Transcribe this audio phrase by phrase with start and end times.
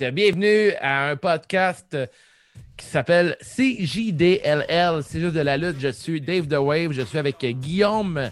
[0.00, 1.94] Bienvenue à un podcast
[2.74, 5.02] qui s'appelle CJDLL.
[5.02, 5.76] C'est juste de la lutte.
[5.78, 6.92] Je suis Dave The Wave.
[6.92, 8.30] Je suis avec Guillaume,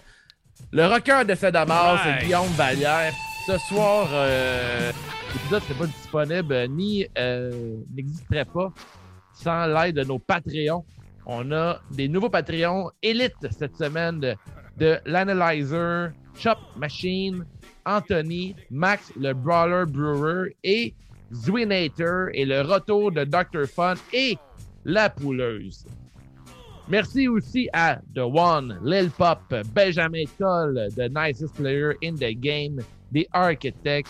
[0.72, 2.24] le rocker de fait Damas, Right.
[2.24, 3.12] Guillaume Vallière.
[3.46, 4.90] Ce soir, euh,
[5.34, 8.72] l'épisode n'est pas disponible euh, ni euh, n'existerait pas
[9.34, 10.86] sans l'aide de nos Patreons.
[11.26, 14.34] On a des nouveaux Patreons élites cette semaine de,
[14.78, 17.44] de l'Analyzer, Chop Machine,
[17.84, 20.94] Anthony, Max le Brawler Brewer et
[21.32, 23.66] Zwinator et le retour de Dr.
[23.66, 24.38] Fun et
[24.84, 25.84] la pouleuse.
[26.88, 29.42] Merci aussi à The One, Lil Pop,
[29.74, 32.80] Benjamin Toll, The Nicest Player in the Game,
[33.12, 34.08] The Architect,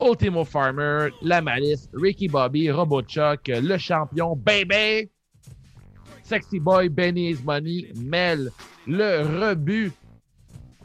[0.00, 5.08] Ultimo Farmer, La Malice, Ricky Bobby, RoboChuck, Le Champion, Baby,
[6.24, 8.48] Sexy Boy, Benny Is Money, Mel,
[8.86, 9.92] Le Rebut,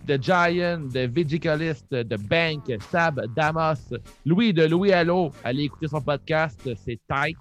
[0.06, 3.94] The Giant, The Vigicalist, The Bank, Sab, Damas,
[4.26, 5.32] Louis de Louis Allo.
[5.44, 7.38] Allez écouter son podcast, c'est tight.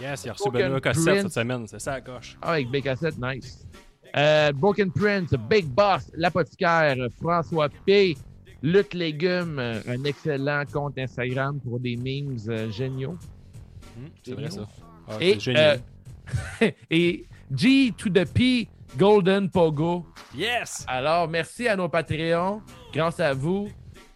[0.00, 2.36] Yes, il a reçu Benoît Cossette cette semaine, c'est ça la coche.
[2.40, 3.66] Ah, avec BK7, nice.
[4.16, 8.16] Euh, Broken Prince, Big Boss, L'Apothicaire, François P,
[8.62, 13.16] Luc Légumes, un excellent compte Instagram pour des memes euh, géniaux.
[13.96, 14.68] Hmm, c'est vrai ça.
[15.08, 15.76] Ah, Et, euh,
[16.90, 20.06] et G to the P, Golden Pogo.
[20.36, 20.84] Yes!
[20.86, 22.60] Alors, merci à nos Patreons.
[22.92, 23.68] Grâce à vous,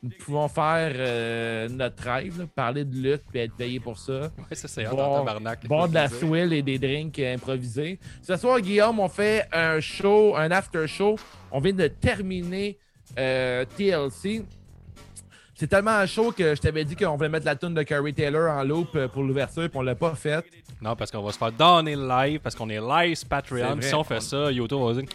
[0.02, 4.30] nous pouvons faire euh, notre rêve, là, parler de lutte et être payés pour ça.
[4.38, 5.66] Ouais, ça c'est Bon, tabarnak.
[5.66, 7.98] Boire de la swill et des drinks improvisés.
[8.22, 11.16] Ce soir, Guillaume, on fait un show, un after show.
[11.50, 12.78] On vient de terminer
[13.18, 14.44] euh, TLC.
[15.58, 18.50] C'est tellement chaud que je t'avais dit qu'on voulait mettre la tune de Curry Taylor
[18.50, 20.44] en loop euh, pour l'ouverture, puis on l'a pas fait.
[20.82, 23.78] Non, parce qu'on va se faire donner live, parce qu'on est live sur Patreon.
[23.80, 25.08] Si on fait ça, YouTube va dire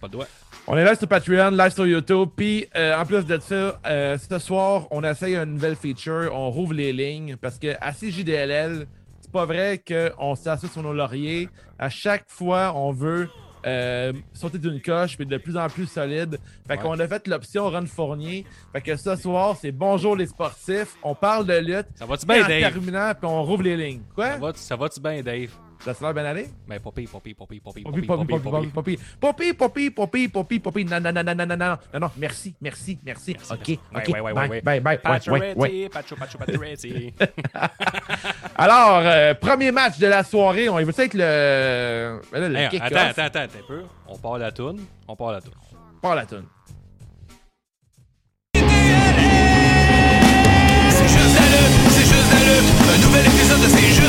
[0.00, 0.28] pas de doigt.
[0.68, 2.28] On est live sur Patreon, live sur YouTube.
[2.36, 6.30] Puis euh, en plus de ça, euh, ce soir, on essaye une nouvelle feature.
[6.32, 8.86] On rouvre les lignes parce que à CJDLL,
[9.20, 11.48] c'est pas vrai qu'on s'assoit sur nos lauriers.
[11.80, 13.28] À chaque fois, on veut
[13.66, 16.38] euh, sauter d'une coche puis de plus en plus solide.
[16.66, 16.82] Fait Ouais.
[16.82, 18.44] qu'on a fait l'option Run Fournier.
[18.72, 20.96] Fait que ce soir, c'est bonjour les sportifs.
[21.02, 21.86] On parle de lutte.
[21.94, 22.60] Ça va-tu bien, en Dave?
[22.72, 24.02] terminant, puis on rouvre les lignes.
[24.14, 24.52] Quoi?
[24.54, 25.50] ça va-tu bien, Dave?
[25.84, 26.48] Ça se l'air bien aller?
[26.66, 29.52] Ben, poppy, poppy, poppy, poppy, Poppy, poppy, poppy, poppy, poppy, poppy, poppy, poppy.
[29.54, 32.98] poppy, poppy, poppy, poppy, non, non, non, non, non, non, non, non, non, merci, merci,
[33.04, 36.38] merci, ok, ok, Ouais, ouais, ouais, bye, bye, ouais, ouais, Pacho, Pacho.
[38.56, 42.68] Alors, euh, premier match de la soirée, on va être le, ben.
[42.80, 43.82] Attends, attends, attends, attends un peu.
[44.08, 44.80] On part la toune.
[45.06, 45.52] On part la toune.
[46.04, 46.44] Pas la toune.
[48.54, 48.62] C'est
[51.08, 52.70] juste la lutte, c'est juste la lutte.
[52.92, 53.33] Un nouvel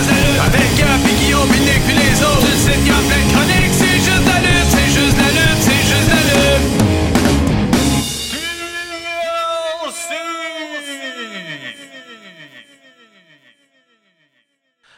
[0.07, 0.45] la.
[0.45, 2.45] Avec Gap et Guillaume, puis Nick, puis les autres.
[2.45, 3.73] Tu le sais, y a plein de chroniques.
[3.73, 6.85] C'est juste la lutte, c'est juste la lutte, c'est juste la lutte.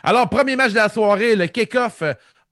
[0.04, 2.02] Alors, premier match de la soirée, le kick-off,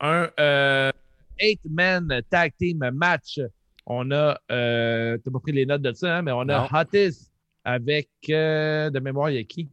[0.02, 0.92] un euh,
[1.40, 3.40] eight-man tag team match.
[3.86, 6.68] On a, euh, t'as pas pris les notes de ça, hein, mais on a Non.
[6.72, 7.30] Hotis
[7.64, 9.70] avec, euh, de mémoire, il y a qui?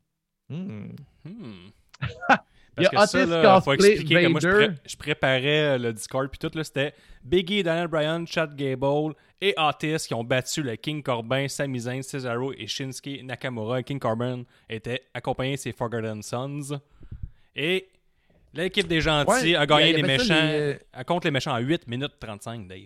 [0.48, 0.91] Hmm.
[1.25, 1.71] Hmm.
[2.75, 4.66] Parce que ça, là, faut expliquer que moi, je, Vader.
[4.69, 9.15] pré- je préparais euh, le Discord, puis tout, là, c'était Biggie, Daniel Bryan, Chad Gable
[9.41, 13.83] et Otis qui ont battu le King Corbin, Sami Zayn, Cesaro et Shinsuke Nakamura.
[13.83, 16.81] King Corbin était accompagné de ses Forgotten Sons.
[17.55, 17.88] Et
[18.55, 21.53] l'équipe des gentils Ouais, a gagné y ça, méchants, les, euh, elle contre les méchants
[21.54, 22.78] en 8 minutes 35, Dave.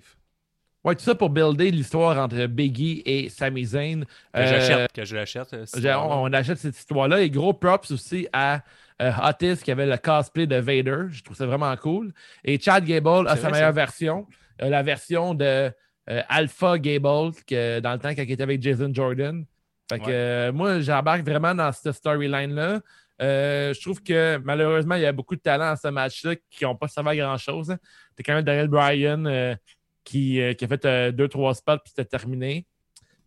[0.85, 4.05] Ouais, tout ça pour builder l'histoire entre Biggie et Sami Zayn.
[4.33, 5.53] Que Euh, j'achète, que je l'achète.
[5.53, 7.21] euh, on achète cette histoire-là.
[7.23, 8.63] Et gros props aussi à
[9.03, 11.05] euh, Otis qui avait le cosplay de Vader.
[11.11, 12.13] Je trouve ça vraiment cool.
[12.45, 14.27] Et Chad Gable a sa vrai, meilleure version.
[14.63, 15.71] Euh, la version de
[16.09, 19.45] euh, Alpha Gable que, dans le temps quand il était avec Jason Jordan.
[19.91, 20.13] Fait que Ouais.
[20.13, 22.81] euh, moi, j'embarque vraiment dans cette storyline-là.
[23.21, 26.75] Je trouve que malheureusement, il y a beaucoup de talents dans ce match-là qui n'ont
[26.77, 27.71] pas servi à grand-chose.
[27.71, 27.79] hein.
[28.17, 29.57] T'as quand même Daniel Bryan
[30.05, 32.67] qui, qui a fait deux, trois spots puis c'était terminé.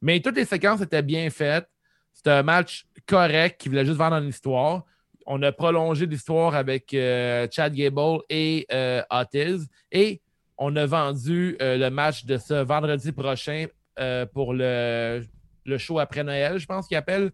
[0.02, 1.68] Mais toutes les séquences étaient bien faites.
[2.14, 4.84] C'était un match correct qui voulait juste vendre une histoire.
[5.32, 9.68] On a prolongé l'histoire avec euh, Chad Gable et euh, Otis.
[9.92, 10.22] Et
[10.58, 13.68] on a vendu euh, le match de ce vendredi prochain
[14.00, 15.22] euh, pour le,
[15.78, 17.30] show après Noël, je pense qu'il appelle,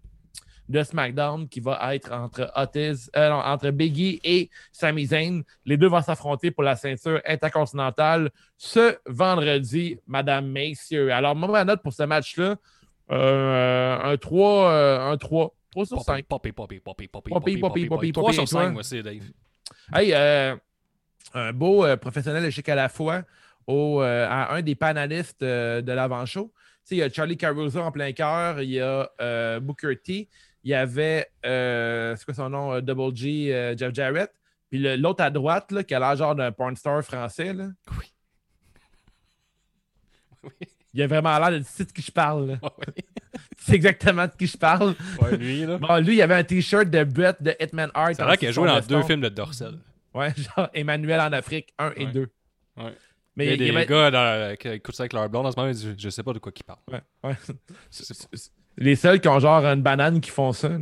[0.67, 5.43] de SmackDown, qui va être entre Otis, entre Biggie et Sami Zayn.
[5.63, 11.13] Les deux vont s'affronter pour la ceinture intercontinentale ce vendredi, Madame Messieurs.
[11.13, 12.57] Alors, moi, ma note pour ce match-là,
[13.09, 15.53] un 3, euh, un 3.
[15.75, 16.25] 3 sur 5.
[16.25, 18.63] Poppy, poppy, poppy, poppy, Poppy, poppy, poppy, 3 poppy, sur et toi?
[18.63, 19.23] 5, moi aussi, Dave.
[19.93, 20.55] Hey, euh,
[21.33, 23.23] un beau euh, professionnel échec à la fois
[23.67, 26.51] au, euh, à un des panélistes euh, de l'avant-show.
[26.91, 30.29] Il y a Charlie Caruso en plein cœur, il y a euh, Booker T,
[30.63, 34.31] il y avait, euh, c'est quoi son nom, Double G, Jeff Jarrett.
[34.69, 37.69] Puis l'autre à droite, là, qui a l'air genre d'un porn star français, là.
[37.99, 38.05] Oui.
[40.43, 40.51] Oui.
[40.93, 42.51] Il a vraiment l'air de de qui je parle.
[42.51, 42.57] là.
[42.63, 42.93] Ouais,
[43.65, 44.93] C'est exactement de qui je parle.
[45.21, 45.77] ouais, lui, là.
[45.79, 48.11] Bon, lui, il avait un t-shirt de Brett de Hitman Art.
[48.15, 49.79] C'est vrai qu'il a joué dans deux films de Dorsel.
[50.13, 52.11] Ouais, genre Emmanuel en Afrique 1 et Ouais.
[52.11, 52.27] 2.
[52.77, 52.93] Ouais.
[53.35, 55.27] Mais Il y a il des y avait- gars dans- qui écoutent ça avec leur
[55.29, 56.79] blonde en ce moment, ils disent, je sais pas de quoi ils parlent.
[56.91, 57.35] Ouais, ouais.
[58.77, 60.69] Les seuls qui ont genre une banane qui font ça.
[60.69, 60.77] là.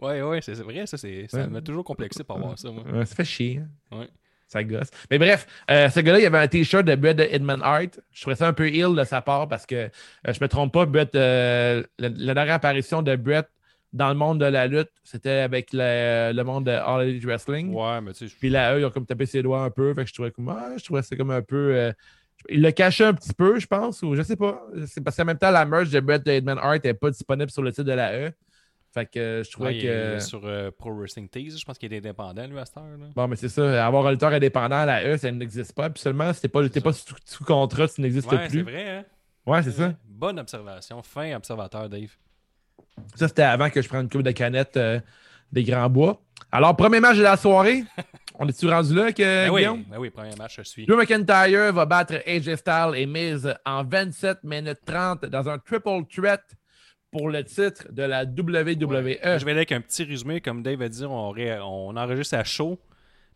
[0.00, 1.46] Ouais, ouais, c'est c'est vrai, ça, c'est- ça Ouais.
[1.48, 2.84] m'a toujours complexé pour voir ça, moi.
[2.84, 3.62] Ouais, ça fait chier.
[3.92, 3.98] hein.
[3.98, 4.08] Ouais.
[4.48, 4.88] Ça gosse.
[5.10, 7.82] Mais bref, euh, ce gars-là, il avait un t-shirt de Brett de Hitman Art.
[8.12, 9.88] Je trouvais ça un peu ill de sa part parce que euh,
[10.26, 13.46] je me trompe pas, Brett, euh, la, la dernière apparition de Brett
[13.92, 17.74] dans le monde de la lutte, c'était avec le, le monde de All Elite Wrestling.
[17.74, 19.92] Ouais, mais tu sais, Puis là, eux, ils ont comme tapé ses doigts un peu.
[19.92, 20.48] Fait que je trouvais comme.
[20.48, 21.92] ah, je trouvais ça comme un peu.
[22.48, 24.62] il l'a caché un petit peu, je pense, ou je sais pas.
[24.86, 27.50] C'est parce qu'en même temps, la merch de Brett de Hitman Art n'est pas disponible
[27.50, 28.32] sur le site de la E.
[28.98, 30.18] Fait que euh, je trouvais ouais, que.
[30.18, 32.84] sur euh, Pro Wrestling Tees, je pense qu'il est indépendant, lui, à cette heure.
[32.98, 33.06] Là.
[33.14, 33.86] Bon, mais c'est ça.
[33.86, 35.88] Avoir un lutteur indépendant à la E, ça n'existe pas.
[35.88, 38.62] Puis seulement, si t'es pas, pas sous, sous contrat, ça n'existe Ouais, c'est plus.
[38.62, 39.04] vrai, hein?
[39.46, 39.92] Ouais, c'est ça.
[40.04, 41.00] Bonne observation.
[41.02, 42.10] Fin observateur, Dave.
[43.14, 44.98] Ça, c'était avant que je prenne une coupe de canettes euh,
[45.52, 46.20] des Grands Bois.
[46.50, 47.84] Alors, premier match de la soirée.
[48.40, 49.84] On est-tu rendu là, que, Ben oui, Guillaume?
[49.88, 50.86] ben oui, premier match, je suis.
[50.86, 56.04] Drew McIntyre va battre AJ Styles et Miz en 27 minutes 30 dans un triple
[56.12, 56.42] threat
[57.10, 58.78] pour le titre de la WWE.
[58.80, 60.40] Je vais aller avec un petit résumé.
[60.40, 62.78] Comme Dave a dit, on, ré- on enregistre à chaud.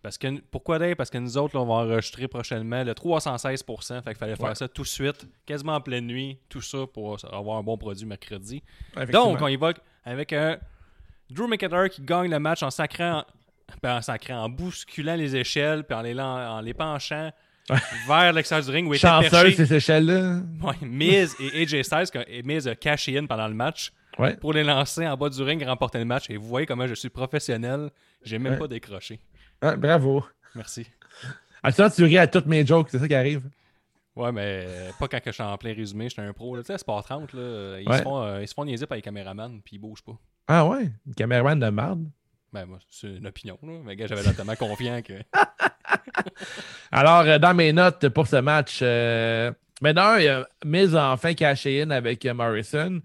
[0.02, 0.96] Parce que, pourquoi Dave?
[0.96, 4.46] Parce que nous autres, là, on va enregistrer prochainement le 316% Fait qu'il fallait faire
[4.48, 4.54] Ouais.
[4.56, 8.04] ça tout de suite, quasiment en pleine nuit, tout ça pour avoir un bon produit
[8.04, 8.62] mercredi.
[9.12, 9.72] Donc, on y va
[10.04, 10.58] avec un
[11.30, 13.24] Drew McIntyre qui gagne le match en sacrant,
[13.80, 17.30] ben, en sacrant, en bousculant les échelles puis en les, lan- en les penchant
[18.08, 20.40] vers l'extérieur du ring où était Chanceuse, ces échelles-là.
[20.62, 22.10] ouais, Miz et AJ Styles.
[22.12, 24.36] que- et Miz a caché in pendant le match Ouais.
[24.36, 26.28] pour les lancer en bas du ring et remporter le match.
[26.28, 27.90] Et vous voyez comment je suis professionnel.
[28.22, 28.58] J'ai même Ouais.
[28.58, 29.20] pas décroché.
[29.78, 30.24] Bravo.
[30.54, 30.86] Merci.
[31.62, 33.42] Actuellement, tu ris à toutes mes jokes, c'est ça qui arrive.
[34.14, 36.54] Ouais, mais euh, pas quand que je suis en plein résumé, j'étais un pro.
[36.56, 36.62] là.
[36.62, 37.98] Tu sais, Sport 30, là, ils, Ouais.
[37.98, 40.18] se font, euh, ils se font niaiser par les caméramans puis ils bougent pas.
[40.48, 40.90] Ah ouais?
[41.06, 42.04] Une caméraman de merde.
[42.52, 43.72] Ben, moi, c'est une opinion, là.
[43.84, 45.14] Mais gars, j'avais l'air tellement confiant que.
[46.92, 49.50] Alors, euh, dans mes notes pour ce match, euh,
[49.80, 53.00] mais d'un, il a Miz a enfin caché in avec euh, Morrison.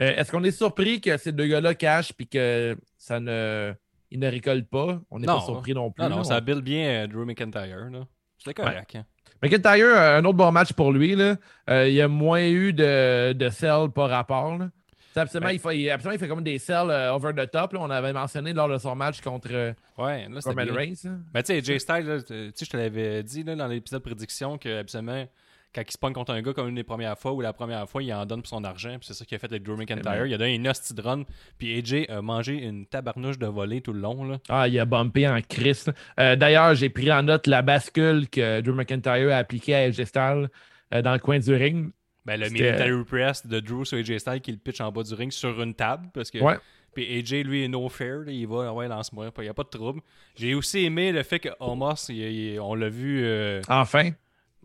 [0.00, 3.72] Euh, Est-ce qu'on est surpris que ces deux gars-là cachent puis que ça ne,
[4.10, 5.00] ils ne récoltent pas?
[5.10, 6.02] On n'est pas surpris non plus.
[6.02, 8.06] Non, non, ça build bien Drew McIntyre, là.
[8.38, 9.04] C'était correct, hein.
[9.42, 11.14] McIntyre, un autre bon match pour lui.
[11.14, 11.36] Là.
[11.68, 14.58] Euh, il y a moins eu de, de sell par rapport.
[14.58, 14.70] Là.
[15.16, 15.56] Absolument, Ouais.
[15.56, 17.72] il fait, absolument, il fait comme des sells euh, over the top.
[17.72, 17.80] là.
[17.82, 20.74] On avait mentionné lors de son match contre euh, Ouais, là, c'était Roman.
[20.74, 20.94] Reigns.
[21.04, 21.10] là.
[21.34, 24.02] Mais tu sais, Jay Styles, là, tu sais, je te l'avais dit là, dans l'épisode
[24.02, 25.26] prédiction que absolument,
[25.74, 27.88] quand il se pogne contre un gars comme une des premières fois ou la première
[27.88, 28.90] fois, il en donne pour son argent.
[28.98, 30.26] Puis c'est ça qu'il a fait avec Drew McIntyre.
[30.26, 31.22] Il a donné une hostie de run.
[31.58, 34.24] Puis AJ a mangé une tabarnouche de volée tout le long.
[34.24, 34.38] Là.
[34.48, 35.86] Ah, il a bumpé en Christ.
[35.86, 35.92] là.
[36.18, 40.04] Euh, D'ailleurs, j'ai pris en note la bascule que Drew McIntyre a appliquée à AJ
[40.06, 40.48] Styles
[40.92, 41.92] dans le coin du ring.
[42.24, 45.14] Ben, le military press de Drew sur AJ Styles qui le pitch en bas du
[45.14, 46.08] ring sur une table.
[46.12, 46.38] Parce que.
[46.38, 46.56] Ouais.
[46.92, 48.18] Puis AJ, lui, est no fair.
[48.26, 49.30] là, il va, ah ouais, lance-moi.
[49.38, 50.00] Il n'y a pas de trouble.
[50.34, 53.22] J'ai aussi aimé le fait que Omos, il- il- on l'a vu.
[53.24, 54.10] euh, Enfin.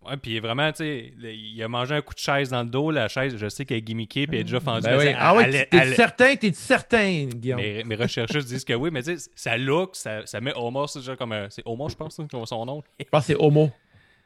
[0.07, 2.91] Ouais, puis vraiment, tu sais, il a mangé un coup de chaise dans le dos.
[2.91, 4.83] La chaise, je sais qu'elle est gimmickée, puis elle est déjà fendue.
[4.87, 5.13] Ben oui.
[5.17, 6.35] Ah elle- t'es elle- certain?
[6.35, 7.59] T'es certain, Guillaume?
[7.61, 10.87] mes, mes recherchistes disent que oui, mais tu sais, ça look, ça, ça met Omos
[10.95, 11.49] déjà comme un.
[11.49, 12.83] C'est Omos, je pense, hein, son nom.
[12.99, 13.71] Je pense que c'est homo.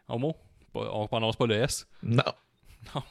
[0.07, 0.35] Homo?
[0.73, 1.87] On prononce pas le S.
[2.03, 2.23] Non.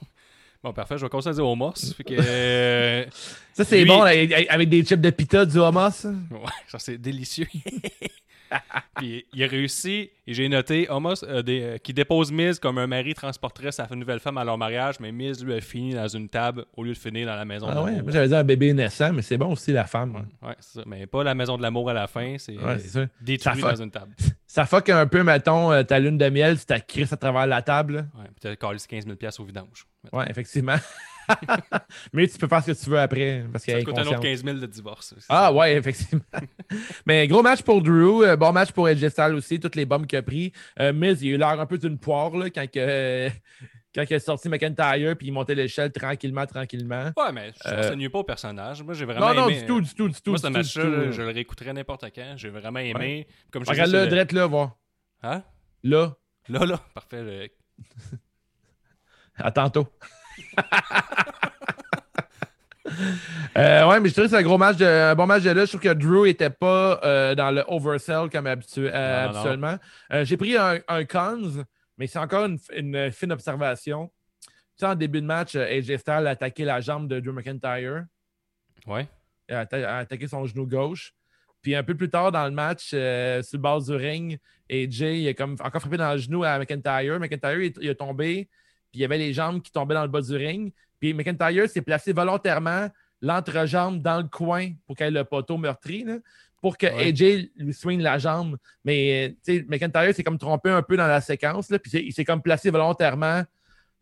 [0.64, 1.72] Bon, parfait, je vais commencer à dire Homos.
[2.04, 3.06] Que.
[3.54, 6.04] Ça, c'est Lui- bon avec avec des chips de pita du homos.
[6.04, 7.46] Ouais, ça c'est délicieux.
[8.96, 12.78] Puis il a réussi, et j'ai noté, Homos euh, des- euh, qui dépose Miz comme
[12.78, 16.08] un mari transporterait sa nouvelle femme à leur mariage, mais Miz lui a fini dans
[16.08, 18.02] une table au lieu de finir dans la maison Ah de ouais, l'amour.
[18.04, 20.26] moi j'avais dit un bébé naissant, mais c'est bon aussi la femme.
[20.42, 20.84] Ouais, c'est ça.
[20.86, 22.76] Mais pas la maison de l'amour à la fin, c'est Ouais,
[23.20, 24.14] détruit dans une table.
[24.46, 27.46] Ça fuck un peu, mettons, euh, ta lune de miel si t'as crisse à travers
[27.46, 28.08] la table.
[28.18, 29.86] Ouais, puis t'as collé 15 000 piastres au vidange.
[30.12, 30.76] Ouais, effectivement.
[32.12, 34.02] mais tu peux faire ce que tu veux après parce Ça te est coûte un
[34.02, 34.22] autre consciente.
[34.24, 35.14] 15 000 de divorce.
[35.28, 35.52] Ah ça.
[35.52, 36.24] ouais, effectivement.
[37.06, 40.06] Mais gros match pour Drew, euh, bon match pour AJ Styles aussi, toutes les bombes
[40.06, 40.52] qu'il a pris.
[40.80, 43.30] Euh, Miz, il a eu l'air un peu d'une poire là, quand, que, euh,
[43.94, 47.12] quand il a sorti McIntyre puis il montait l'échelle tranquillement, tranquillement.
[47.16, 48.82] Ouais, mais je Euh, ça nuit pas au personnage.
[48.82, 49.60] Moi, j'ai vraiment Non, non, aimé.
[49.60, 50.30] du tout, du tout, du tout.
[50.30, 52.34] Moi, ce match-là, je le réécouterais n'importe quand.
[52.36, 53.26] J'ai vraiment aimé.
[53.50, 54.76] Comme je dis, Regarde-le, le- drette là, voir.
[55.22, 55.42] Hein?
[55.82, 56.14] Là,
[56.48, 57.50] Là, là, parfait.
[57.76, 58.16] je-
[59.36, 59.86] à tantôt.
[63.56, 65.50] Euh, ouais, mais je trouve que c'est un gros match de, un bon match de
[65.50, 65.64] là.
[65.64, 68.54] Je trouve que Drew était pas euh, dans le oversell comme euh,
[69.24, 69.76] habituellement.
[70.12, 71.64] Euh, J'ai pris un, un cons,
[71.98, 74.10] mais c'est encore une, une fine observation.
[74.76, 78.04] sais, en début de match, AJ Styles a attaqué la jambe de Drew McIntyre.
[78.86, 79.06] Ouais.
[79.48, 81.12] Il a, atta- a attaqué son genou gauche.
[81.60, 84.38] Puis un peu plus tard dans le match, sur le bas du ring,
[84.70, 87.18] AJ il a comme encore frappé dans le genou à McIntyre.
[87.20, 88.48] McIntyre, il, il est tombé.
[88.90, 90.72] Puis il y avait les jambes qui tombaient dans le bas du ring.
[91.00, 92.88] Puis McIntyre s'est placé volontairement
[93.20, 96.18] l'entrejambe dans le coin pour qu'il y ait le poteau meurtri, là,
[96.60, 97.08] pour que Ouais.
[97.08, 98.56] AJ lui swing la jambe.
[98.84, 101.70] Mais euh, tu sais, McIntyre s'est comme trompé un peu dans la séquence.
[101.70, 103.42] Là, puis il s'est comme placé volontairement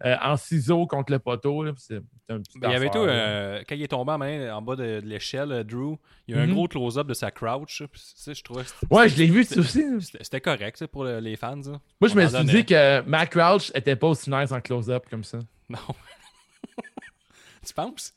[0.05, 1.63] euh, en ciseaux contre le poteau.
[1.65, 3.89] là, puis c'est- c'est un petit Ben, il y avait tout, euh, quand il est
[3.89, 5.97] tombé en, main, en bas de, de l'échelle, euh, Drew,
[6.29, 6.55] il y a eu un Mhm.
[6.55, 7.83] gros close-up de sa crouch.
[8.27, 9.85] je trouvais Ouais, je l'ai vu, ça aussi.
[10.21, 11.63] c'était correct pour le- les fans.
[11.63, 11.71] ça.
[12.01, 15.05] Moi, je On me suis dit que Matt Crouch était pas aussi nice en close-up
[15.09, 15.39] comme ça.
[15.69, 15.79] Non.
[17.67, 18.13] tu penses?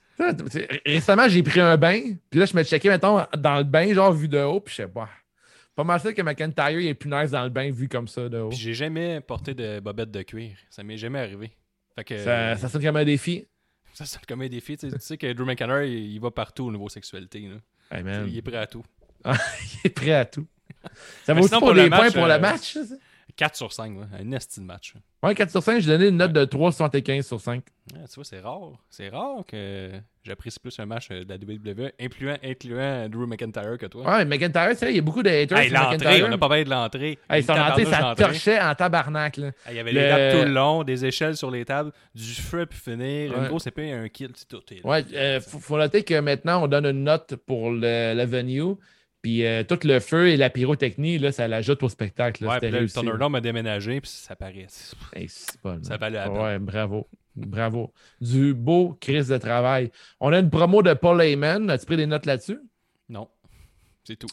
[0.86, 4.12] Récemment, j'ai pris un bain, puis là, je me checkais, mettons, dans le bain, genre
[4.12, 5.10] vu de haut, puis je sais pas.
[5.76, 8.28] Pas mal sûr que McIntyre il est plus nice dans le bain vu comme ça
[8.28, 8.50] de haut.
[8.50, 10.58] Puis j'ai jamais porté de bobette de cuir.
[10.70, 11.52] Ça m'est jamais arrivé.
[12.00, 13.46] Fait que, Ça, ça sonne comme un défi.
[13.94, 14.78] ça sonne comme un défi.
[14.78, 17.40] Tu sais, tu sais que Drew McIntyre, il, il va partout au niveau sexualité.
[17.42, 17.98] là.
[17.98, 18.84] Hey, man, Il est prêt à tout.
[19.26, 19.32] il
[19.86, 20.46] est prêt à tout.
[21.26, 22.74] Ça Mais va aussi pour, pour le les points match, pour euh, le match.
[22.74, 22.96] ça?
[23.40, 24.06] 4 sur 5, là.
[24.20, 24.94] un esti de match.
[25.24, 27.64] Ouais, 4 sur 5, j'ai donné une note de 3,75 sur 5.
[27.94, 28.72] Ouais, tu vois, c'est rare.
[28.90, 29.92] C'est rare que
[30.26, 34.04] j'apprécie plus un match euh, de la WWE, incluant, incluant Drew McIntyre que toi.
[34.06, 36.50] Ouais, McIntyre, c'est vrai, il y a beaucoup de haters Hey, l'entrée, on n'a pas
[36.50, 37.18] parlé de l'entrée.
[37.30, 39.38] Hey, Une son entrée, ça torchait en tabarnak.
[39.38, 39.48] Là.
[39.48, 41.94] Hey, Il y avait Le- les tables tout le long, des échelles sur les tables,
[42.14, 43.48] du feu puis finir, une Ouais.
[43.48, 44.62] grosse épée, un kill, tout.
[44.84, 48.76] Ouais, euh, faut, faut noter que maintenant, on donne une note pour le, le venue.
[49.22, 52.44] Puis euh, tout le feu et la pyrotechnie, là, ça l'ajoute au spectacle.
[52.46, 52.52] là.
[52.52, 52.90] Ouais, puis là, le.
[52.90, 54.68] Thunderdome a déménagé, puis ça paraît.
[55.14, 56.42] Hey, c'est pas, Ça valait la peine.
[56.42, 57.08] Ouais, bravo.
[57.36, 57.94] Bravo.
[58.22, 59.92] Du beau crise de travail.
[60.20, 61.70] On a une promo de Paul Heyman.
[61.70, 62.60] As-tu pris des notes là-dessus?
[63.08, 63.30] Non.
[64.04, 64.28] C'est tout.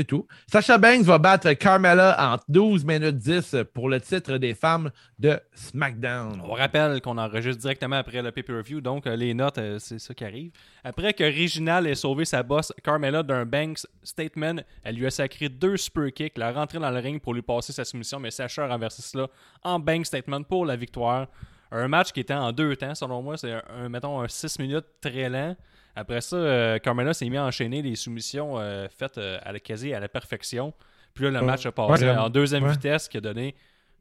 [0.00, 0.26] C'est tout.
[0.50, 5.38] Sacha Banks va battre Carmella en 12 minutes 10 pour le titre des femmes de
[5.52, 6.40] SmackDown.
[6.42, 10.14] On rappelle qu'on enregistre directement après le pay-per-view, donc euh, les notes, euh, c'est ça
[10.14, 10.52] qui arrive.
[10.84, 15.50] Après que Reginald ait sauvé sa boss Carmella d'un Banks statement, elle lui a sacré
[15.50, 18.64] deux super kicks, la rentrée dans le ring pour lui passer sa soumission, mais Sacha
[18.64, 19.26] a renversé cela
[19.62, 21.26] en Banks statement pour la victoire.
[21.72, 24.86] Un match qui était en deux temps, selon moi, c'est un, mettons un 6 minutes
[25.02, 25.56] très lent.
[25.96, 29.60] Après ça, euh, Carmella s'est mis à enchaîner les soumissions euh, faites euh, à la
[29.60, 30.72] quasi à la perfection.
[31.14, 32.72] Puis là, le match a passé Ouais, en deuxième ouais.
[32.72, 33.54] vitesse qui a donné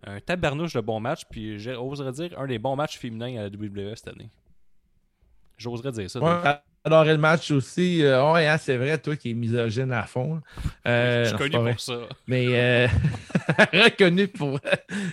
[0.05, 3.49] un tabarnouche de bons matchs, puis j'oserais dire un des bons matchs féminins à la
[3.49, 4.29] WWE cette année.
[5.59, 6.19] J'oserais dire ça.
[6.19, 8.01] Ouais, adoré le match aussi.
[8.01, 10.41] Euh, ouais, hein, c'est vrai, toi qui es misogyne à fond.
[10.87, 11.99] Euh, je suis connu pour ça.
[12.27, 12.87] Mais euh,
[13.73, 14.59] reconnu pour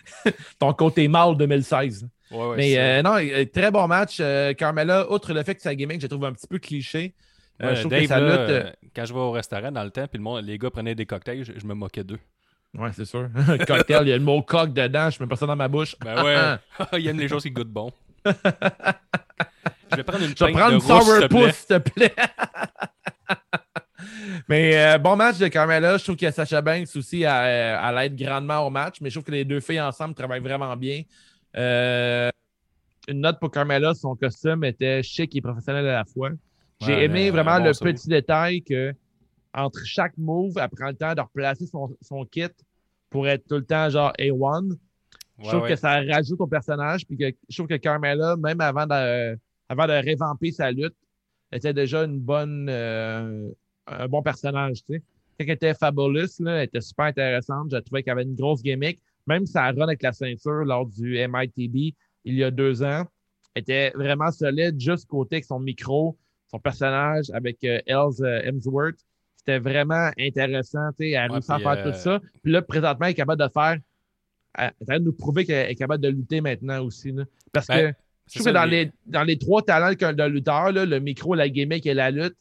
[0.59, 2.09] ton côté mâle 2016.
[2.31, 2.81] Ouais, ouais, Mais ça.
[2.81, 4.19] euh, non, très bon match.
[4.21, 7.15] Euh, Carmella, outre le fait que sa gimmick, je trouve un petit peu cliché.
[7.61, 8.76] Ouais, je Dave, que sa là, lutte.
[8.95, 11.07] quand je vais au restaurant dans le temps, puis le monde, les gars prenaient des
[11.07, 12.21] cocktails, je, je me moquais d'eux.
[12.76, 13.29] Ouais, c'est sûr.
[13.67, 15.97] Cocktail, il y a le mot coq dedans, je mets pas ça dans ma bouche.
[16.05, 17.91] Ben ouais, il aime les choses qui goûtent bon.
[19.90, 21.28] Je vais prendre une Je vais prendre s'il te plaît.
[21.28, 22.14] sourpuss, s'il te plaît.
[24.49, 25.97] mais euh, bon match de Carmella.
[25.97, 29.00] Je trouve que Sacha Banks aussi, elle, elle aide grandement au match.
[29.00, 31.02] Mais je trouve que les deux filles ensemble travaillent vraiment bien.
[31.57, 32.31] Euh,
[33.09, 36.31] une note pour Carmella, son costume était chic et professionnel à la fois.
[36.81, 38.93] J'ai Ouais, aimé vraiment bon le petit détail que
[39.55, 42.49] entre chaque move, elle prend le temps de replacer son, son kit
[43.09, 44.76] pour être tout le temps genre A1.
[45.43, 45.71] Je trouve ouais.
[45.71, 47.07] que ça rajoute au personnage.
[47.07, 50.96] Puis que je trouve que Carmella, même avant de, avant de révamper sa lutte,
[51.52, 53.49] était déjà une bonne, euh,
[53.87, 54.85] un bon personnage.
[54.85, 55.02] Tu sais.
[55.38, 57.68] Quand elle était Fabulous, là, elle était super intéressante.
[57.70, 59.00] Je trouvais qu'elle avait une grosse gimmick.
[59.26, 61.94] Même sa run avec la ceinture lors du MITB
[62.25, 63.04] il y a deux ans,
[63.54, 66.16] elle était vraiment solide, juste côté avec son micro,
[66.50, 68.99] son personnage avec euh, Els euh, Hemsworth.
[69.37, 70.90] C'était vraiment intéressant.
[70.99, 72.20] Tu sais, elle a réussi à faire euh, tout ça.
[72.42, 73.78] Puis là, présentement, elle est capable de faire
[74.58, 77.12] elle est en train de nous prouver qu'elle est capable de lutter maintenant aussi.
[77.12, 77.25] là.
[77.52, 80.85] Parce Ben, que je trouve que dans les- dans les trois talents d'un lutteur, là,
[80.87, 82.35] le micro, la gimmick et la lutte,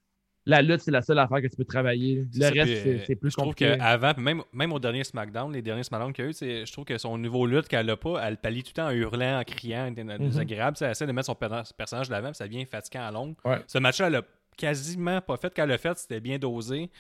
[0.48, 2.24] la lutte, c'est la seule affaire que tu peux travailler.
[2.36, 3.76] Le ça, reste, c'est euh, plus Je trouve compliqué.
[3.80, 6.86] qu'avant, même, même au dernier SmackDown, les derniers SmackDown qu'il y a eu, je trouve
[6.86, 9.44] que son niveau lutte qu'elle a pas, elle pallie tout le temps en hurlant, en
[9.44, 10.78] criant, elle est désagréable.
[10.82, 13.34] Elle essaie de mettre son per- personnage de l'avant, puis ça devient fatigant à longue.
[13.44, 13.58] Ouais.
[13.66, 14.22] Ce match-là, elle a
[14.56, 15.52] quasiment pas fait.
[15.56, 16.92] Quand elle l'a fait, c'était bien dosé.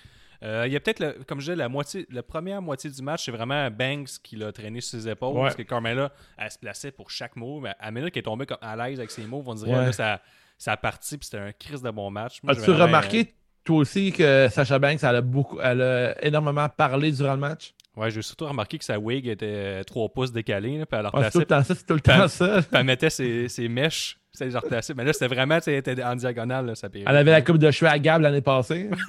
[0.45, 3.25] Euh, il y a peut-être, comme je disais, la moitié, la première moitié du match,
[3.25, 5.35] c'est vraiment Banks qui l'a traîné sur ses épaules.
[5.35, 5.41] Ouais.
[5.43, 7.63] Parce que Carmella, elle se plaçait pour chaque move.
[7.63, 9.85] Mais minute qu'elle est tombée comme à l'aise avec ses moves, on dirait Ouais.
[9.87, 10.21] là, ça,
[10.57, 12.41] ça a parti, puis c'était un crise de bon match.
[12.47, 13.33] As-tu remarqué,
[13.63, 17.73] toi aussi, que Sacha Banks, elle a, beaucoup, elle a énormément parlé durant le match?
[17.95, 21.23] Ouais, j'ai surtout remarqué que sa wig était 3 pouces décalée, là, puis elle Ah,
[21.23, 22.57] c'est tout le temps ça, c'est tout le Pan- temps ça.
[22.61, 24.93] puis elle mettait ses, ses mèches, replaçait.
[24.93, 27.07] Mais là, c'était vraiment, elle était en diagonale, là, ça perruque.
[27.09, 28.89] Elle avait la coupe de cheveux à Gab l'année passée.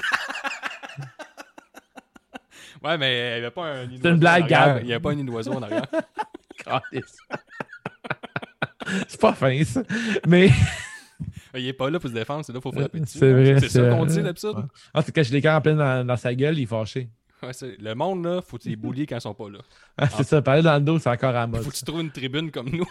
[2.83, 4.47] Ouais, mais elle avait pas un nid C'est une blague.
[4.47, 4.79] Gab.
[4.81, 5.87] Il n'y avait pas un nid d'oiseau en arrière.
[9.09, 9.83] C'est pas fin, ça.
[10.27, 10.51] Mais
[11.55, 13.19] Il est pas là pour se défendre, c'est là pour frapper dessus.
[13.19, 13.61] c'est vrai.
[13.61, 14.69] C'est ça qu'on dit, l'absurde.
[14.95, 17.09] En tout cas, je quand en plein dans, dans sa gueule, il est fâché.
[17.43, 19.59] Ouais, le monde, là, faut les bullier quand ils sont pas là.
[19.99, 21.63] Ah, c'est ça, parler dans le dos, c'est encore à mode.
[21.63, 22.87] Faut que tu trouves une tribune comme nous.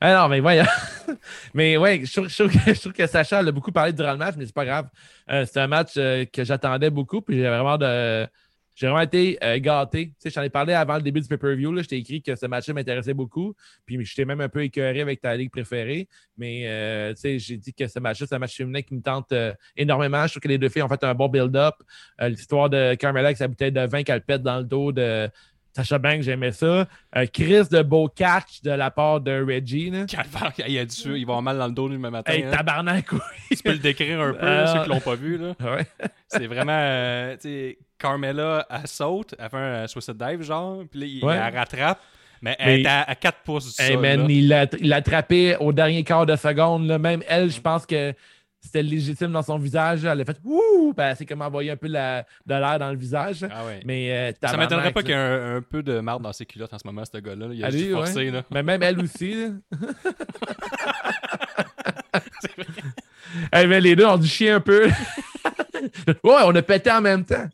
[0.00, 0.64] Ah non, mais voyons.
[1.54, 4.64] mais ouais, je trouve, que, Sacha a beaucoup parlé durant le match, mais c'est pas
[4.66, 4.88] grave.
[5.30, 10.08] Euh, c'est un match euh, que j'attendais beaucoup, puis j'ai vraiment vraiment été euh, gâté.
[10.08, 11.80] Tu sais, j'en ai parlé avant le début du pay-per-view.
[11.80, 13.54] Je t'ai écrit que ce match-là m'intéressait beaucoup.
[13.86, 16.08] Puis j'étais même un peu écœuré avec ta ligue préférée.
[16.36, 19.32] Mais tu sais, j'ai dit que ce match-là, c'est un match féminin qui me tente
[19.76, 20.26] énormément.
[20.26, 21.76] Je trouve que les deux filles ont fait un bon build-up.
[22.20, 25.30] L'histoire de Carmela avec sa bouteille de vin qu'elle pète dans le dos de
[25.76, 26.86] Sacha Banks, j'aimais ça.
[27.16, 29.90] Euh, Chris de beau catch de la part de Reggie.
[29.90, 30.04] là.
[30.06, 30.82] Calvaire, il a
[31.16, 32.32] il va mal dans le dos le même matin.
[32.32, 32.50] Hey, hein.
[32.52, 33.18] tabarnak, oui.
[33.56, 35.36] Tu peux le décrire un peu, Euh, là, ceux qui l'ont pas vu.
[35.36, 35.54] Là.
[35.60, 35.84] Ouais.
[36.28, 41.00] C'est vraiment, euh, tu sais, Carmella, elle saute, elle fait un suicide dive, genre, puis
[41.00, 41.36] là, il, Ouais.
[41.44, 42.00] elle rattrape,
[42.42, 44.02] mais elle est à, à 4 pouces du Hey, sol.
[44.02, 46.86] man, il l'a attrapé au dernier quart de seconde.
[46.86, 46.98] là.
[46.98, 48.12] Même elle, je pense que
[48.64, 50.04] c'était légitime dans son visage.
[50.04, 50.92] Elle a fait Ouh!
[50.96, 53.44] Ben, s'est comme envoyé un peu la- de l'air dans le visage.
[53.50, 53.80] Ah ouais.
[53.84, 56.46] Mais euh, Ça m'étonnerait pas qu'il y ait un, un peu de marde dans ses
[56.46, 57.46] culottes en ce moment, ce gars-là.
[57.52, 58.30] Il a Allez, juste forcé, ouais.
[58.30, 58.42] là.
[58.50, 59.34] Mais même elle aussi.
[63.52, 64.86] Hey, mais les deux ont dû chier un peu.
[66.06, 67.46] ouais, on a pété en même temps.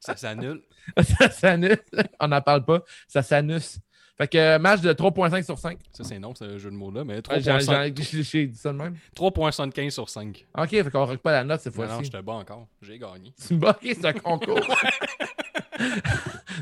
[0.00, 0.62] Ça s'annule.
[1.18, 1.78] ça s'annule.
[2.20, 2.82] On n'en parle pas.
[3.06, 3.78] Ça s'annus.
[4.18, 5.78] Fait que euh, match de 3.5 sur 5.
[5.92, 8.72] Ça, c'est non, c'est un jeu de mots-là, mais Ouais, j'ai- 3.5 j'ai- dit ça
[8.72, 8.96] de même.
[9.14, 10.46] 3.75 sur 5.
[10.56, 12.04] Ok, fait qu'on ne pas la note cette Non, non, fois-ci.
[12.04, 12.66] j'étais bas encore.
[12.80, 13.34] J'ai gagné.
[13.46, 14.58] Tu me bats, ok, c'est un concours.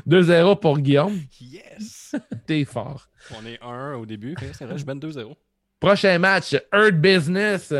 [0.07, 1.19] 2-0 pour Guillaume.
[1.39, 2.15] Yes!
[2.45, 3.07] T'es fort.
[3.35, 4.35] On est 1 au début.
[4.53, 5.35] C'est vrai, je mène 2-0.
[5.79, 7.73] Prochain match, Earth Business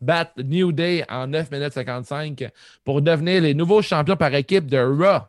[0.00, 2.48] bat New Day en 9 minutes 55
[2.84, 5.20] pour devenir les nouveaux champions par équipe de Raw.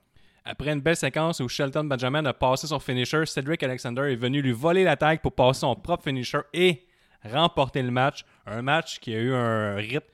[0.44, 4.42] Après une belle séquence où Shelton Benjamin a passé son finisher, Cedric Alexander est venu
[4.42, 6.86] lui voler l'attaque pour passer son propre finisher et
[7.24, 8.26] remporter le match.
[8.48, 10.08] Un match qui a eu un rythme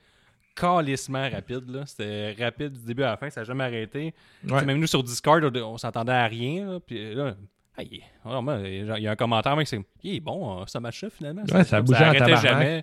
[0.54, 1.82] calissement rapide.
[1.86, 4.14] C'était rapide du début à la fin, ça n'a jamais arrêté.
[4.42, 6.72] Tu sais, Même nous sur Discord, on, on s'attendait à rien.
[6.72, 7.34] là, Puis là,
[7.78, 8.02] ah, il,
[9.02, 11.44] y a un commentaire, mec, c'est il est bon, hein, ce match-là, finalement.
[11.52, 12.82] Ouais, ça bougeait jamais.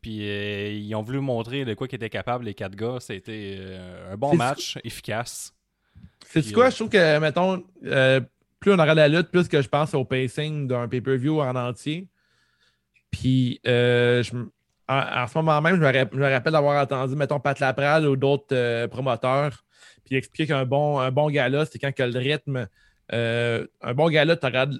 [0.00, 2.98] Puis euh, ils ont voulu montrer de quoi qu'ils étaient capables, les quatre gars.
[3.00, 5.54] C'était euh, un bon match, efficace.
[6.26, 6.66] C'est quoi?
[6.66, 8.20] euh, Je trouve que, mettons, euh,
[8.60, 12.08] plus on aura la lutte, plus que je pense au pacing d'un pay-per-view en entier.
[13.10, 14.32] Puis, euh, je
[14.86, 17.58] en, en ce moment même, je me, rap- je me rappelle d'avoir entendu, mettons, Pat
[17.58, 19.64] Laprade ou d'autres euh, promoteurs,
[20.04, 22.66] puis expliquer qu'un bon, un bon gala, c'est quand que le rythme.
[23.10, 24.78] un bon gala, tu regardes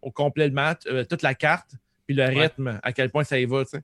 [0.00, 1.72] au complet le match, toute la carte,
[2.06, 2.42] puis le Ouais.
[2.42, 3.82] rythme, à quel point ça y va, tu sais.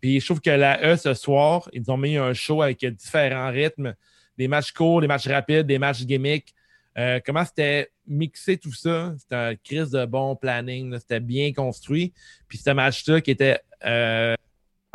[0.00, 3.50] Puis je trouve que la E ce soir, ils ont mis un show avec différents
[3.50, 3.94] rythmes,
[4.38, 6.54] des matchs courts, des matchs rapides, des matchs gimmicks.
[6.98, 9.14] Euh, comment c'était mixé tout ça?
[9.18, 11.00] C'était un crise de bon planning, là.
[11.00, 12.12] c'était bien construit.
[12.48, 14.34] Puis ce match-là qui était euh,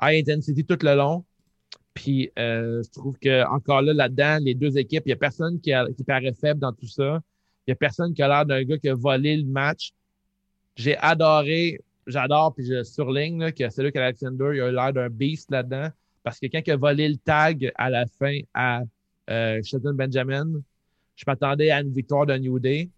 [0.01, 1.25] high intensity tout le long.
[1.93, 5.59] Puis euh, je trouve que encore là, là-dedans, les deux équipes, il n'y a personne
[5.59, 5.71] qui,
[6.05, 7.21] paraît faible dans tout ça.
[7.65, 9.91] Il n'y a personne qui a l'air d'un gars qui a volé le match.
[10.75, 15.49] J'ai adoré, j'adore, puis je surligne là, que Cedric Alexander, il a l'air d'un beast
[15.49, 15.89] là-dedans.
[16.21, 18.81] Parce que quand il a volé le tag à la fin à
[19.29, 20.47] euh, Shelton Benjamin,
[21.15, 22.89] je m'attendais à une victoire de New Day.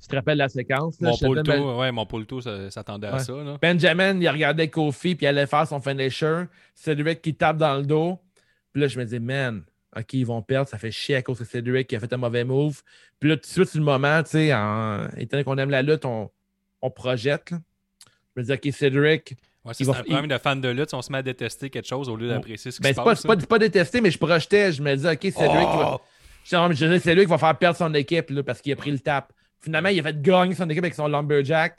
[0.00, 1.00] Tu te rappelles la séquence?
[1.00, 1.10] là?
[1.10, 3.32] Mon Shelton Ben- ouais, mon Polto s'attendait à ça.
[3.32, 3.58] Là.
[3.60, 6.44] Benjamin, il regardait Kofi, puis il allait faire son finisher.
[6.74, 8.18] Cedric qui tape dans le dos.
[8.72, 9.62] Puis là, je me dis, man,
[9.96, 10.68] OK, ils vont perdre.
[10.68, 12.82] Ça fait chier à cause de Cedric qui a fait un mauvais move.
[13.20, 15.06] Puis là, tout de suite, sur le moment, tu sais, en...
[15.16, 16.30] étant donné qu'on aime la lutte, on,
[16.82, 17.50] on projette.
[17.52, 17.58] là.
[18.36, 19.36] Je me dis, OK, Cedric.
[19.68, 20.88] Ouais, c'est va- un problème de fan de lutte.
[20.88, 22.94] si On se met à détester quelque chose au lieu d'apprécier ce qui Ben, se
[22.96, 24.72] c'est pas, c'est pas, c'est pas détesté, mais je projetais.
[24.72, 25.34] Je me dis, OK, Cedric.
[25.40, 26.00] il va- Oh!
[26.44, 28.72] Je dis, je dis, c'est lui qui va faire perdre son équipe là, parce qu'il
[28.72, 29.32] a pris le tap.
[29.60, 31.78] Finalement, il a fait gagner son équipe avec son Lumberjack.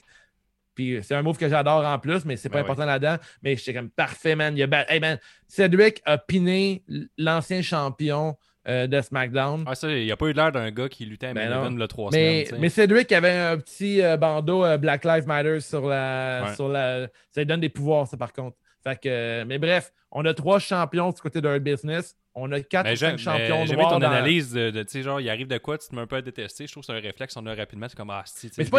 [0.75, 3.17] Puis c'est un move que j'adore en plus, mais c'est pas Ben important là-dedans.
[3.43, 4.55] Mais j'étais comme parfait, man.
[4.57, 5.17] Il a hey, man.
[5.47, 6.83] Cedric a piné
[7.17, 8.37] l'ancien champion
[8.69, 9.63] euh, de SmackDown.
[9.67, 11.71] Ah, ça, il n'y a pas eu l'air d'un gars qui luttait à Ben Main
[11.71, 12.61] le 3 mais, semaines.
[12.61, 16.55] mais Cedric avait un petit euh, bandeau euh, Black Lives Matter sur la, Ouais.
[16.55, 17.07] sur la.
[17.31, 18.55] Ça lui donne des pouvoirs, ça, par contre.
[18.83, 22.15] Fait que, mais bref, on a trois champions du côté de Hurt Business.
[22.41, 23.89] On a quatre ou cinq champions noirs.
[23.93, 26.01] ton dans- analyse de, de, tu sais, genre, il arrive de quoi, tu te mets
[26.01, 26.65] un peu à détester.
[26.67, 27.87] Je trouve que c'est un réflexe, on a rapidement.
[27.89, 28.77] C'est comme, ah, si, tu sais, Mais pas.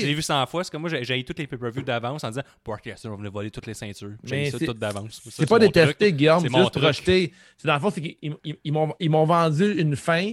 [0.00, 0.64] Je l'ai vu 100 fois.
[0.64, 3.28] C'est comme moi, j'ai j'ai eu toutes les pay-per-views d'avance en disant, Broadcaster, on va
[3.30, 4.12] voler toutes les ceintures.
[4.24, 5.20] J'ai ça c'est- tout d'avance.
[5.30, 6.12] C'est pas détesté.
[6.12, 6.40] Guillaume.
[6.40, 6.74] C'est juste.
[7.56, 8.56] C'est dans le fond, c'est qu'ils ils-
[9.00, 10.32] ils m'ont vendu une fin,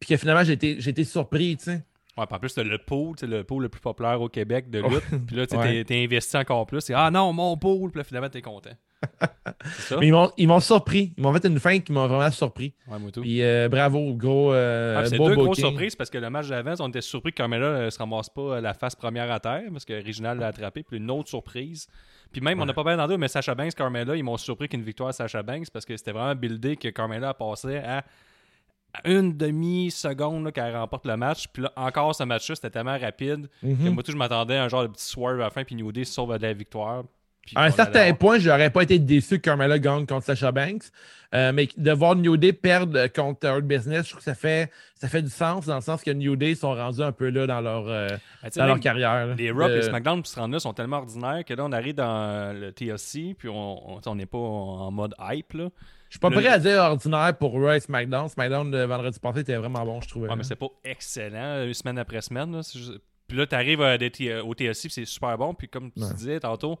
[0.00, 1.82] puis que finalement, j'ai été, j'ai été surpris, tu sais.
[2.16, 4.80] Ouais, en plus, t'as le pool, c'est le pool le plus populaire au Québec de
[4.80, 5.26] lutte.
[5.26, 5.84] Puis là, tu Ouais.
[5.84, 6.80] t'es- investi encore plus.
[6.80, 7.90] C'est Ah non, mon pool.
[7.90, 8.70] Puis là, finalement, t'es content.
[9.64, 9.98] ça?
[10.00, 11.12] Mais ils m'ont, surpris.
[11.18, 12.74] Ils m'ont fait une fin qui m'a vraiment surpris.
[12.88, 13.20] Ouais, moi tout.
[13.20, 14.52] Puis euh, bravo, gros.
[14.54, 17.36] Euh, Ah, c'est deux grosses surprises parce que le match d'avant, on était surpris que
[17.36, 20.46] Carmella euh, se ramasse pas euh, la face première à terre parce que Reginald l'a
[20.48, 20.82] attrapé.
[20.82, 21.86] Puis une autre surprise.
[22.32, 24.82] Puis même, on n'a pas bien deux, mais Sacha Banks, Carmella, ils m'ont surpris qu'une
[24.82, 28.04] victoire à Sacha Banks parce que c'était vraiment buildé que Carmella passait à à
[29.04, 31.46] une demi-seconde qu'elle remporte le match.
[31.52, 33.90] Puis là, encore ce match-là, c'était tellement rapide que Mhm.
[33.90, 35.92] moi, tout, je m'attendais à un genre de petit swerve à la fin, puis New
[35.92, 37.04] Day sauve de la victoire.
[37.54, 40.82] À un certain point, je n'aurais pas été déçu que Carmella gagne contre Sasha Banks.
[41.34, 44.70] Euh, mais de voir New Day perdre contre Hurt Business, je trouve que ça fait,
[44.94, 47.46] ça fait du sens dans le sens que New Day sont rendus un peu là
[47.46, 48.08] dans leur, euh,
[48.50, 49.34] sais, dans leur carrière.
[49.36, 51.72] Les Raw et Euh, SmackDown qui se rendent là sont tellement ordinaires que là, on
[51.72, 55.52] arrive dans le TLC, puis on on- on n'est pas en mode hype.
[55.52, 55.68] Là.
[56.08, 58.28] Je suis pas le- prêt à dire ordinaire pour Raw et SmackDown.
[58.28, 60.28] SmackDown de vendredi passé était vraiment bon, je trouvais.
[60.28, 62.52] Ouais, mais c'est pas excellent, euh, semaine après semaine.
[62.52, 62.60] là.
[63.28, 65.52] Puis là, tu arrives au TLC, puis c'est super bon.
[65.54, 66.14] Puis comme tu Ouais.
[66.14, 66.78] disais tantôt,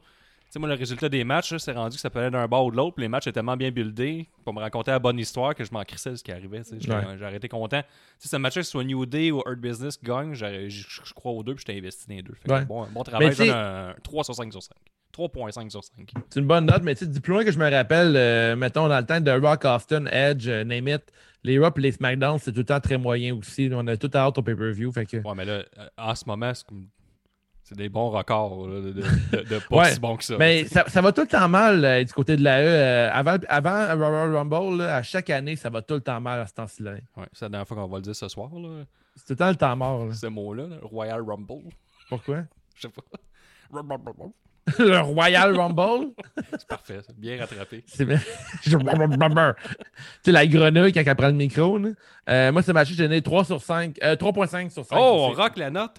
[0.50, 2.70] sais, moi, le résultat des matchs, c'est rendu que ça peut aller d'un bord ou
[2.70, 2.96] de l'autre.
[2.98, 5.82] Les matchs étaient tellement bien buildés pour me raconter la bonne histoire que je m'en
[5.84, 6.62] crissais de ce qui arrivait.
[6.78, 7.36] J'étais- Ouais.
[7.36, 7.82] Été content.
[8.18, 11.42] Si ce match-là, que ce soit New Day ou Hurt Business gagne, je crois aux
[11.42, 12.34] deux, puis j'étais investi dans les deux.
[12.34, 12.64] Fait que Ouais.
[12.64, 14.74] bon, bon travail, Mais je donne tu sais- un 3 sur 5 sur 5.
[15.12, 16.12] 3.5 sur 5.
[16.30, 18.54] C'est une bonne note, mais tu sais, du plus loin que je me rappelle, euh,
[18.56, 21.02] mettons, dans le temps de Rock, Austin, Edge, euh, name it,
[21.42, 23.70] les Raw et les SmackDown, c'est tout le temps très moyen aussi.
[23.72, 24.92] On a tout hâte au pay-per-view.
[24.92, 25.16] Que...
[25.16, 26.88] Ouais, mais là, euh, en ce moment, c'est comme-
[27.68, 29.00] c'est des bons records là, de, de,
[29.42, 30.36] de- pas Ouais, si bon que ça.
[30.38, 32.64] Mais ça, ça va tout le temps mal euh, du côté de la E.
[32.66, 36.38] Euh, avant, avant Royal Rumble, là, à chaque année, ça va tout le temps mal
[36.40, 36.92] à ce temps-ci-là.
[37.16, 38.84] Ouais, c'est la dernière fois qu'on va le dire ce soir, là,
[39.16, 40.06] C'est tout le temps le temps mort.
[40.06, 40.14] là.
[40.14, 41.70] ce mot-là, là, Royal Rumble.
[42.08, 42.42] Pourquoi?
[42.76, 43.02] Je sais pas.
[44.78, 46.10] Le Royal Rumble?
[46.52, 47.84] C'est parfait, c'est bien rattrapé.
[47.86, 48.18] C'est bien.
[48.62, 51.78] Tu sais, la grenouille quand elle prend le micro.
[51.78, 51.90] là.
[52.28, 53.96] Euh, moi, ce match, j'ai donné 3 sur 5.
[54.02, 54.96] euh, 3.5 sur 5.
[54.98, 55.96] Oh, on rock la note.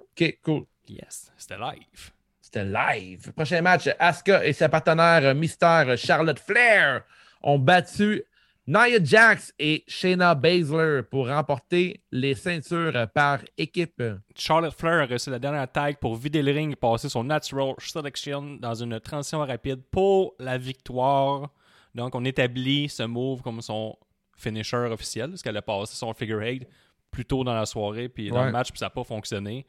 [0.00, 0.64] Ok, cool.
[0.88, 2.12] Yes, c'était live.
[2.40, 3.32] C'était live.
[3.32, 7.02] Prochain match, Asuka et sa partenaire euh, mystère Charlotte Flair
[7.42, 8.22] ont battu
[8.66, 14.02] Nia Jax et Shayna Baszler pour remporter les ceintures euh, par équipe.
[14.34, 17.74] Charlotte Flair a reçu la dernière tag pour vider le ring et passer son Natural
[17.78, 21.50] Selection dans une transition rapide pour la victoire.
[21.94, 23.96] Donc, on établit ce move comme son
[24.38, 26.66] finisher officiel, parce qu'elle a passé son figure eight
[27.10, 28.46] plus tôt dans la soirée, puis dans Ouais.
[28.46, 29.66] le match, puis ça n'a pas fonctionné.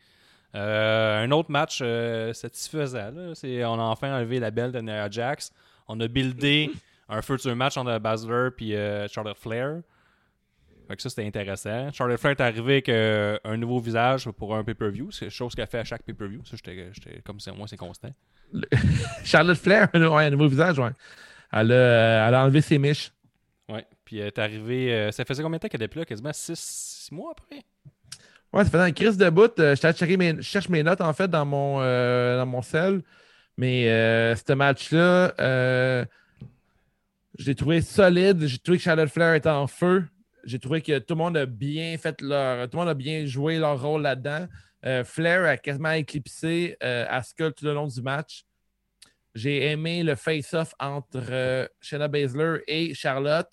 [0.55, 5.10] Euh, un autre match euh, satisfaisant, c'est on a enfin enlevé la belle de Nia
[5.10, 5.51] Jax.
[5.88, 6.71] On a buildé
[7.10, 9.82] un futur match entre Baszler et euh, Charlotte Flair.
[10.88, 11.91] Fait que ça, c'était intéressant.
[11.91, 15.12] Charlotte Flair est arrivé avec euh, un nouveau visage pour un pay-per-view.
[15.12, 16.41] C'est chose qu'elle fait à chaque pay-per-view.
[16.45, 17.51] Ça, j'étais comme ça.
[17.51, 18.10] Moi, c'est constant.
[19.23, 20.89] Charlotte Flair, ouais, un nouveau visage, ouais.
[21.51, 23.12] Elle a, euh, elle a enlevé ses miches.
[23.69, 23.86] Ouais.
[24.10, 24.91] Puis elle est arrivée.
[24.91, 26.06] euh, ça faisait combien de temps qu'elle était plus là?
[26.06, 27.62] Quasiment 6 mois après.
[28.52, 29.60] Ouais, ça faisait un crise de bout.
[29.60, 33.04] Euh, je cherche mes notes, en fait, dans mon, euh, dans mon cell.
[33.56, 36.04] Mais euh, ce match-là, euh,
[37.38, 38.48] j'ai trouvé solide.
[38.48, 40.08] J'ai trouvé que Charlotte Flair était en feu.
[40.43, 42.67] J'ai trouvé que tout le monde a bien fait leur.
[42.67, 44.48] Tout le monde a bien joué leur rôle là-dedans.
[44.88, 48.43] Euh, Flair a quasiment éclipsé euh, Asuka tout le long du match.
[49.36, 53.48] J'ai aimé le face-off entre euh, Shayna Baszler et Charlotte.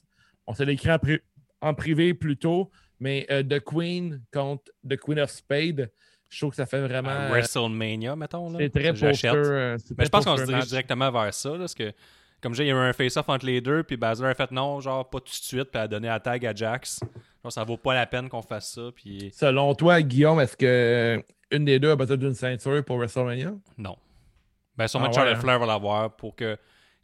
[0.47, 1.21] On s'est écrit en, pri-
[1.61, 5.91] en privé plus tôt, mais euh, The Queen contre The Queen of Spades,
[6.29, 7.11] je trouve que ça fait vraiment.
[7.11, 8.57] À euh, WrestleMania, mettons.
[8.59, 9.35] C'est très poker.
[9.35, 11.51] euh, Mais je pense qu'on se dirige directement vers ça.
[11.51, 11.93] là, parce que,
[12.41, 13.83] comme je dis, il y a eu un face-off entre les deux.
[13.83, 15.71] Puis Baszler a fait non, genre pas tout de suite.
[15.71, 17.01] Puis a donné la tag à Jax.
[17.43, 18.91] Genre, ça vaut pas la peine qu'on fasse ça.
[18.95, 22.97] Puis Selon toi, Guillaume, est-ce que euh, une des deux a besoin d'une ceinture pour
[22.99, 23.53] WrestleMania?
[23.79, 23.97] non.
[24.77, 25.43] Ben, sûrement Ah que Charlotte ouais, hein?
[25.43, 26.59] Flair va l'avoir pour que.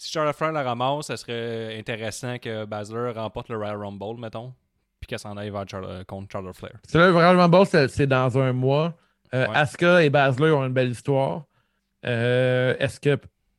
[0.04, 4.52] Si Charlotte Flair la ramasse, ça serait intéressant que Baszler remporte le Royal Rumble, mettons.
[4.98, 6.72] Puis qu'elle s'en aille vers Charlotte- contre Charlotte Flair.
[6.88, 8.94] C'est là, vraiment bon, c'est c'est dans un mois.
[9.32, 9.56] Euh, Ouais.
[9.56, 11.44] Asuka et Baszler ont une belle histoire.
[12.04, 13.16] Euh, est-ce que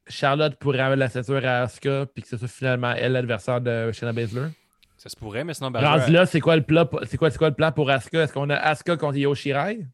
[0.07, 3.91] Charlotte pourrait avoir la ceinture à Asuka puis que ce soit finalement elle l'adversaire de
[3.93, 4.49] Shayna Baszler?
[4.97, 6.13] Ça se pourrait, mais sinon Rendu Baszler.
[6.13, 6.89] là, c'est quoi le plan?
[7.05, 8.21] C'est quoi, c'est quoi le plan pour Asuka?
[8.23, 9.85] Est-ce qu'on a Asuka contre Io Shirai?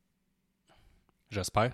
[1.29, 1.73] J'espère.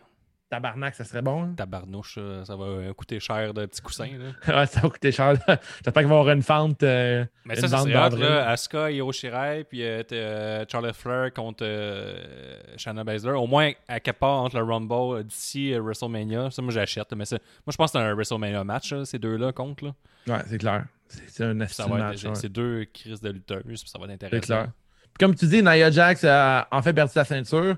[0.55, 1.43] Tabarnak, ça serait bon.
[1.43, 1.53] hein?
[1.57, 4.09] Tabarnouche, euh, ça va euh, coûter cher de petits coussins.
[4.47, 4.57] Là.
[4.61, 5.33] ouais, ça va coûter cher.
[5.47, 6.81] J'espère qu'il va y avoir une fente.
[6.83, 8.49] euh, Mais une ça, ça serait là.
[8.49, 13.31] Asuka, Io Shirai, puis euh, Charlotte Flair contre euh, Shanna Baszler.
[13.33, 16.51] Au moins, à quelque part entre le Rumble d'ici WrestleMania.
[16.51, 17.11] Ça, moi, j'achète.
[17.11, 17.37] Mais moi,
[17.71, 19.85] je pense que c'est un WrestleMania match, là, ces deux-là contre.
[19.85, 19.91] Là.
[20.27, 20.85] Ouais, c'est clair.
[21.27, 21.77] C'est un match.
[22.23, 22.35] ouais.
[22.35, 23.61] C'est deux crises de lutteurs.
[23.65, 24.39] puis Ça va être intéressant.
[24.41, 24.67] C'est clair.
[25.03, 27.77] Puis comme tu dis, Nia Jax a en fait perdu sa ceinture.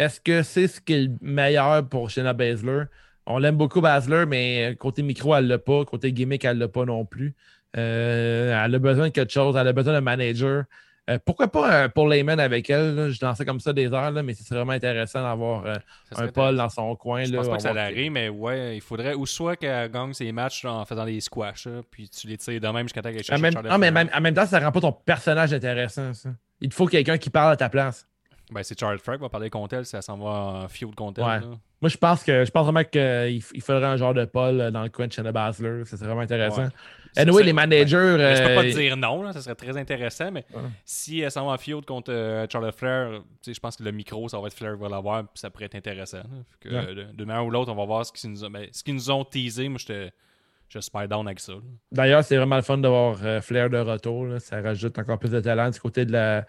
[0.00, 2.84] Est-ce que c'est ce qui est le meilleur pour Shayna Baszler?
[3.26, 5.84] on l'aime beaucoup, Basler, mais côté micro, elle l'a pas.
[5.84, 7.34] Côté gimmick, elle l'a pas non plus.
[7.76, 9.56] Euh, elle a besoin de quelque chose.
[9.56, 10.64] Elle a besoin d'un manager.
[11.08, 12.94] Euh, pourquoi pas un Paul Layman avec elle?
[12.94, 13.10] là?
[13.10, 15.74] Je dansais comme ça des heures, là, mais c'est vraiment intéressant d'avoir euh,
[16.10, 17.24] serait un Paul dans son coin.
[17.24, 20.12] Je là, pense pas que ça l'arrive, mais ouais, il faudrait ou soit qu'elle gagne
[20.12, 23.22] ses matchs en faisant des squash, puis tu les tires de même jusqu'à temps qu'elle
[23.22, 26.14] cherche même, non, mais même- en même temps, ça rend pas ton personnage intéressant.
[26.14, 26.30] Ça.
[26.60, 28.06] Il te faut quelqu'un qui parle à ta place.
[28.52, 30.30] Ben, c'est Flair qui va parler contre elle si elle s'en va
[30.64, 31.26] en feud contre elle.
[31.48, 31.56] Ouais.
[31.80, 34.70] Moi, je pense que je pense vraiment qu'il il faudrait un genre de Paul euh,
[34.70, 35.84] dans le coin de Shayna Baszler.
[35.84, 36.64] Ça serait vraiment intéressant.
[36.64, 36.68] Ouais.
[37.12, 37.96] Ça, Anyway, les managers.
[37.96, 38.16] ouais.
[38.18, 40.44] Mais je peux pas euh, te dire non, là, ça serait très intéressant, mais
[40.84, 44.28] si elle s'en va en feud contre euh, Charlotte Flair, je pense que le micro,
[44.28, 46.22] ça va être Flair qui va l'avoir, puis ça pourrait être intéressant.
[46.60, 46.74] que, Ouais.
[46.76, 48.84] euh, de, de manière ou l'autre, on va voir ce qu'ils nous, ont- ben, ce
[48.84, 49.68] qu'ils nous ont teasé.
[49.68, 50.12] Moi, j'étais-
[50.68, 51.54] je suis down avec ça.
[51.90, 54.26] D'ailleurs, c'est vraiment le fun d'avoir euh, Flair de retour.
[54.26, 54.38] là.
[54.38, 56.46] Ça rajoute encore plus de talent du côté de la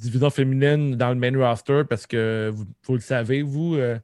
[0.00, 3.98] division féminine dans le main roster parce que vous, le savez, vous, euh,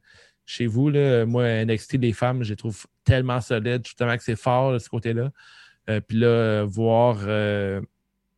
[0.45, 4.35] chez vous, là, moi, NXT des femmes, je les trouve tellement solides, justement que c'est
[4.37, 5.31] fort de ce côté-là.
[5.89, 7.81] Euh, Puis là, voir, euh,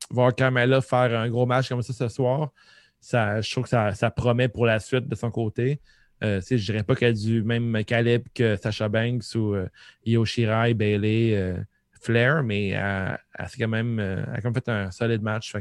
[0.10, 2.52] voir Carmella faire un gros match comme ça ce soir,
[3.00, 5.80] ça, je trouve que ça, ça promet pour la suite de son côté.
[6.24, 9.68] Euh, je dirais pas qu'elle a du même calibre que Sasha Banks ou euh,
[10.06, 11.56] Io Shirai, Bailey,
[12.02, 13.18] Flair, mais elle,
[13.58, 15.54] quand même, elle a quand même fait un solide match.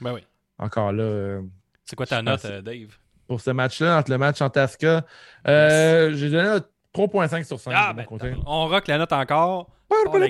[0.00, 0.20] Ben oui.
[0.58, 1.40] Encore là,
[1.84, 2.96] C'est quoi ta note, euh, Dave?
[3.26, 5.04] pour ce match-là, entre le match en Tasca,
[5.46, 6.60] euh, j'ai donné un
[6.94, 8.34] 3.5 sur 5 Ah, de mon ben, côté.
[8.46, 9.70] on rock la note encore.
[9.90, 10.28] La.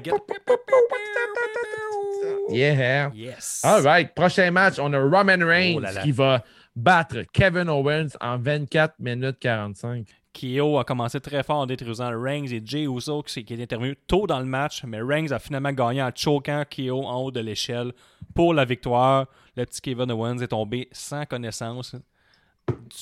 [2.50, 3.10] Yeah!
[3.14, 3.62] Yes.
[3.64, 6.02] All right, prochain match, on a Roman Reigns Oh là là.
[6.02, 6.42] qui va
[6.74, 10.06] battre Kevin Owens en 24 minutes 45.
[10.34, 13.96] Kyo a commencé très fort en détruisant Reigns et Jay Uso qui, qui est intervenu
[14.06, 17.40] tôt dans le match, mais Reigns a finalement gagné en choquant Kyo en haut de
[17.40, 17.92] l'échelle
[18.34, 19.26] pour la victoire.
[19.56, 21.96] Le petit Kevin Owens est tombé sans connaissance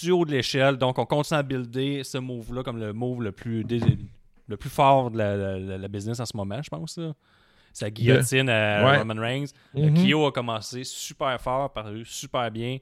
[0.00, 0.76] du haut de l'échelle.
[0.76, 3.64] Donc, on continue à builder ce move-là comme le move le plus,
[4.48, 6.96] le plus fort de la, la- la- la business en ce moment, je pense.
[6.98, 7.12] là.
[7.72, 8.96] Sa guillotine à Ouais.
[8.98, 9.48] Roman Reigns.
[9.76, 9.94] Euh, Mhm.
[10.06, 12.78] Kyo a commencé super fort, paru super bien.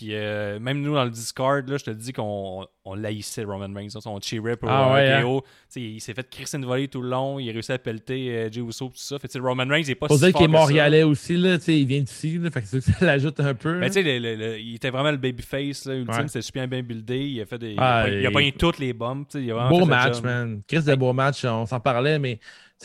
[0.00, 3.68] Puis euh, même nous dans le Discord, là, je te dis qu'on on l'haïssait Roman
[3.74, 3.88] Reigns.
[4.06, 7.10] On cheerait pour Ah euh, ouais, sais, Il s'est fait crisser une volée tout le
[7.10, 7.38] long.
[7.38, 9.18] Il a réussi à pelleter euh, Jey Uso tout ça.
[9.18, 10.58] Fait Roman Reigns il est pas Faut si dire qu'il est ça.
[10.58, 13.78] montréalais aussi, là, tu sais, il vient d'ici, fait que ça, l'ajoute un peu.
[13.78, 16.14] Mais tu sais, il était vraiment le babyface là, ultime.
[16.22, 16.28] Ouais.
[16.28, 17.18] C'était super bien buildé.
[17.18, 17.74] Il a fait des.
[17.76, 19.26] Ah, il a, pas- il a il- pogné toutes les bombes.
[19.28, 20.62] tu sais, Il a Beau match, man.
[20.66, 22.40] Chris de beau match, on s'en parlait, mais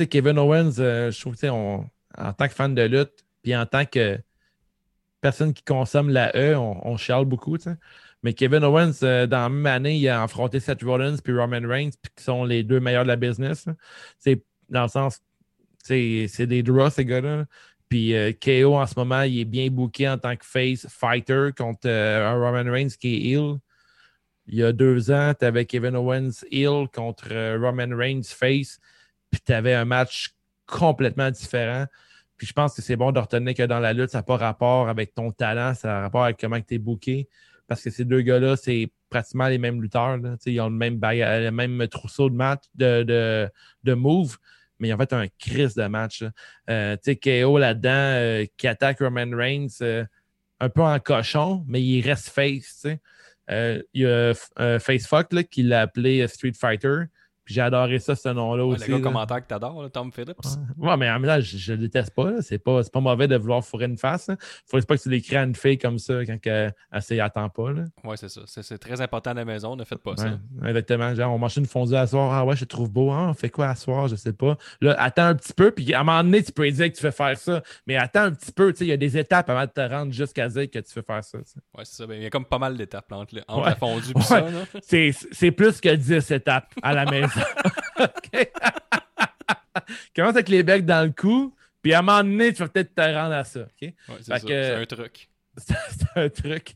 [0.09, 1.85] Kevin Owens, euh, je trouve on-
[2.17, 4.19] en tant que fan de lutte, puis en tant que
[5.25, 7.57] personne qui consomme la E, on, on chiale beaucoup.
[8.21, 11.67] Mais Kevin Owens, euh, dans la même année, il a affronté Seth Rollins puis Roman
[11.67, 13.65] Reigns, puis qui sont les deux meilleurs de la business.
[14.19, 15.21] C'est dans le sens,
[15.81, 17.45] c'est des draws, ces gars-là.
[17.89, 21.49] Puis euh, KO, en ce moment, il est bien booké en tant que face fighter
[21.57, 23.55] contre euh, un Roman Reigns qui est heel.
[24.45, 28.77] Il y a deux ans, tu avais Kevin Owens heel contre Roman Reigns face,
[29.31, 30.35] puis tu avais un match
[30.67, 31.87] complètement différent.
[32.45, 34.87] Je pense que c'est bon de retenir que dans la lutte, ça n'a pas rapport
[34.87, 37.27] avec ton talent, ça a rapport avec comment tu es booké.
[37.67, 40.19] Parce que ces deux gars-là, c'est pratiquement les mêmes lutteurs.
[40.45, 43.49] Ils ont le même, le même trousseau de match, de, de,
[43.83, 44.37] de moves,
[44.79, 46.23] mais ont fait un crise de match.
[46.69, 50.05] Euh, tu sais, KO là-dedans, euh, qui attaque Roman Reigns euh,
[50.59, 52.85] un peu en cochon, mais il reste face.
[53.49, 57.03] Euh, il y a euh, Facefuck là, qui l'a appelé euh, Street Fighter.
[57.45, 58.89] Puis j'ai adoré ça, ce nom-là Ouais, aussi.
[58.89, 59.03] le gars là.
[59.03, 60.37] commentaire que t'adores, là, Tom Phillips.
[60.77, 62.31] Ouais, mais en même temps, je, le déteste pas.
[62.31, 62.41] là.
[62.41, 64.29] C'est pas, pas mauvais de vouloir fourrer une face.
[64.29, 67.19] Il faudrait pas que tu l'écris à une fille comme ça quand elle, elle s'y
[67.19, 67.71] attend pas.
[67.71, 67.83] Là.
[68.03, 68.41] Ouais, c'est ça.
[68.47, 69.75] C'est, très important à la maison.
[69.75, 70.39] Ne faites pas ça.
[70.65, 71.13] Exactement.
[71.13, 72.33] Genre, on mange une fondue à soir.
[72.33, 73.11] Ah ouais, je te trouve beau.
[73.11, 74.07] Ah, on fait quoi à soir?
[74.07, 74.57] Je sais pas.
[74.81, 75.71] Là, attends un petit peu.
[75.71, 77.61] Puis à un moment donné, tu peux dire que tu veux faire ça.
[77.85, 78.71] Mais attends un petit peu.
[78.73, 80.93] Tu sais, il y a des étapes avant de te rendre jusqu'à dire que tu
[80.95, 81.37] veux faire ça.
[81.37, 82.07] Ouais, c'est ça.
[82.07, 84.41] Ben, il y a comme pas mal d'étapes là, entre, entre la fondue et ça.
[84.41, 84.63] Là.
[84.81, 87.34] C'est, c'est plus que 10 étapes à la maison.
[90.15, 91.53] Commence avec les becs dans le cou?
[91.81, 93.67] Puis à un moment donné, tu vas peut-être te rendre à ça.
[93.81, 94.79] Ouais, c'est ça.
[94.79, 95.29] un truc.
[95.57, 96.75] C'est un truc.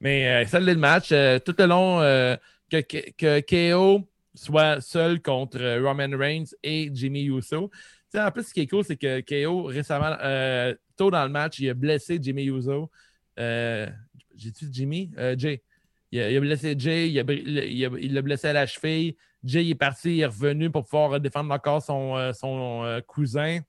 [0.00, 2.36] Mais euh, ça, le match, euh, tout le long, euh,
[2.70, 7.70] que, que, que KO soit seul contre euh, Roman Reigns et Jimmy Uso.
[8.14, 11.58] En plus, ce qui est cool, c'est que KO, récemment, euh, tôt dans le match,
[11.58, 12.90] il a blessé Jimmy Uso.
[13.38, 13.86] Euh,
[14.34, 15.10] J'ai-tu Jimmy?
[15.18, 15.62] Euh, Jay.
[16.10, 19.14] Il a, blessé Jay, il l'a blessé à la cheville.
[19.44, 23.60] Jay est parti, il est revenu pour pouvoir défendre encore son, euh, euh, cousin.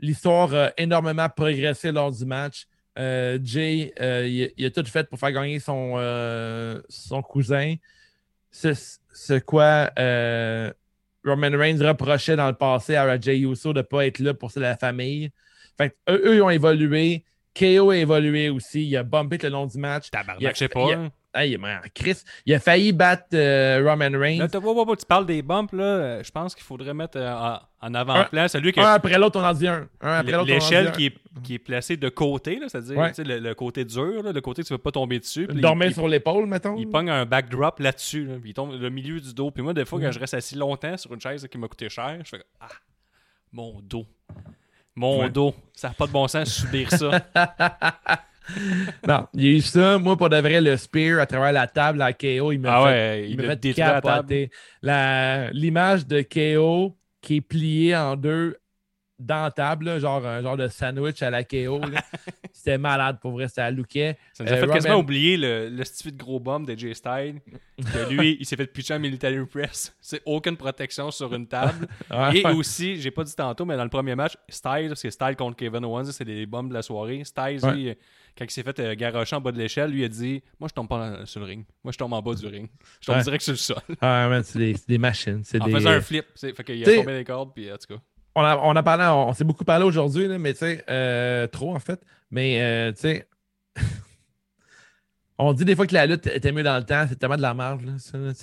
[0.00, 2.66] L'histoire a énormément progressé lors du match.
[2.98, 3.92] Euh, Jay,
[4.56, 6.82] il, a tout fait pour faire gagner son,
[7.28, 7.74] cousin.
[8.50, 9.90] Ce, ce quoi
[11.24, 14.50] Roman Reigns reprochait dans le passé à Jay Uso de ne pas être là pour
[14.56, 15.30] la famille.
[15.76, 17.24] Fait eux, ils ont évolué.
[17.54, 18.84] KO a évolué aussi.
[18.86, 20.10] Il a bumpé tout le long du match.
[20.10, 20.86] Tabarnak, je sais pas.
[20.88, 21.12] il a- hein.
[21.36, 21.58] Hey,
[21.94, 24.38] Chris, il a failli battre euh, Roman Reigns.
[24.38, 26.22] Là, t'as- wow, wow, wow, tu parles des bumps, là.
[26.22, 29.52] Je pense qu'il faudrait mettre euh, en, avant-plan celui qui Un après l'autre, on en
[29.52, 29.88] dit un.
[30.44, 30.90] L'échelle un.
[30.92, 33.08] qui est, qui est placée de côté, là, c'est-à-dire Ouais.
[33.08, 35.18] tu sais, le, le côté dur, là, le côté que tu ne veux pas tomber
[35.18, 35.48] dessus.
[35.48, 36.76] Dormir sur l'épaule, mettons.
[36.76, 39.50] il, pogne un backdrop là-dessus, là, il tombe le milieu du dos.
[39.50, 41.66] Puis moi, des fois, quand je reste assis longtemps sur une chaise là, qui m'a
[41.66, 42.68] coûté cher, je fais Ah,
[43.52, 44.06] mon dos.
[44.96, 45.30] Mon Ouais.
[45.30, 45.54] dos.
[45.72, 47.10] Ça n'a pas de bon sens de subir ça.
[49.08, 49.98] Non, il y a eu ça.
[49.98, 52.82] Moi, pour de vrai, le spear à travers la table à KO, il m'a ah
[52.82, 54.50] fait, ouais, il a fait la capoter.
[54.82, 58.58] La- L'image de KO qui est pliée en deux
[59.18, 61.80] dans la table, là, genre un genre de sandwich à la KO.
[62.64, 64.16] C'était malade, pour vrai, c'était à Luquet.
[64.32, 66.94] Ça nous a Euh, fait quasiment Roman- oublier le, le stupide gros bomb de Jay
[66.94, 67.40] Styles.
[67.76, 69.94] Que lui, il s'est fait pitcher en military press.
[70.00, 71.86] C'est aucune protection sur une table.
[72.10, 72.52] Ouais, Et ouais.
[72.54, 75.84] aussi, j'ai pas dit tantôt, mais dans le premier match, Styles, c'est Styles contre Kevin
[75.84, 77.22] Owens, c'est les bombes de la soirée.
[77.24, 77.74] Styles, Ouais.
[77.74, 77.94] lui,
[78.38, 80.74] quand il s'est fait euh, garrocher en bas de l'échelle, lui a dit Moi, je
[80.74, 81.64] tombe pas dans- sur le ring.
[81.82, 82.68] Moi, je tombe en bas du ring.
[83.00, 83.22] Je tombe Ouais.
[83.22, 83.76] direct sur le sol.
[84.00, 85.42] Ah, man, c'est des, c'est des machines.
[85.44, 85.72] C'est En des...
[85.72, 86.24] faisant un flip.
[86.34, 88.00] c'est- Fait qu'il a tombé les cordes, puis en tout cas.
[88.34, 91.74] On, a, on a parlé, on, s'est beaucoup parlé aujourd'hui, mais tu sais, euh, trop
[91.74, 92.00] en fait.
[92.30, 93.28] Mais euh, tu sais,
[95.38, 97.42] on dit des fois que la lutte était mieux dans le temps, c'est tellement de
[97.42, 97.82] la marge.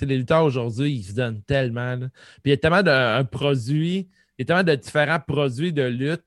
[0.02, 1.96] Les lutteurs aujourd'hui, ils se donnent tellement.
[1.96, 2.08] là.
[2.42, 5.72] Puis il y a tellement de un produit, il y a tellement de différents produits
[5.72, 6.24] de lutte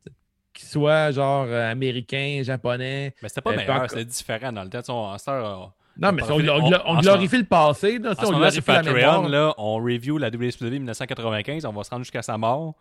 [0.54, 3.14] qui soient genre euh, américains, japonais.
[3.22, 4.82] Mais c'était pas Euh, meilleur, c'était différent dans le temps.
[4.90, 8.00] On- en Non, mais On on, on- on- on glorifie le passé.
[8.00, 8.64] Là, En ce on moment, sur.
[8.64, 12.76] Patreon, là, on review la WCW 1995, on va se rendre jusqu'à sa mort.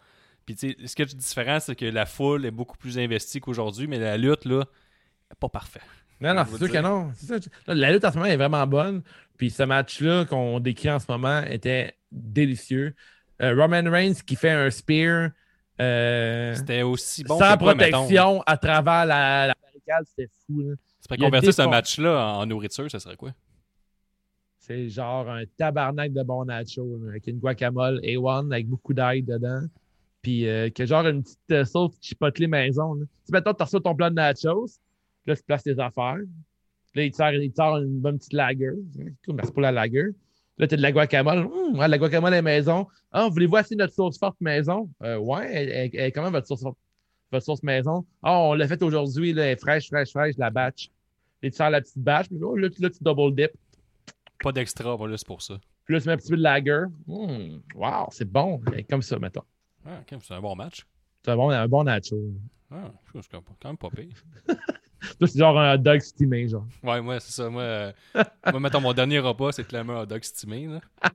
[0.46, 3.40] Puis, tu sais, ce qui est différent, c'est que la foule est beaucoup plus investie
[3.40, 4.64] qu'aujourd'hui, mais la lutte, là,
[5.40, 5.80] pas parfait.
[6.20, 7.10] Non, non, c'est sûr que non.
[7.14, 7.36] Ça.
[7.66, 9.02] La lutte en ce moment est vraiment bonne.
[9.36, 12.94] Puis ce match-là qu'on décrit en ce moment était délicieux.
[13.42, 15.30] Euh, Roman Reigns qui fait un spear
[15.80, 20.60] euh, C'était aussi bon sans quoi, protection à travers la, la barricade, c'était fou.
[20.60, 20.74] là.
[20.76, 23.32] Tu pourrais Il y a convertir ce match-là en, en nourriture, ça serait quoi?
[24.60, 29.22] C'est genre un tabarnak de bon nacho là, avec une guacamole A1 avec beaucoup d'ail
[29.22, 29.62] dedans.
[30.24, 32.94] Puis euh, que genre une petite euh, sauce chipotlée maison.
[32.94, 33.04] Là.
[33.26, 34.66] Tu mettons, tu reçois ton plat de nachos,
[35.26, 36.16] là, tu places tes affaires.
[36.96, 38.70] Là, il te sert, il te sert une bonne petite lager.
[39.24, 40.06] Cool, Merci pour la lager.
[40.58, 41.40] Là, tu as de la guacamole.
[41.40, 42.86] Hum, ouais, la guacamole est maison.
[43.12, 44.88] Ah, voulez-vous essayer notre sauce forte maison?
[45.02, 46.78] Euh, ouais, elle, elle- elle comment votre sauce forte?
[47.32, 48.04] Votre sauce maison?
[48.22, 50.90] Ah, on l'a faite aujourd'hui, là, elle est fraîche, fraîche, fraîche, la batch.
[51.42, 53.50] Et tu sers la petite batch, puis oh, là, tu- là, tu double dip.
[54.42, 55.58] Pas d'extra, voilà, c'est pour ça.
[55.84, 56.84] Puis là, tu mets un petit peu de lager.
[57.08, 58.60] Hum, wow, c'est bon.
[58.88, 59.42] Comme ça, mettons.
[59.86, 60.86] Ah, ok, c'est un bon match.
[61.24, 62.16] C'est un bon, un bon nacho.
[62.70, 64.24] Ah, c'est quand quand même pas pire.
[65.18, 66.66] Toi, c'est genre un hot dog steamé, genre.
[66.82, 67.50] Ouais, moi, c'est ça.
[67.50, 67.92] Moi, euh,
[68.50, 70.66] moi, mettons, mon dernier repas, c'est clairement un hot dog stimé.
[70.66, 70.80] Là.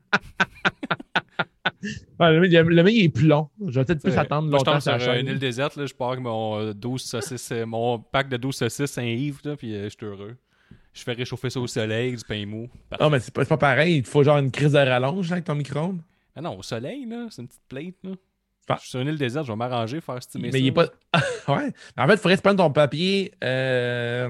[2.19, 3.49] Ouais, le, mien, le mien, il est plus long.
[3.65, 4.17] Je vais peut-être plus Ouais.
[4.17, 6.73] attendre Moi, je tombe sur euh, une île déserte, là, je pars avec mon, euh,
[6.73, 10.35] 12 saucisses, euh, mon pack de 12 saucisses Saint-Yves, là, puis euh, je suis heureux.
[10.91, 12.67] Je fais réchauffer ça au soleil, du pain mou.
[12.89, 13.03] Parfait.
[13.03, 13.97] Non, mais c'est pas, pareil.
[13.97, 16.01] Il te faut genre une crise de rallonge là, avec ton micro-ondes.
[16.35, 17.95] Ah non, au soleil, là, c'est une petite plate.
[18.03, 18.11] Là.
[18.75, 20.87] Je suis sur une île déserte, je vais m'arranger, faire stimer Mais il est pas.
[21.47, 21.73] ouais.
[21.97, 23.33] En fait, il faudrait se prendre ton papier.
[23.43, 24.29] euh,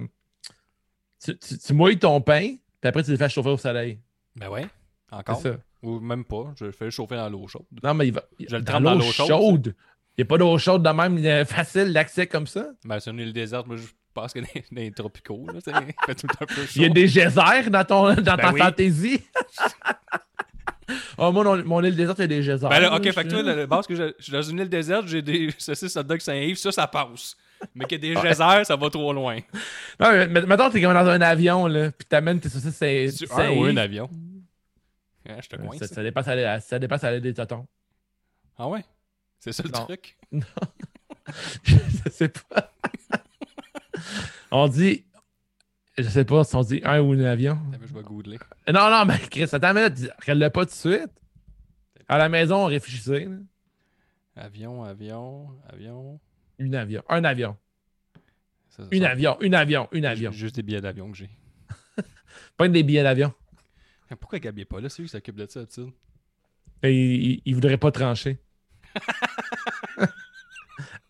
[1.24, 4.00] Tu, tu- tu mouilles ton pain, puis après, tu le fais chauffer au soleil.
[4.36, 4.68] Ben ouais,
[5.12, 5.42] encore.
[5.42, 5.52] ça.
[5.82, 7.66] Ou même pas, je le fais chauffer dans l'eau chaude.
[7.84, 8.24] Non, mais il va.
[8.40, 9.76] Je le trempe dans l'eau l'eau chaude, chaude.
[10.18, 12.68] Il n'y a pas d'eau chaude de même euh, facile d'accès comme ça?
[12.84, 14.40] Ben, c'est une île déserte, moi, je pense que
[14.72, 16.72] dans, les tropicaux, là, tu il fait tout le temps un peu chaud.
[16.76, 18.60] Il y a des geysers dans, ton, dans ta oui.
[18.60, 19.22] fantaisie.
[21.18, 22.68] oh, moi, non, mon île déserte, il y a des geysers.
[22.70, 24.60] Ben là, ok, fait que je- toi, le, base que je, je suis dans une
[24.60, 27.36] île déserte, j'ai des saucisses hot dog Saint-Yves, ça, ça passe.
[27.76, 29.38] Mais qu'il y a des geysers, ça va trop loin.
[30.00, 33.08] Non, mais mettons, t'es comme dans un avion, là, puis t'amènes tes saucisses, c'est.
[33.18, 34.10] Tu c'est- un ou un avion?
[35.28, 35.78] Ah, je te coince.
[35.78, 37.68] ça, ça dépasse à la- ça dépasse à l'aide des totons.
[38.58, 38.84] Ah ouais?
[39.40, 39.86] C'est ça le Non.
[39.86, 40.18] truc?
[41.64, 42.72] je sais pas.
[44.52, 45.04] on dit.
[46.02, 47.60] Je sais pas si on dit un ou un avion.
[47.82, 48.40] Je vais googler.
[48.68, 51.12] Non, non, mais Chris, attends, mais regarde-le pas tout de suite.
[52.08, 53.26] À la maison, on réfléchissait.
[53.26, 53.36] là.
[54.36, 56.20] Avion, avion, avion.
[56.58, 57.04] Une avion.
[57.10, 57.58] Un avion.
[58.70, 59.38] Ça, ça Une avion.
[59.42, 59.90] Une avion.
[59.92, 60.32] Une avion.
[60.32, 61.30] Juste des billets d'avion que j'ai.
[62.58, 63.34] Pas des billets d'avion.
[64.20, 64.90] Pourquoi Gabi est pas là?
[64.90, 65.94] C'est lui qui s'occupe de ça, tu sais.
[66.82, 68.40] Et il, il voudrait pas trancher.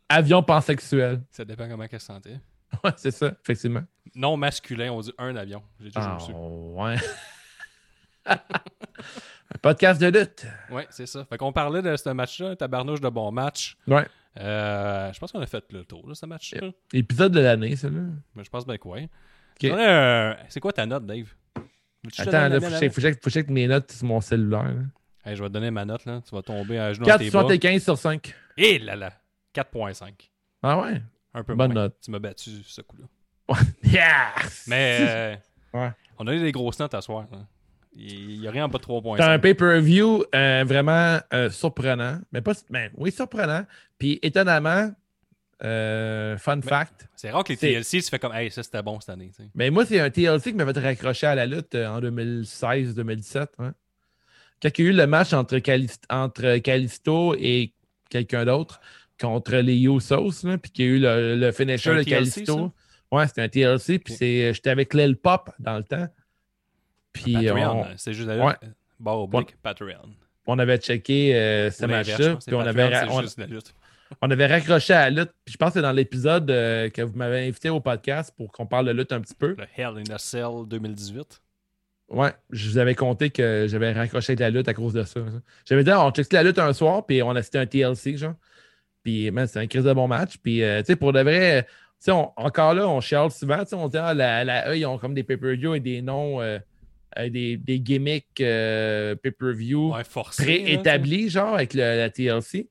[0.10, 1.22] avion pansexuel.
[1.30, 2.40] Ça dépend comment elle se sentait.
[2.84, 3.84] Ouais, c'est ça, effectivement.
[4.16, 5.62] Non masculin, on dit un avion.
[5.80, 6.32] J'ai toujours Ah, su.
[6.34, 6.96] ouais.
[9.52, 10.46] Un podcast de lutte.
[10.70, 11.26] Ouais, c'est ça.
[11.26, 13.76] Fait qu'on parlait de ce match-là, tabarnouche de bon match.
[13.88, 14.06] Ouais.
[14.38, 16.70] Euh, je pense qu'on a fait le tour de ce match-là.
[16.94, 18.04] Épisode de l'année, celui-là.
[18.36, 19.00] Mais je pense bien quoi.
[19.00, 19.72] Ok.
[20.50, 21.34] C'est quoi ta note, Dave?
[21.56, 24.22] Que Attends, là, faut que faut que faut que je check mes notes sur mon
[24.22, 24.64] cellulaire.
[24.64, 24.82] là.
[25.26, 26.22] Hey, je vais te donner ma note, là.
[26.28, 27.44] Tu vas tomber à genoux dans tes bras.
[27.44, 28.34] 4,75 sur 5.
[28.58, 29.12] Et là là!
[29.54, 30.14] 4.5.
[30.64, 31.02] Ah ouais?
[31.34, 31.84] Un peu Bonne moins.
[31.84, 31.96] note.
[32.02, 33.06] Tu m'as battu ce coup-là.
[33.84, 34.66] Yes!
[34.68, 35.36] Mais euh,
[35.74, 35.92] Ouais.
[36.18, 37.26] On a eu des grosses notes à soir.
[37.32, 37.40] là.
[37.96, 39.18] Il n'y a rien en bas de 3 points.
[39.18, 42.20] T'as un pay-per-view euh, vraiment euh, surprenant.
[42.32, 42.54] Mais pas.
[42.70, 43.66] Ben, oui, surprenant.
[43.98, 44.92] Puis étonnamment,
[45.64, 47.08] euh, fun fact.
[47.16, 49.32] C'est rare que les C'est- TLC, tu fais comme, hey, ça c'était bon cette année.
[49.56, 53.48] Mais moi, c'est un TLC qui m'avait raccroché à la lutte euh, en 2016-2017.
[53.60, 53.74] hein.
[54.62, 57.74] Quand il y a eu le match entre, Calist- entre Calisto et
[58.10, 58.82] quelqu'un d'autre
[59.20, 62.72] contre les Usos, là, puis qu'il y a eu le, le finisher de Calisto.
[63.12, 66.08] Ouais, c'était un TLC, puis c'est- j'étais avec Lil Pop dans le temps.
[67.14, 68.54] Puis on, hein, c'est juste la Ouais.
[68.62, 68.72] lutte.
[69.00, 70.10] Barre oblique, Patreon.
[70.46, 73.24] on avait checké euh, ce match-là, c'est puis on avait, ra- on-
[74.22, 75.32] on avait raccroché à la lutte.
[75.46, 78.52] Puis je pense que c'est dans l'épisode euh, que vous m'avez invité au podcast pour
[78.52, 79.56] qu'on parle de lutte un petit peu.
[79.58, 81.42] Le Hell in a Cell 2018.
[82.10, 85.20] Ouais, je vous avais compté que j'avais raccroché avec la lutte à cause de ça.
[85.66, 88.34] J'avais dit, on checkait la lutte un soir, puis on a cité un TLC, genre.
[89.04, 90.38] Puis, c'était un crise de bon match.
[90.44, 91.70] Puis, euh, tu sais, pour de vrai, tu
[92.00, 93.60] sais, encore là, on chiale souvent.
[93.60, 96.02] Tu sais, on dit, ah, la, la E, ils ont comme des pay-per-view et des
[96.02, 96.60] noms, euh,
[97.18, 100.04] euh, des, des gimmicks euh, pay-per-view Ouais,
[100.44, 102.70] préétablis, genre, avec le- la TLC.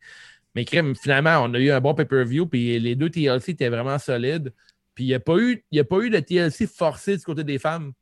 [0.54, 3.98] Mais crème, finalement, on a eu un bon pay-per-view, puis les deux TLC étaient vraiment
[3.98, 4.52] solides.
[4.94, 7.44] Puis il n'y a, pas eu- y a pas eu de TLC forcé du côté
[7.44, 7.92] des femmes.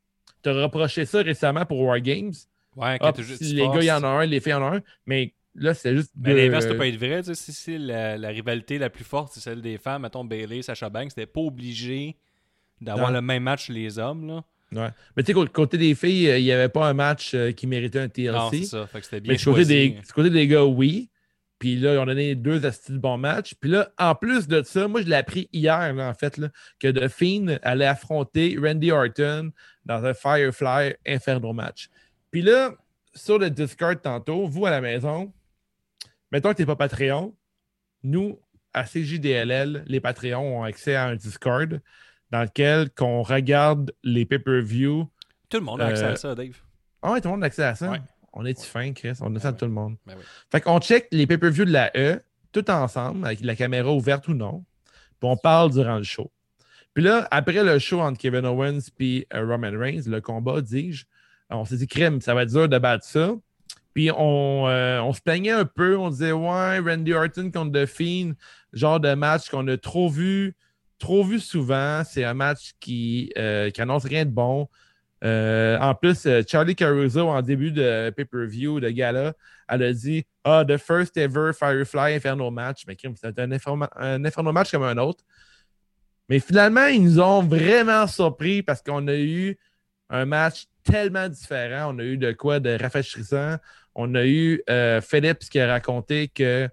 [0.43, 2.33] Tu as reproché ça récemment pour War Games.
[2.77, 3.23] Ouais, quand tu
[3.55, 4.81] les gars, il y en a un, les filles, il y en a un.
[5.07, 6.13] Mais là, c'est juste.
[6.17, 7.23] Mais deux- l'inverse, peut pas être vrai.
[7.23, 10.63] tu sais, Si, la, la rivalité la plus forte, c'est celle des femmes, mettons Bailey,
[10.63, 12.17] Sacha Banks, c'était pas obligé
[12.81, 14.27] d'avoir le même match que les hommes.
[14.27, 14.45] Là.
[14.73, 14.89] Ouais.
[15.17, 17.67] Mais tu sais, côté- des filles, euh, il n'y avait pas un match euh, qui
[17.67, 18.33] méritait un TLC.
[18.37, 18.87] Non, c'est ça.
[18.87, 21.09] Fait que c'était bien Mais côté, des, côté des gars, oui.
[21.59, 23.55] Puis là, ils ont donné deux astuces de bons matchs.
[23.59, 26.49] Puis là, en plus de ça, moi, je l'ai appris hier, là, en fait, là,
[26.79, 29.53] que The Fiend allait affronter Randy Orton
[29.87, 31.89] dans un Firefly Inferno match.
[32.31, 32.73] Puis là,
[33.15, 35.33] sur le Discord tantôt, vous à la maison,
[36.33, 37.35] mettons que tu n'es pas Patreon,
[38.03, 38.39] nous,
[38.73, 41.81] à CJDLL, les Patreons ont accès à un Discord
[42.31, 45.09] dans lequel qu'on regarde les pay-per-view.
[45.49, 46.57] Tout le monde a accès Euh, à ça, Dave.
[47.03, 47.91] Ah ouais, tout le monde a accès à ça?
[47.91, 48.01] Ouais.
[48.33, 49.17] On est-tu fin, Chris?
[49.21, 49.57] On a ça à ouais.
[49.57, 49.97] tout le monde.
[50.07, 50.25] Ben oui.
[50.51, 52.21] Fait qu'on check les pay-per-views de la E,
[52.53, 54.65] tout ensemble, avec la caméra ouverte ou non.
[55.21, 56.31] Puis on parle durant le show.
[56.93, 61.05] Puis là, après le show entre Kevin Owens et Roman Reigns, le combat, dis-je,
[61.51, 63.35] on s'est dit, crème, ça va être dur de battre ça.
[63.97, 65.97] Puis on, euh, on se plaignait un peu.
[65.97, 68.37] On disait, ouais, Randy Orton contre The
[68.75, 70.55] genre de match qu'on a trop vu,
[70.99, 72.03] trop vu souvent.
[72.05, 74.69] C'est un match qui, euh, qui annonce rien de bon.
[75.25, 79.33] Euh, en plus, euh, Charlie Caruso, en début de pay-per-view, de gala,
[79.67, 82.83] elle a dit Ah, the first ever Firefly Inferno match.
[82.87, 83.51] Mais c'était un,
[83.97, 85.25] un Inferno match comme un autre.
[86.29, 89.57] Mais finalement, ils nous ont vraiment surpris parce qu'on a eu
[90.11, 91.95] un match tellement différent.
[91.95, 93.57] On a eu de quoi de rafraîchissant.
[93.99, 96.69] On a eu euh, Phillips qui a raconté que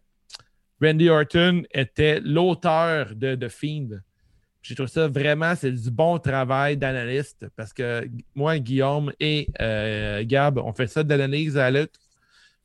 [0.81, 3.87] Randy Orton était l'auteur de The Fiend.
[4.61, 8.05] J'ai trouvé ça vraiment, c'est du bon travail d'analyste parce que
[8.35, 11.95] moi, Guillaume et euh, Gab, on fait ça d'analyse à la lutte.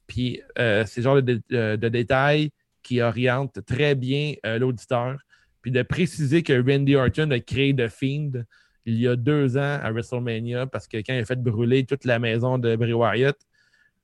[0.09, 1.21] Puis euh, c'est genre
[1.53, 2.51] euh, de détails
[2.83, 5.19] qui orientent très bien l'auditeur.
[5.63, 8.43] Puis de préciser que Randy Orton a créé The Fiend
[8.87, 12.05] il y a deux ans à WrestleMania parce que quand il a fait brûler toute
[12.05, 13.37] la maison de Bray Wyatt,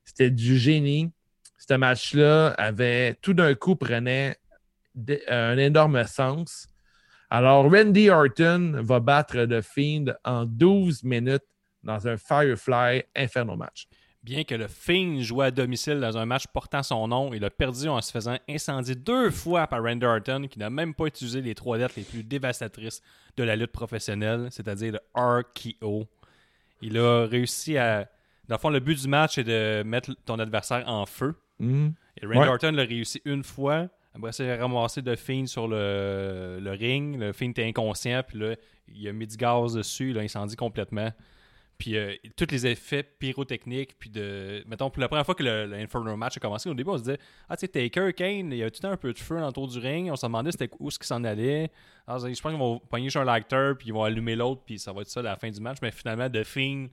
[0.05, 1.11] c'était du génie.
[1.57, 4.37] Ce match-là avait tout d'un coup prenait
[4.93, 6.67] de- un énorme sens.
[7.29, 11.43] Alors, Randy Orton va battre The Fiend en 12 minutes
[11.83, 13.87] dans un Firefly Inferno match.
[14.23, 17.49] Bien que le Fiend jouait à domicile dans un match portant son nom, il a
[17.49, 21.41] perdu en se faisant incendier deux fois par Randy Orton, qui n'a même pas utilisé
[21.41, 23.01] les trois lettres les plus dévastatrices
[23.37, 26.05] de la lutte professionnelle, c'est-à-dire le RKO.
[26.81, 28.09] Il a réussi à.
[28.47, 31.35] Dans le fond, le but du match est de mettre ton adversaire en feu.
[31.59, 31.93] Mhm.
[32.21, 32.47] Et Randy Ouais.
[32.47, 33.87] Orton l'a réussi une fois.
[34.13, 37.19] Après il a ramassé de Fiend sur le, le ring.
[37.19, 38.23] Le Fiend était inconscient.
[38.23, 38.55] Puis là,
[38.87, 40.11] il a mis du gaz dessus.
[40.11, 41.11] Il a incendie complètement.
[41.77, 43.97] Puis euh, tous les effets pyrotechniques.
[43.99, 44.63] Puis de.
[44.67, 46.97] Mettons, pour la première fois que le, le Inferno match a commencé, au début, on
[46.97, 47.17] se disait
[47.49, 49.41] Ah, tu sais, Taker, Kane, il y a tout le temps un peu de feu
[49.43, 50.09] autour du ring.
[50.09, 51.69] On se demandait c'était où ce qui s'en allait.
[52.07, 53.77] Alors, je pense qu'ils vont pogner sur un acteur.
[53.77, 54.61] Puis ils vont allumer l'autre.
[54.65, 55.79] Puis ça va être ça à la fin du match.
[55.81, 56.87] Mais finalement, The Fiend,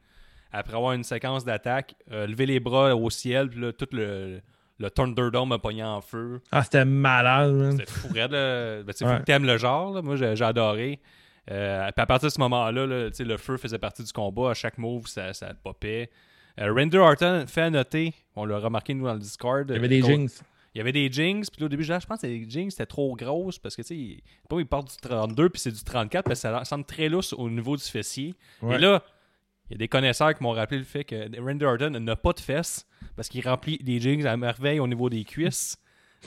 [0.53, 3.49] après avoir une séquence d'attaque, a levé les bras au ciel.
[3.49, 4.41] Puis là, tout le
[4.79, 6.41] le Thunderdome a pogné en feu.
[6.51, 7.73] Ah, c'était malade, man.
[7.73, 8.83] C'était fou raide, là.
[8.83, 9.23] Ben, Ouais.
[9.23, 9.93] t'aimes le genre.
[9.95, 10.03] là.
[10.03, 10.99] Moi, j'ai adoré.
[11.51, 14.51] Euh, puis à partir de ce moment-là, là, le feu faisait partie du combat.
[14.51, 16.11] À chaque move, ça, ça popait.
[16.61, 19.67] Euh, Randy Orton fait à noter, on l'a remarqué nous dans le Discord.
[19.71, 20.43] Il y avait des jinx.
[20.75, 22.73] Il y avait des jinx, puis là, au début, je je pense que les jinx
[22.75, 24.23] c'était trop grosses parce que, tu sais, il-
[24.59, 27.49] il part du 32 puis c'est du 34 parce que ça semble très lousse au
[27.51, 28.35] niveau du fessier.
[28.63, 28.77] Ouais.
[28.77, 29.03] Et là,
[29.69, 32.33] il y a des connaisseurs qui m'ont rappelé le fait que Randy Orton n'a pas
[32.33, 32.87] de fesses
[33.17, 35.77] parce qu'il remplit des jinx à merveille au niveau des cuisses.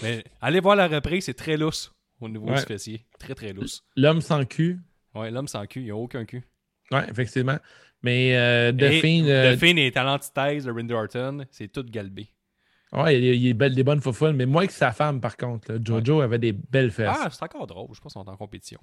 [0.02, 2.56] Mais allez voir la reprise, c'est très lousse au niveau Ouais.
[2.56, 3.06] du fessier.
[3.20, 3.84] Très, très lousse.
[3.96, 4.80] L'homme sans cul.
[5.14, 6.44] Ouais, l'homme sans cul, il n'y a aucun cul.
[6.92, 7.58] Ouais, effectivement.
[8.02, 12.28] Mais euh, Fiend, euh, The Fiend et talent thèse de Randy Orton, c'est tout galbé.
[12.92, 15.72] ouais, il, il est belle- des bonnes foufounes, mais moins que sa femme, par contre.
[15.72, 15.80] là.
[15.84, 17.16] Jojo avait des belles fesses.
[17.20, 17.88] Ah, c'est encore drôle.
[17.96, 18.80] Je pense qu'ils sont en compétition.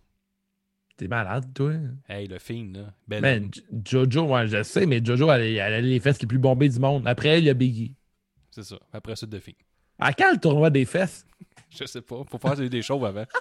[0.96, 1.72] T'es malade, toi.
[2.08, 3.20] Hey, le Fiend, là.
[3.20, 6.38] Man, J- Jojo, ouais, je sais, mais Jojo, elle, elle a les fesses les plus
[6.38, 7.06] bombées du monde.
[7.06, 7.94] Après il y a Biggie.
[8.50, 8.76] C'est ça.
[8.92, 9.54] Après ça, The Fiend.
[9.98, 11.24] À quand le tournoi des fesses?
[11.70, 12.22] Je sais pas.
[12.30, 13.24] Faut faire des choses avant.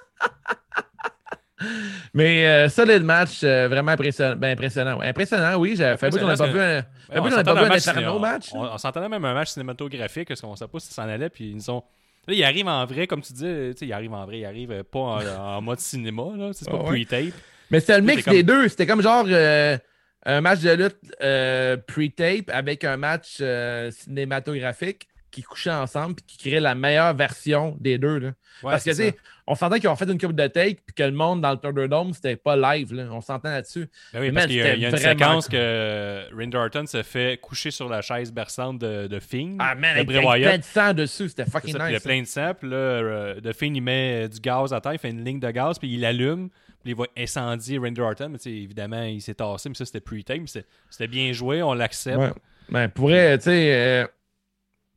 [2.14, 4.36] Mais euh, solide match, euh, vraiment impressionnant.
[4.36, 5.00] Ben, impressionnant.
[5.00, 5.76] Impressionnant, oui.
[5.76, 6.84] J'avais fait qu'on n'a pas vu un.
[7.12, 8.50] On s'entendait pas vu un match.
[8.54, 11.10] On, on s'entendait même un match cinématographique parce qu'on ne savait pas si ça s'en
[11.10, 11.30] allait.
[11.30, 11.84] Puis ils sont.
[12.28, 13.46] Là, il arrive en vrai, comme tu dis.
[13.82, 14.40] Il arrive en vrai.
[14.40, 16.24] Il arrive euh, pas en, en mode cinéma.
[16.38, 16.52] là.
[16.54, 17.04] C'est pas Ah ouais.
[17.04, 17.34] pre-tape.
[17.72, 18.68] Mais c'était le mix comme- des deux.
[18.68, 19.78] C'était comme genre euh,
[20.26, 26.22] un match de lutte euh, pre-tape avec un match euh, cinématographique qui couchait ensemble et
[26.28, 28.20] qui créait la meilleure version des deux.
[28.20, 28.28] là.
[28.64, 29.16] Ouais, Parce que, tu sais,
[29.48, 31.58] on s'entend qu'ils ont fait une coupe de take puis que le monde dans le
[31.58, 32.94] Thunderdome, c'était pas live.
[32.94, 33.06] là.
[33.12, 33.90] On s'entend là-dessus.
[34.14, 37.02] Ben oui, parce qu'il y a, il y a une séquence que Randy Orton se
[37.04, 39.56] fait coucher sur la chaise berçante de, de Fiend.
[39.60, 40.50] Ah, man, de Bray avec Wyatt.
[40.50, 41.30] plein de sang dessus.
[41.30, 42.04] C'était fucking puis il y a nice.
[42.04, 44.94] plein de sang, puis là, euh, The Fiend, il met euh, du gaz à terre,
[44.94, 46.50] il fait une ligne de gaz, puis il allume,
[46.84, 50.46] puis il va incendier Randy Orton, mais évidemment, il s'est tassé, mais ça, c'était pre-time,
[50.48, 52.18] c'était c'était bien joué, on l'accepte.
[52.20, 52.32] Ouais.
[52.70, 53.74] Ben, pour vrai, tu sais.
[53.74, 54.08] euh,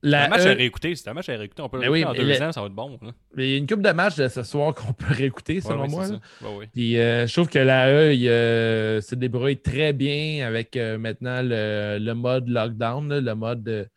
[0.05, 1.91] la un match E- à réécouter, c'est un match à réécouter, on peut le Ben
[1.91, 2.99] oui, en mais deux ans, ça va être bon.
[3.03, 3.11] Là.
[3.37, 5.89] Il y a une coupe de matchs de ce soir qu'on peut réécouter, selon ouais,
[5.89, 6.07] moi.
[6.43, 6.69] Ouais.
[6.73, 10.99] Puis euh, je trouve que la E il, euh, se débrouille très bien avec euh,
[10.99, 13.89] maintenant le, le mode lockdown, là, le mode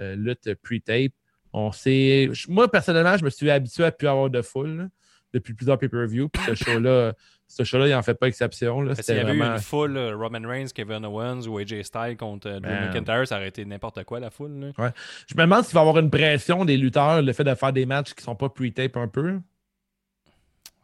[0.00, 1.12] euh, lutte pre-tape.
[1.52, 2.30] On sait.
[2.48, 4.88] Moi, personnellement, je me suis habitué à plus avoir de foule
[5.34, 6.28] depuis plusieurs pay-per-view.
[6.30, 7.12] Puis ce show-là,
[7.46, 8.78] ce show-là, il en fait pas exception.
[8.94, 9.54] qu'il y avait eu vraiment.
[9.56, 12.70] une foule, euh, Roman Reigns, Kevin Owens ou AJ Styles contre euh, Drew.
[12.70, 14.72] McIntyre, ça aurait été n'importe quoi, la foule.
[14.78, 14.92] là.
[15.26, 17.72] Je me demande s'il va y avoir une pression des lutteurs, le fait de faire
[17.72, 19.38] des matchs qui sont pas pre-tape un peu.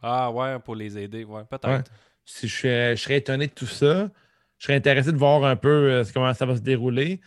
[0.03, 1.69] Ah ouais, pour les aider, ouais, peut-être.
[1.69, 1.83] Ouais.
[2.25, 4.09] Si je, serais- je serais étonné de tout ça,
[4.59, 7.21] je serais intéressé de voir un peu euh, comment ça va se dérouler.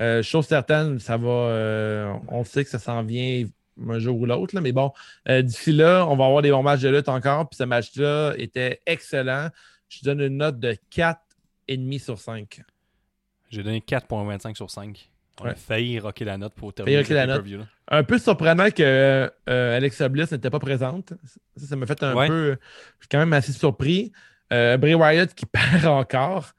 [0.00, 1.28] Euh, chose certaine, ça va.
[1.28, 3.44] euh, on sait que ça s'en vient
[3.88, 4.92] un jour ou l'autre, là, mais bon,
[5.28, 7.48] euh, d'ici là, on va avoir des bons matchs de lutte encore.
[7.48, 9.48] Puis ce match-là était excellent.
[9.88, 12.62] Je donne une note de 4,5 sur 5.
[13.50, 15.10] J'ai donné 4.25 sur 5.
[15.40, 17.46] On a failli rocker la note pour terminer note.
[17.48, 17.66] là.
[17.86, 18.82] Un peu surprenant que
[19.48, 21.12] euh, Alexa Bliss n'était pas présente.
[21.56, 22.26] Ça, ça m'a fait un Ouais.
[22.26, 22.50] peu.
[22.98, 24.12] Je suis quand même assez surpris.
[24.52, 25.46] Euh, Bray Wyatt qui
[25.82, 26.52] perd encore.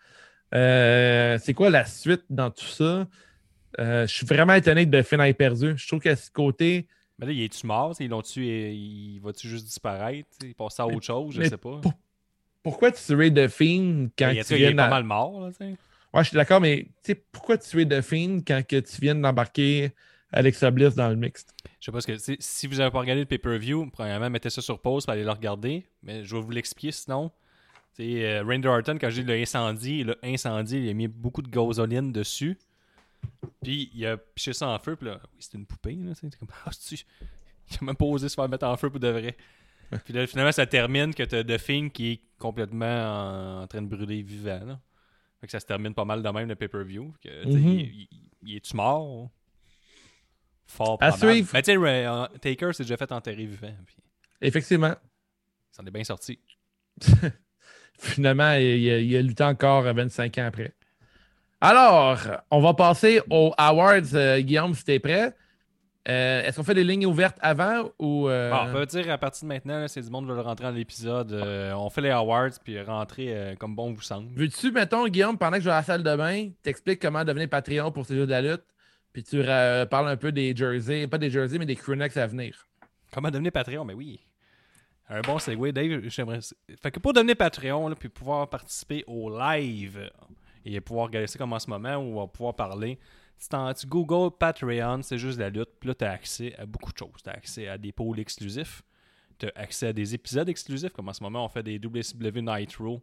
[0.53, 3.07] C'est quoi la suite dans tout ça?
[3.79, 5.73] Euh, je suis vraiment étonné que The Finn ait perdu.
[5.77, 6.87] Je trouve qu'à ce côté,
[7.19, 7.93] Mais là, il est-tu mort?
[7.99, 10.29] Ils l'ont-tu, il va-tu juste disparaître?
[10.41, 11.33] Il passe à autre chose?
[11.35, 11.79] Je mais sais pas.
[11.81, 11.93] pour-
[12.63, 15.63] pourquoi tuer The Fiend quand il, tu il est viens pas mal mort, là, tu.
[15.63, 19.91] Ouais, je suis d'accord, mais tu pourquoi tuer The Fiend quand que tu viens d'embarquer
[20.31, 21.53] Alexa Bliss dans le mixte?
[21.79, 22.35] Je sais pas ce que.
[22.39, 25.31] Si vous n'avez pas regardé le pay-per-view, premièrement, mettez ça sur pause pour aller le
[25.31, 25.85] regarder.
[26.03, 27.31] Mais je vais vous l'expliquer sinon.
[27.99, 31.49] Euh, Randy Orton, quand j'ai dit le incendie, le incendie, il a mis beaucoup de
[31.49, 32.57] gasoline dessus.
[33.63, 34.95] Puis il a piché ça en feu.
[34.95, 35.95] Puis là, oui, c'était une poupée.
[35.95, 37.03] Là, tu c'est comme, ah, c'est-tu-
[37.71, 39.35] Il a même pas osé se faire mettre en feu pour de vrai.
[40.05, 43.81] Puis là, finalement, ça termine que t'as The Thing qui est complètement en, en train
[43.81, 44.63] de brûler vivant.
[44.65, 44.79] Là.
[45.41, 47.13] Fait que ça se termine pas mal de même le pay-per-view.
[47.23, 47.67] Que, tu Mhm.
[47.69, 48.09] il, il-
[48.43, 49.29] il est-tu mort?
[50.67, 51.31] Fort À probable.
[51.33, 51.49] suivre.
[51.53, 53.73] Mais tu sais, Taker s'est déjà fait enterrer vivant.
[53.85, 53.95] Puis
[54.41, 54.95] Effectivement.
[55.71, 56.39] ça en est bien sorti.
[57.99, 60.73] Finalement, il, a- il a lutté encore 25 ans après.
[61.61, 62.17] Alors,
[62.51, 64.13] on va passer aux awards.
[64.13, 65.35] euh, Guillaume, si t'es prêt.
[66.07, 68.29] Euh, Est-ce qu'on fait des lignes ouvertes avant ou.
[68.29, 71.33] euh, on peut dire à partir de maintenant, c'est du monde veut rentrer dans l'épisode.
[71.33, 74.29] euh, on fait les awards puis rentrer comme bon vous semble.
[74.33, 77.49] Veux-tu, mettons, Guillaume, pendant que je vais à la salle de bain, t'expliques comment devenir
[77.49, 78.63] Patreon pour ces jeux de la lutte,
[79.11, 82.65] puis tu parles un peu des jerseys, pas des jerseys, mais des crewnecks à venir?
[83.13, 83.83] Comment devenir Patreon?
[83.85, 84.19] Mais oui.
[85.09, 86.01] Un bon segue, Dave.
[86.07, 86.39] J'aimerais.
[86.81, 90.09] Fait que pour devenir Patreon, là, puis pouvoir participer au live
[90.65, 92.99] et pouvoir regarder ça comme en ce moment où on va pouvoir parler,
[93.39, 93.47] tu,
[93.79, 96.97] tu Google Patreon, c'est juste la lutte, puis là, tu as accès à beaucoup de
[96.97, 97.21] choses.
[97.23, 98.83] Tu as accès à des pôles exclusifs,
[99.37, 102.41] tu as accès à des épisodes exclusifs, comme en ce moment, on fait des WCW
[102.41, 103.01] Nitro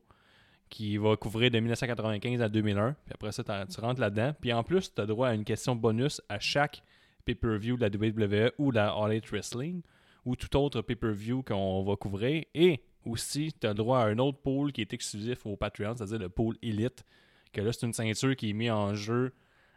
[0.69, 2.93] qui va couvrir de 1995 à 2001.
[2.93, 4.35] Puis après ça, tu rentres là-dedans.
[4.41, 6.83] Puis en plus, tu as droit à une question bonus à chaque
[7.25, 9.83] pay-per-view de la WWE ou de la All Elite Wrestling
[10.25, 12.45] ou tout autre pay-per-view qu'on va couvrir.
[12.55, 16.19] Et aussi, tu as droit à un autre pôle qui est exclusif au Patreon, c'est-à-dire
[16.19, 17.05] le pôle Elite.
[17.53, 19.33] Que là, c'est une ceinture qui est mise en jeu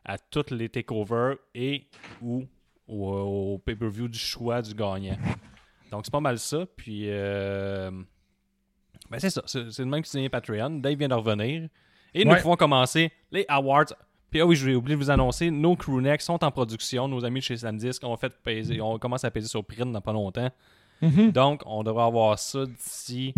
[0.06, 1.88] à toutes les takeovers et
[2.22, 2.46] ou
[2.88, 3.08] au,
[3.54, 5.18] au pay-per-view du choix du gagnant.
[5.92, 6.66] Donc, c'est pas mal ça.
[6.76, 7.90] Puis, euh,
[9.10, 9.42] ben, c'est ça.
[9.46, 10.70] C'est c'est le même qui signe Patreon.
[10.80, 11.70] Dave vient de revenir.
[12.14, 12.42] Et nous Ouais.
[12.42, 13.86] pouvons commencer les awards.
[14.32, 17.08] Puis, ah oui, j'ai oublié de vous annoncer, nos crewnecks sont en production.
[17.08, 20.02] Nos amis de chez Sandisk ont fait peser, on commence à peser sur print dans
[20.02, 20.50] pas longtemps.
[21.02, 23.34] Donc, on devrait avoir ça d'ici.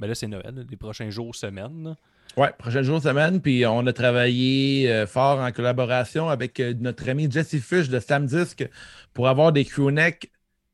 [0.00, 1.96] Ben là, c'est Noël, les prochains jours, semaines.
[2.36, 2.42] Là.
[2.42, 3.40] Ouais, prochain jour, semaine.
[3.40, 7.98] Puis on a travaillé euh, fort en collaboration avec euh, notre ami Jesse Fish de
[8.00, 8.68] Samdisk
[9.12, 10.30] pour avoir des crewnecks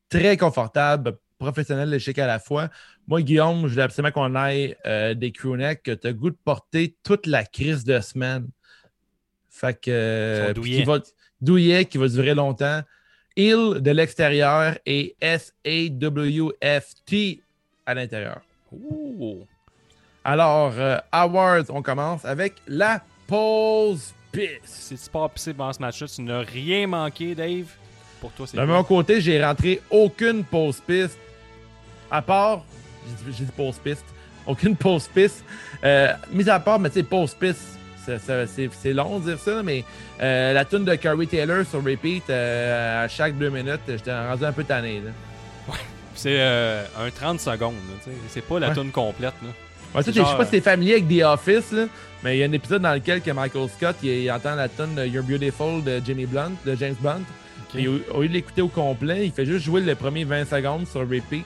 [0.08, 2.68] très confortables, professionnels et chic à la fois.
[3.06, 6.38] Moi, Guillaume, je voulais absolument qu'on aille euh, des crewnecks que tu as goût de
[6.44, 8.48] porter toute la crise de semaine.
[9.48, 10.52] Fait que.
[10.54, 10.78] Douillets.
[10.78, 11.00] qui va-
[11.40, 12.82] douillet, qui va durer longtemps.
[13.36, 15.16] Hill de l'extérieur et
[16.20, 17.42] S-A-W-F-T
[17.86, 18.40] à l'intérieur.
[18.72, 19.46] Ouh.
[20.24, 24.48] Alors, euh, Awards, on commence avec la pause pisse.
[24.64, 27.66] Si tu pars pisser pendant ce match-là, tu n'as rien manqué, Dave.
[28.20, 31.18] Pour toi, c'est De mon côté, j'ai rentré aucune pause piste.
[32.10, 32.62] À part,
[33.26, 34.04] j'ai dit- pause piste,
[34.46, 35.42] aucune pause piste.
[35.84, 39.84] Euh, mis à part, mais tu sais, pause piste, c'est long de dire ça, mais
[40.20, 44.44] euh, la tune de Curry Taylor sur repeat euh, à chaque deux minutes, j'étais rendu
[44.44, 45.00] un peu tanné.
[45.00, 45.10] Là.
[46.14, 47.74] C'est euh, un 30 secondes.
[48.28, 48.74] C'est pas la Ouais.
[48.74, 49.32] tune complète.
[49.42, 49.48] Là.
[49.94, 51.86] Ouais, Je sais pas si t'es familier avec The Office, là,
[52.22, 54.68] mais il y a un épisode dans lequel que Michael Scott il, il entend la
[54.68, 57.22] tune de You're Beautiful de Jimmy Blunt, de James Blunt.
[57.72, 60.44] Puis au, au lieu de l'écouter au complet, il fait juste jouer les premiers 20
[60.44, 61.44] secondes sur repeat.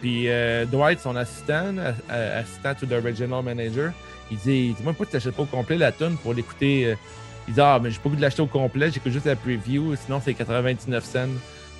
[0.00, 1.74] Puis euh, Dwight, son assistant,
[2.10, 3.92] euh, assistant to the original manager,
[4.30, 6.86] il dit Dis-moi pourquoi tu t'achètes pas au complet la tune pour l'écouter.
[6.86, 6.94] euh?
[7.48, 9.94] Il dit Ah, mais j'ai pas goût de l'acheter au complet, j'écoute juste la preview,
[10.04, 11.26] sinon c'est 99 cents.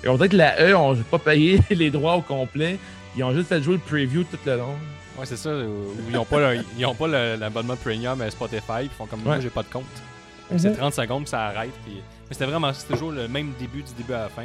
[0.03, 2.77] Et on dirait que la E, on n'a pas payé les droits au complet.
[3.17, 4.75] Ils ont juste fait jouer le preview tout le long.
[5.19, 5.49] Ouais, c'est ça.
[5.49, 8.83] où ils ont pas, le- ils ont pas l'abonnement premium à Spotify.
[8.83, 9.41] Ils font comme moi, Ouais.
[9.41, 9.83] j'ai pas de compte.
[10.57, 11.71] C'est 30 secondes, puis ça arrête.
[11.85, 11.95] Puis...
[11.95, 12.01] Mais
[12.33, 14.43] c'était vraiment c'était toujours le même début du début à la fin.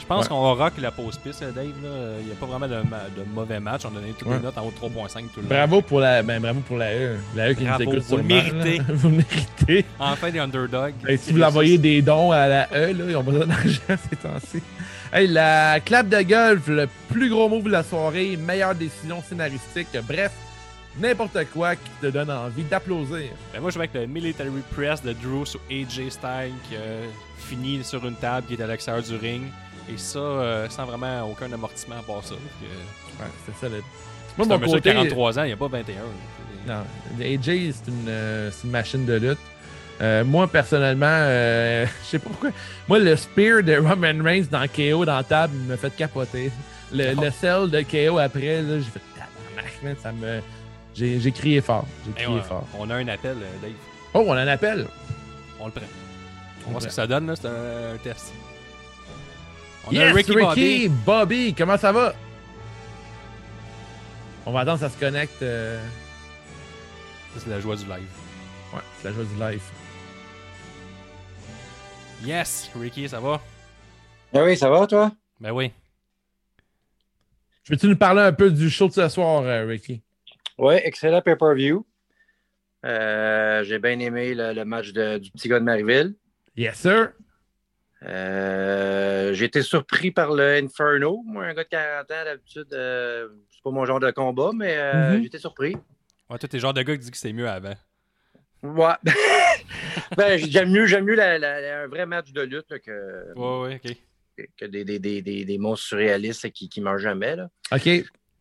[0.00, 0.28] Je pense Ouais.
[0.28, 1.66] qu'on rock la pause piste, là, Dave.
[1.82, 1.90] là.
[2.20, 3.82] Il n'y a pas vraiment de, de mauvais match.
[3.84, 4.36] On a donné toutes Ouais.
[4.36, 5.48] les notes en haut de 3.5 tout le long.
[5.48, 7.16] Bravo pour la, ben, bravo pour la E.
[7.34, 8.80] La E qui Bravo, nous écoute vous le méritez.
[8.88, 9.84] vous le méritez.
[9.98, 10.94] Enfin, des underdogs.
[11.08, 14.16] Et si vous l'envoyez des dons à la E, là, ils ont besoin d'argent ces
[14.16, 14.62] temps-ci.
[15.12, 19.88] Hey, la clap de golf, le plus gros move de la soirée, meilleure décision scénaristique,
[20.06, 20.32] bref,
[21.00, 23.30] n'importe quoi qui te donne envie d'applaudir.
[23.52, 27.08] Ben, moi, je vais avec le Military Press de Drew sur AJ Styles qui a
[27.38, 29.44] fini sur une table qui est à l'extérieur du ring.
[29.90, 32.34] Et ça, euh, sans vraiment aucun amortissement à part ça.
[32.34, 32.66] Euh,
[33.20, 33.68] Ouais, c'est ça.
[33.68, 33.82] Le...
[34.36, 34.92] Moi, un mon monsieur de côté...
[34.92, 35.94] 43 ans, il n'y a pas 21.
[36.66, 36.84] là.
[37.18, 39.38] Non, AJ, c'est une, euh, c'est une machine de lutte.
[40.00, 42.50] Euh, moi, personnellement, euh, je sais pas pourquoi.
[42.88, 46.50] Moi, le spear de Roman Reigns dans KO dans la table me fait capoter.
[46.92, 47.20] Le, Oh.
[47.22, 50.40] le sell de KO après, là, j'ai fait tabarnak, ça me.
[50.94, 51.86] J'ai j'ai crié fort.
[52.04, 52.66] J'ai Hey, crié on, fort.
[52.78, 53.72] on a un appel, euh, Dave.
[54.14, 54.86] Oh, on a un appel.
[55.60, 55.82] On le prend.
[56.66, 57.34] On On voit ce que ça donne, là.
[57.36, 58.32] C'est un, un test.
[59.86, 60.88] On yes, a Ricky, Bobby.
[60.88, 62.14] Bobby, comment ça va?
[64.46, 65.42] On va attendre que ça se connecte.
[65.42, 65.78] euh,
[67.34, 68.08] Ça, C'est la joie du live.
[68.72, 69.62] Ouais, c'est la joie du live.
[72.24, 73.40] Yes, Ricky, ça va?
[74.34, 75.12] Ah oui, ça va, toi?
[75.40, 75.72] Ben oui.
[77.64, 80.02] Je Peux-tu nous parler un peu du show de ce soir, euh, Ricky?
[80.58, 81.86] Oui, excellent pay-per-view.
[82.84, 86.14] Euh, J'ai bien aimé le, le match de- du petit gars de Marieville.
[86.56, 87.12] Yes, sir.
[88.02, 91.22] Euh, J'ai été surpris par le Inferno.
[91.26, 94.76] Moi, un gars de 40 ans, d'habitude, euh, c'est pas mon genre de combat, mais
[94.76, 95.20] euh, Mhm.
[95.22, 95.74] j'ai été surpris.
[96.30, 97.74] Ouais, toi, t'es le genre de gars qui dit que c'était mieux avant.
[98.62, 98.94] Ouais.
[100.16, 103.32] ben, j'aime mieux, j'aime mieux la- la- la- un vrai match de lutte là, que,
[103.36, 104.46] Ouais, ouais, ok.
[104.56, 107.36] que des, des, des, des, des monstres surréalistes qui ne meurent jamais.
[107.36, 107.48] Là.
[107.72, 107.88] OK.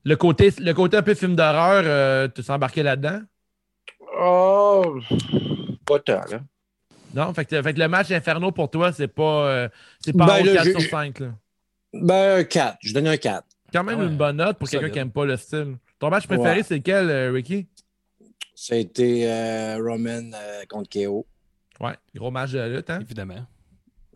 [0.03, 3.21] Le côté, le côté un peu film d'horreur, euh, tu t'es embarqué là-dedans?
[4.19, 4.99] Oh,
[5.85, 6.39] pas tant, là.
[7.13, 7.33] Non?
[7.33, 10.33] Fait que, fait que le match Inferno pour toi, c'est pas, euh, c'est pas Ben,
[10.33, 11.19] un là, 4 j'ai- sur j'ai- 5.
[11.19, 11.27] Là.
[11.93, 12.77] Ben, un 4.
[12.81, 13.45] Je donne un 4.
[13.73, 14.07] Quand même Ah ouais.
[14.09, 15.75] une bonne note pour quelqu'un qui aime pas le style.
[15.99, 16.63] Ton match préféré, Ouais.
[16.63, 17.67] c'est lequel, euh, Ricky?
[18.59, 21.27] Ça a été euh, Roman euh, contre KO.
[21.79, 22.99] Ouais, gros match de lutte, hein?
[23.01, 23.45] Évidemment.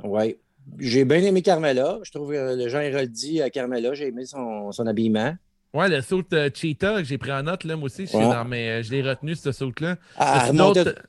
[0.03, 0.35] Oui.
[0.79, 1.99] J'ai bien aimé Carmela.
[2.01, 5.35] Je trouve que le Jean Héroldi à Carmela, j'ai aimé son, son habillement.
[5.75, 8.23] Ouais, le saut de Cheetah que j'ai pris en note, là, moi aussi, je, Ouais.
[8.23, 9.97] dans mes- euh, je l'ai retenu, ce saut-là.
[10.17, 11.01] Elle As-tu remontait, d'autres-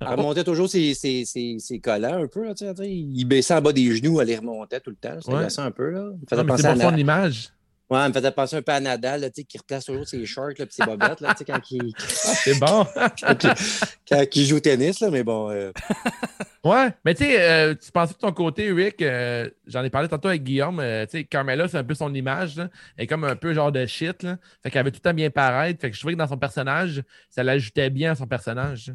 [0.00, 2.44] elle remontait toujours ses, ses, ses, ses collants un peu.
[2.44, 5.16] Là, il baissait en bas des genoux, elle les remontait tout le temps.
[5.20, 5.58] C'était Ouais.
[5.58, 5.90] un peu.
[5.90, 6.10] Là.
[6.12, 7.48] Il Non, faisait mais penser à pour Na- son image.
[7.88, 10.26] Ouais, elle me faisait penser un peu à Nadal, tu sais, qui replace toujours ses
[10.26, 12.84] shorts et ses bobettes là, tu sais, quand, il, C'est bon.
[14.08, 14.98] quand il joue au tennis.
[15.00, 15.70] Là, mais bon, euh,
[16.64, 20.08] Ouais, mais tu sais, euh, tu pensais de ton côté, Rick, euh, j'en ai parlé
[20.08, 22.68] tantôt avec Guillaume, euh, tu sais, Carmela, c'est un peu son image, là.
[22.96, 24.36] Elle est comme un peu genre de shit, là.
[24.64, 25.80] Fait qu'elle veut tout le temps bien paraître.
[25.80, 28.92] Fait que je trouvais que dans son personnage, ça l'ajoutait bien à son personnage.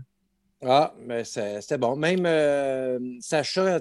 [0.65, 1.95] ah, mais c'est- c'était bon.
[1.95, 3.79] Même euh, Sacha,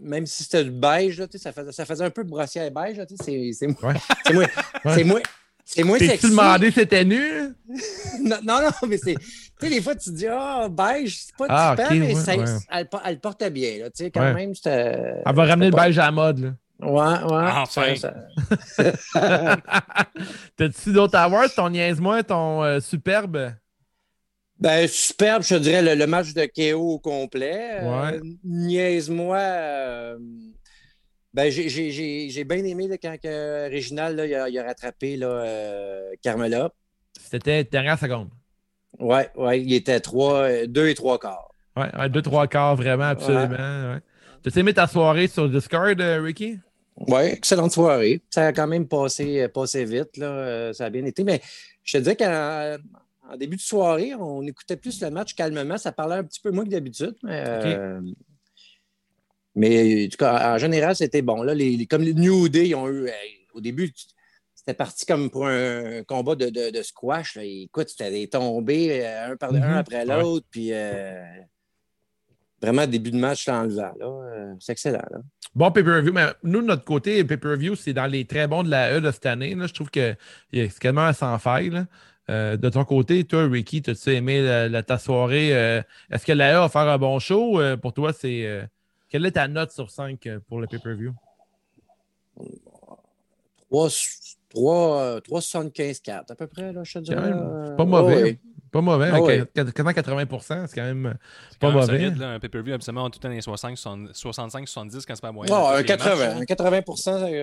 [0.00, 2.70] même si c'était du beige, là, tu sais, ça, faisait, ça faisait un peu brossière
[2.70, 2.96] beige.
[2.96, 3.66] là, tu sais, C'est.
[3.66, 3.94] Ouais.
[4.26, 4.46] C'est moins.
[4.84, 4.94] Ouais.
[4.94, 5.20] C'est moins.
[5.64, 6.30] C'est moins sexy.
[6.30, 7.54] demandé si c'était nu?
[8.22, 9.14] Non, non, non, mais c'est.
[9.14, 9.20] Tu
[9.60, 12.36] sais, des fois, tu te dis, ah, beige, c'est pas Ah, ok, mais ouais, ça-
[12.36, 12.44] ouais.
[12.72, 13.84] Elle, elle portait bien, là.
[13.90, 14.34] Tu sais, quand Ouais.
[14.34, 15.20] même, c'était.
[15.24, 16.50] Elle va ramener le beige à la mode, là.
[16.80, 17.50] Ouais, ouais.
[17.52, 17.94] Enfin.
[17.94, 18.14] ça-
[18.66, 19.56] ça-
[20.56, 21.52] T'as-tu d'autres awards?
[21.54, 23.52] Ton niaise-moi, ton euh, superbe?
[24.60, 27.78] Ben, superbe, je te dirais, le, le match de KO au complet.
[27.82, 28.20] Euh.
[28.44, 29.38] Niaise-moi.
[29.38, 30.18] euh,
[31.32, 35.28] ben, j'ai- bien aimé là, quand que Réginal là, il, a, il a rattrapé là,
[35.28, 36.70] euh, Carmela.
[37.18, 38.28] C'était dernière seconde.
[38.98, 41.54] Ouais, ouais, il était trois, euh, deux et trois quarts.
[41.76, 43.92] Ouais, un, deux, trois quarts, vraiment, absolument.
[43.94, 44.00] Ouais.
[44.42, 46.58] T'as aimé ta soirée sur Discord, euh, Ricky?
[46.96, 48.20] Ouais, excellente soirée.
[48.28, 50.16] Ça a quand même passé, passé vite.
[50.18, 50.26] Là.
[50.26, 51.24] euh, Ça a bien été.
[51.24, 51.40] Mais
[51.84, 52.76] je te disais qu'en
[53.32, 55.78] en début de soirée, on écoutait plus le match calmement.
[55.78, 57.14] Ça parlait un petit peu moins que d'habitude.
[57.22, 58.00] Mais, euh,
[59.54, 61.42] mais en tout cas, en général, c'était bon.
[61.42, 63.08] Là, les, les- comme les New Day, ils ont eu.
[63.54, 63.92] au début,
[64.54, 67.34] c'était parti comme pour un combat de, de- de squash.
[67.36, 67.42] là.
[67.44, 69.62] Écoute, c'était des tombées euh, un, par, Mhm.
[69.62, 70.46] un après l'autre.
[70.50, 71.20] Puis euh,
[72.62, 73.92] vraiment, début de match enlevant.
[73.98, 74.06] Là.
[74.06, 75.02] Euh, C'est excellent.
[75.10, 75.18] Là.
[75.54, 78.96] Bon pay-per-view, mais nous, de notre côté, pay-per-view, c'est dans les très bons de la
[78.96, 79.54] E de cette année.
[79.56, 79.66] là.
[79.66, 80.14] Je trouve que
[80.52, 81.70] c'est quasiment sans faille.
[81.70, 81.86] là.
[82.30, 85.52] Euh, de ton côté, toi, Ricky, as-tu aimé la- la- ta soirée?
[85.52, 87.60] euh, Est-ce que la E va faire un bon show?
[87.60, 88.46] Euh, pour toi, c'est.
[88.46, 88.62] euh,
[89.08, 91.12] quelle est ta note sur 5 euh, pour le pay-per-view?
[93.70, 97.16] 3,75-4 à peu près, là, je te dirais.
[97.16, 98.22] Quand même, c'est pas mauvais.
[98.22, 98.38] ouais.
[98.70, 99.08] Pas mauvais.
[99.10, 99.40] Ah avec, ouais.
[99.40, 101.16] euh, quasiment 80% c'est quand même pas
[101.60, 101.98] quand même mauvais.
[101.98, 103.76] solide, là, un pay-per-view, absolument, tout le temps les 60,
[104.12, 105.52] 65, 70 quand c'est pas moyen.
[105.52, 106.80] Non, les 80, matchs, un 80 euh,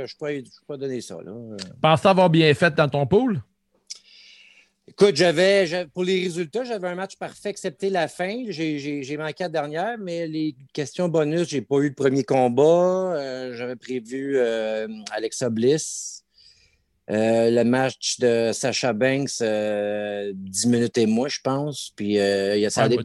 [0.08, 1.18] je ne peux, je peux pas donner ça.
[1.22, 1.34] Là.
[1.82, 3.42] Penses-tu avoir bien fait dans ton pool?
[4.90, 8.46] Écoute, j'avais, pour les résultats, j'avais un match parfait, excepté la fin.
[8.48, 13.14] J'ai, manqué la dernière, mais les questions bonus, j'ai pas eu le premier combat.
[13.16, 16.24] Euh, j'avais prévu euh, Alexa Bliss.
[17.10, 21.92] Euh, le match de Sacha Banks, euh, 10 minutes et moi, je pense.
[21.96, 22.88] Puis, euh, il y a ça.
[22.88, 22.98] Ouais,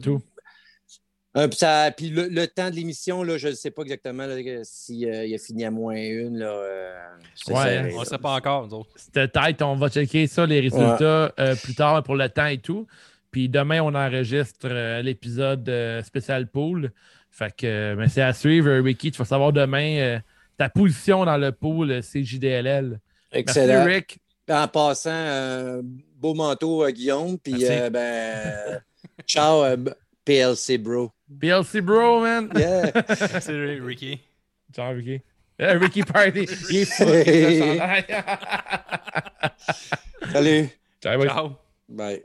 [1.35, 4.27] Un, puis ça- puis le, le temps de l'émission, là, je ne sais pas exactement
[4.63, 6.37] s'il a fini à moins une.
[6.37, 6.93] Là, euh,
[7.47, 8.89] Ouais, serré, On ne sait pas encore, nous autres.
[8.95, 12.59] C'était tête, on va checker ça, les résultats euh, plus tard pour le temps et
[12.59, 12.85] tout.
[13.31, 16.91] Puis demain, on enregistre euh, l'épisode euh, spécial pool.
[17.31, 19.09] Fait que euh, mais c'est à suivre, euh, Ricky.
[19.09, 20.19] Tu vas savoir demain euh,
[20.55, 22.99] ta position dans le pool euh, CJDLL.
[23.31, 23.85] Excellent.
[23.85, 24.17] Merci, Rick.
[24.51, 25.81] En passant, euh,
[26.17, 27.39] beau manteau, euh, Guillaume.
[27.39, 28.81] Puis, euh, ben,
[29.25, 29.77] ciao, euh,
[30.25, 31.11] PLC, bro.
[31.39, 32.49] PLC Bro, man.
[32.55, 32.91] Yeah.
[33.41, 34.19] C'est Ricky.
[34.73, 35.21] Ciao, Ricky.
[35.61, 36.45] Euh, Ricky Party.
[36.69, 37.03] Il est fou.
[40.31, 40.69] Salut.
[41.01, 41.25] Ciao.
[41.25, 41.51] Ciao.
[41.89, 42.23] Bye.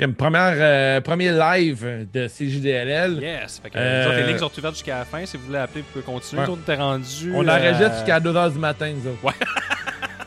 [0.00, 3.20] Ok, première, euh, premier live de CJDLL.
[3.20, 3.60] Yes.
[3.62, 5.26] Fait que, Euh, autres, les lignes sont ouvertes jusqu'à la fin.
[5.26, 6.42] Si vous voulez appeler, vous pouvez continuer.
[6.42, 6.48] Ouais.
[6.48, 7.32] On était rendu.
[7.34, 9.20] On euh, enregistre jusqu'à 2h du matin, nous autres.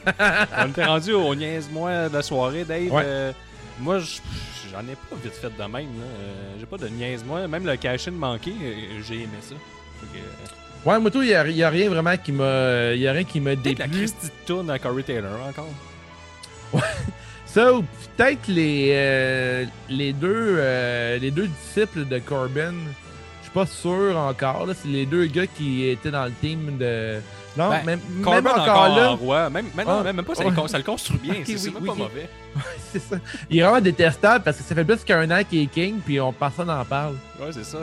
[0.58, 2.92] On était rendu au niaise-moi de la soirée, Dave.
[2.92, 3.02] Ouais.
[3.06, 3.32] Euh,
[3.80, 4.20] moi, je-
[4.72, 5.88] j'en ai pas vite fait de même.
[6.02, 7.48] Euh, J'ai pas de niaise-moi.
[7.48, 9.56] Même le cash-in manqué, euh, j'ai aimé ça.
[10.02, 11.34] Que, Ouais, moi, tout, il n'y
[11.64, 14.08] a, rien vraiment qui m'a il y a rien qui m'a la déplu.
[14.46, 15.70] Tourne à Corey Taylor encore.
[17.46, 17.84] Ça, ou
[18.18, 20.58] peut-être les, euh, les, deux,
[21.20, 22.74] les deux disciples de Corbin.
[23.40, 24.68] Je suis pas sûr encore.
[24.80, 27.20] C'est les deux gars qui étaient dans le team de.
[27.58, 29.12] Non, Ben, même, Corbin même encore, encore là.
[29.12, 29.50] en roi.
[29.50, 31.36] Même, même, non, Ah, même pas, ça, le con- ça le construit bien.
[31.46, 32.00] C'est oui, même oui, pas oui.
[32.00, 32.30] mauvais.
[32.92, 33.16] c'est ça.
[33.50, 36.20] Il est vraiment détestable parce que ça fait plus qu'un an qu'il est king, puis
[36.20, 37.16] on, personne n'en parle.
[37.40, 37.80] Ouais, c'est ça.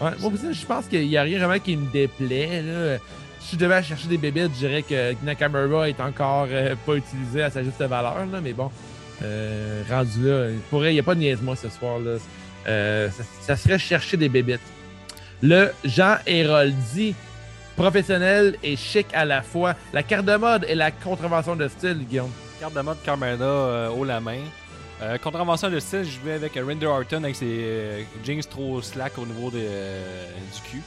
[0.00, 2.62] Ouais, moi aussi, je pense qu'il n'y a rien vraiment qui me déplaît.
[2.62, 2.96] Là.
[3.40, 7.42] Si je devais chercher des bébés, je dirais que Nakamura est encore euh, pas utilisé
[7.42, 8.14] à sa juste valeur.
[8.32, 8.70] Là, mais bon,
[9.22, 11.98] euh, rendu là, pour il n'y a pas de niaise-moi ce soir.
[11.98, 12.12] Là.
[12.68, 14.60] Euh, ça, ça serait chercher des bébites.
[15.42, 17.14] Le Jean Héroldi,
[17.84, 19.74] professionnel et chic à la fois.
[19.92, 22.30] La carte de mode et la contravention de style, Guillaume.
[22.60, 24.40] Carte de mode Carmela euh, haut la main.
[25.02, 29.16] Euh, contravention de style, je vais avec Render Orton avec ses euh, jeans trop slack
[29.16, 30.24] au niveau de, euh,
[30.54, 30.82] du cul.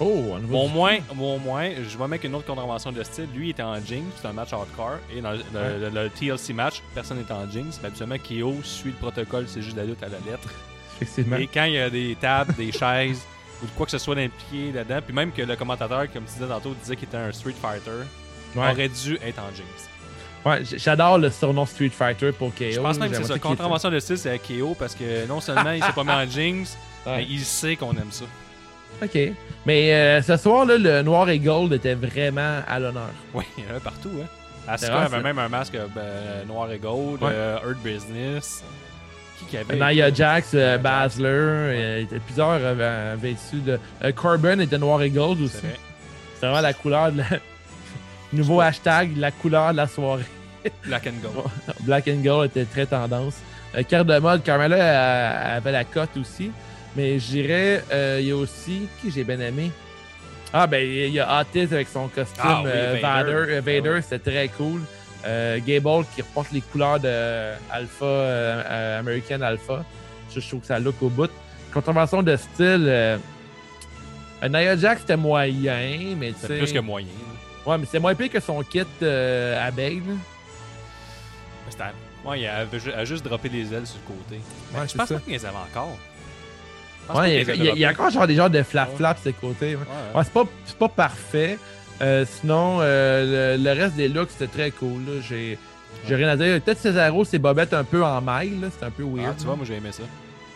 [0.00, 0.36] Oh.
[0.50, 3.28] Au moins, au moins, je vais mettre une autre contravention de style.
[3.34, 4.96] Lui il était en jeans, c'est un match hardcore.
[5.14, 7.70] Et dans le, le- le- le TLC match, personne n'est en jeans.
[7.82, 10.48] Mais habituellement, Kyo suit le protocole, c'est juste la lutte à la lettre.
[11.02, 11.36] Effectivement.
[11.36, 13.20] Et quand il y a des tables, des chaises,
[13.62, 16.32] ou de quoi que ce soit impliqué là-dedans, puis même que le commentateur, comme tu
[16.34, 17.90] disais tantôt, disait qu'il était un Street Fighter,
[18.56, 18.70] Ouais.
[18.70, 19.64] aurait dû être en jeans.
[20.44, 22.64] Ouais, j'adore le surnom Street Fighter pour KO.
[22.70, 23.38] Je pense même que c'est ça.
[23.38, 26.28] Contravention de style, c'est à KO parce que non seulement il s'est pas mis en
[26.28, 26.66] jeans,
[27.06, 27.16] Ouais.
[27.18, 28.24] mais il sait qu'on aime ça.
[29.02, 29.18] OK.
[29.64, 33.10] Mais euh, ce soir, là, le noir et gold était vraiment à l'honneur.
[33.34, 34.10] Oui, il y en avait partout.
[34.22, 34.26] Hein.
[34.68, 37.30] Asuka avait même un masque euh, noir et gold, Ouais.
[37.32, 38.62] euh, Earth Business.
[39.50, 40.78] Qui avait Nia Jax, euh.
[40.78, 43.78] Basler, euh, il y a plusieurs avaient, avaient su de.
[44.04, 45.54] euh, Corbin était noir et gold aussi.
[45.60, 45.78] C'est vrai.
[46.40, 47.24] C'est vraiment la couleur de la.
[48.32, 50.24] Nouveau hashtag, la couleur de la soirée.
[50.86, 51.46] Black and Gold.
[51.80, 53.34] Black and Gold était très tendance.
[53.76, 56.50] Euh, carte de mode, Carmela euh, avait la cote aussi.
[56.96, 57.18] Mais
[57.92, 58.88] euh, il y a aussi.
[59.00, 59.70] Qui j'ai bien aimé?
[60.52, 63.32] Ah, ben, il y a Otis avec son costume Ah oui, euh, Vader.
[63.32, 63.52] Vader.
[63.52, 64.82] euh, Vader, Ah c'était très cool.
[65.24, 69.84] Euh, Gable qui reporte les couleurs de Alpha, euh, euh, American Alpha.
[70.34, 71.30] Je, je trouve que ça look au bout.
[71.72, 72.86] Contravention de style.
[72.88, 73.18] Euh,
[74.42, 77.06] euh, Nia Jax c'était moyen, mais C'est plus que moyen.
[77.64, 79.70] Ouais, mais c'est moins pire que son kit euh, là.
[79.76, 80.02] Mais
[81.70, 81.84] c'était-
[82.24, 84.40] Ouais, il a juste droppé des ailes sur le côté.
[84.72, 85.14] Mais Ouais, je pense ça.
[85.14, 85.96] pas qu'il les avait encore.
[87.14, 89.32] Ouais, il y, les a- il y encore genre des genres de flap-flap de ses
[89.32, 89.74] côtés.
[89.76, 90.22] ouais.
[90.24, 91.58] C'est pas, c'est pas parfait.
[92.02, 95.00] Euh, sinon, euh, le, le reste des looks, c'était très cool.
[95.06, 95.12] là.
[95.28, 95.58] J'ai
[96.08, 96.60] j'ai rien à dire.
[96.60, 98.58] Peut-être Cesaro, c'est bobette un peu en maille.
[98.60, 98.68] là.
[98.76, 99.28] C'est un peu weird.
[99.30, 100.02] Ah, tu vois, moi j'ai aimé ça.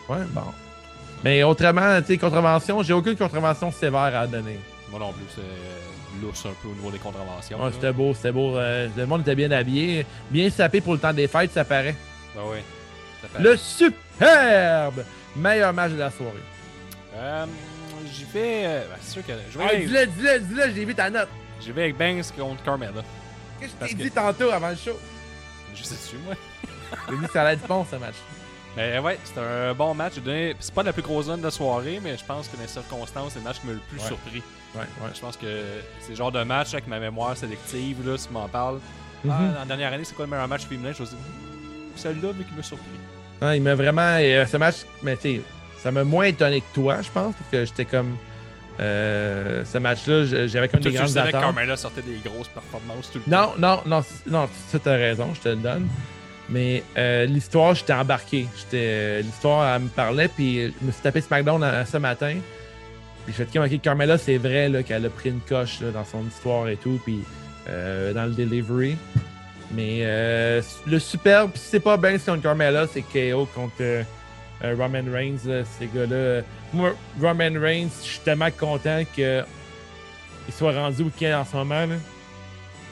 [0.09, 0.41] Ouais, bon.
[1.23, 4.59] Mais autrement, tu sais, contravention, j'ai aucune contravention sévère à donner.
[4.89, 7.63] Moi non plus, c'est euh, lousse un peu au niveau des contraventions.
[7.63, 8.57] Ouais, c'était beau, c'était beau.
[8.57, 10.05] euh, le monde était bien habillé.
[10.29, 11.95] Bien sapé pour le temps des fêtes, ça paraît.
[12.35, 12.41] Ben.
[13.21, 15.03] Ça fait- Le superbe
[15.35, 16.33] meilleur match de la soirée.
[18.35, 19.33] Euh, ben, c'est sûr que.
[19.51, 21.29] Je vais, Ah, avec, dis-le, dis-le, dis-le, j'ai vu ta note.
[21.61, 23.01] j'y vais avec Banks contre Carmella.
[23.59, 24.99] Qu'est-ce que je t'ai dit tantôt avant le show?
[25.75, 26.35] Je sais dessus, moi.
[27.09, 28.15] J'ai dit que ça allait être bon, ce match.
[28.75, 30.15] Mais ouais, c'était un bon match.
[30.19, 32.61] Donné- C'est pas la plus grosse zone de la soirée, mais je pense que dans
[32.61, 34.05] les circonstances, c'est le match qui m'a le plus Ouais.
[34.07, 34.43] surpris.
[34.75, 35.09] Ouais, ouais.
[35.15, 35.63] Je pense que
[36.01, 38.79] c'est le genre de match avec ma mémoire sélective, là, si tu m'en parles.
[39.23, 39.31] Mhm.
[39.57, 40.91] Ah, en dernière année, c'est quoi le meilleur match féminin?
[40.91, 42.85] Je me suis dit, Hmm, celui-là, mais qui m'a surpris.
[43.41, 44.17] Non, il m'a vraiment.
[44.19, 45.41] euh, ce match, mais tu sais,
[45.81, 48.15] ça m'a moins étonné que toi, je pense, parce que j'étais comme.
[48.79, 51.37] euh, ce match-là, j'avais comme des tu grandes savais que.
[51.37, 53.53] Carmella sortait des grosses performances tout le temps.
[53.57, 55.87] Non, non, non, non, ça t'as raison, je te le donne.
[56.49, 58.47] Mais euh, l'histoire, j'étais embarqué.
[58.57, 61.97] J'étais, euh, l'histoire, elle me parlait, puis je me suis tapé SmackDown à- à ce
[61.97, 62.35] matin.
[63.25, 66.05] Puis je fait ok, Carmella, c'est vrai là, qu'elle a pris une coche là, dans
[66.05, 67.19] son histoire et tout, puis
[67.67, 68.95] euh, dans le delivery.
[69.73, 74.05] Mais euh, le superbe, si c'est pas Banks contre Carmella, c'est KO contre
[74.63, 76.41] euh, Roman Reigns, là, ces gars-là.
[76.73, 79.43] Moi, Roman Reigns, je suis tellement content qu'il
[80.51, 81.85] soit rendu où il est en ce moment.
[81.85, 81.95] là.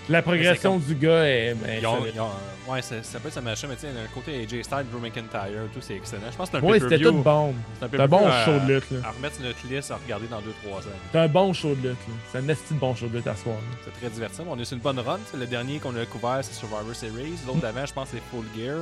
[0.07, 1.55] La progression du gars est.
[1.67, 2.13] est Ils ont- solide.
[2.15, 4.61] ils ont- ouais, ça, ça peut être ça machin, mais tu sais, d'un côté AJ
[4.63, 6.21] Styles, Drew McIntyre, tout, c'est excellent.
[6.31, 7.55] Je pense que c'est un Oui, c'était tout bon.
[7.79, 8.91] C'est un, bon show de lutte.
[8.91, 8.99] là.
[9.05, 10.91] À remettre sur notre liste, à regarder dans 2-3 ans.
[11.11, 11.97] C'est un bon show de lutte.
[12.31, 13.55] C'est un esti de bon show de lutte à soir.
[13.83, 14.43] C'est très divertissant.
[14.47, 15.19] On est sur une bonne run.
[15.35, 17.33] Le dernier qu'on a couvert, c'est Survivor Series.
[17.47, 18.77] L'autre d'avant, je pense, c'est Full Gear.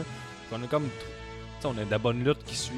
[0.51, 0.89] On a comme.
[1.65, 2.73] On a de la bonne lutte qui suit.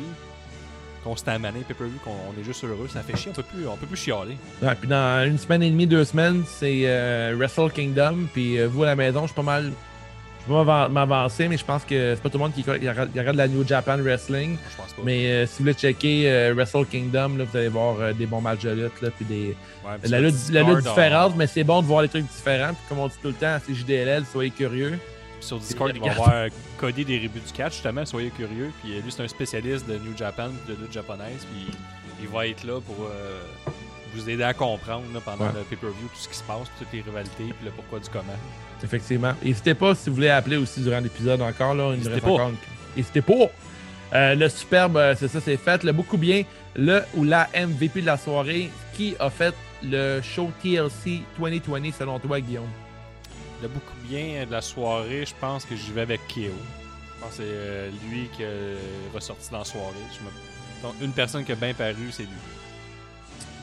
[1.03, 2.87] Constamment, pay-per-view, qu'on on est juste heureux.
[2.91, 3.31] Ça fait chier.
[3.31, 4.37] On peut plus, on peut plus chialer.
[4.63, 8.25] Ouais, puis dans une semaine et demie, deux semaines, c'est euh, Wrestle Kingdom.
[8.33, 9.71] Puis euh, vous à la maison, je suis pas mal.
[10.47, 12.69] Je vais m'avan- m'avancer, mais je pense que c'est pas tout le monde qui qui
[12.71, 14.57] regarde, qui regarde la New Japan Wrestling.
[14.71, 15.01] Je pense pas.
[15.05, 18.61] Mais euh, si vous voulez checker Wrestle Kingdom, là, vous allez voir des bons matchs
[18.61, 19.01] de lutte.
[19.03, 19.55] Là, puis des,
[19.85, 22.69] Ouais, puis la, lutte, la lutte différente, mais c'est bon de voir les trucs différents.
[22.69, 24.97] Puis comme on dit tout le temps à CJDLL, soyez curieux.
[25.45, 26.45] Sur Discord, il va y avoir
[26.77, 28.71] Cody des rebuts du catch, justement, soyez curieux.
[28.81, 31.45] Puis euh, lui, c'est un spécialiste de New Japan, de lutte japonaise.
[31.53, 31.75] Puis
[32.21, 33.39] il va être là pour euh,
[34.13, 35.51] vous aider à comprendre là, pendant Ouais.
[35.55, 38.23] le pay-per-view tout ce qui se passe, toutes les rivalités, puis le pourquoi du comment.
[38.83, 39.33] Effectivement.
[39.43, 41.73] N'hésitez pas si vous voulez appeler aussi durant l'épisode encore.
[41.75, 42.31] Là, il N'hésitez reste pas.
[42.31, 42.51] encore
[42.97, 43.33] N'hésitez pas.
[44.13, 45.83] Euh, le superbe, c'est ça, c'est fait.
[45.83, 46.43] Le beaucoup bien,
[46.75, 52.17] le ou la MVP de la soirée, qui a fait le show TLC 2020 selon
[52.19, 52.69] toi, Guillaume?
[53.67, 56.43] Beaucoup bien de la soirée, je pense que j'y vais avec Keo.
[56.51, 58.77] Je pense que c'est euh, lui qui est
[59.13, 59.93] ressorti dans la soirée.
[60.13, 60.31] Je me-
[60.83, 62.29] Donc, une personne qui a bien paru, c'est lui.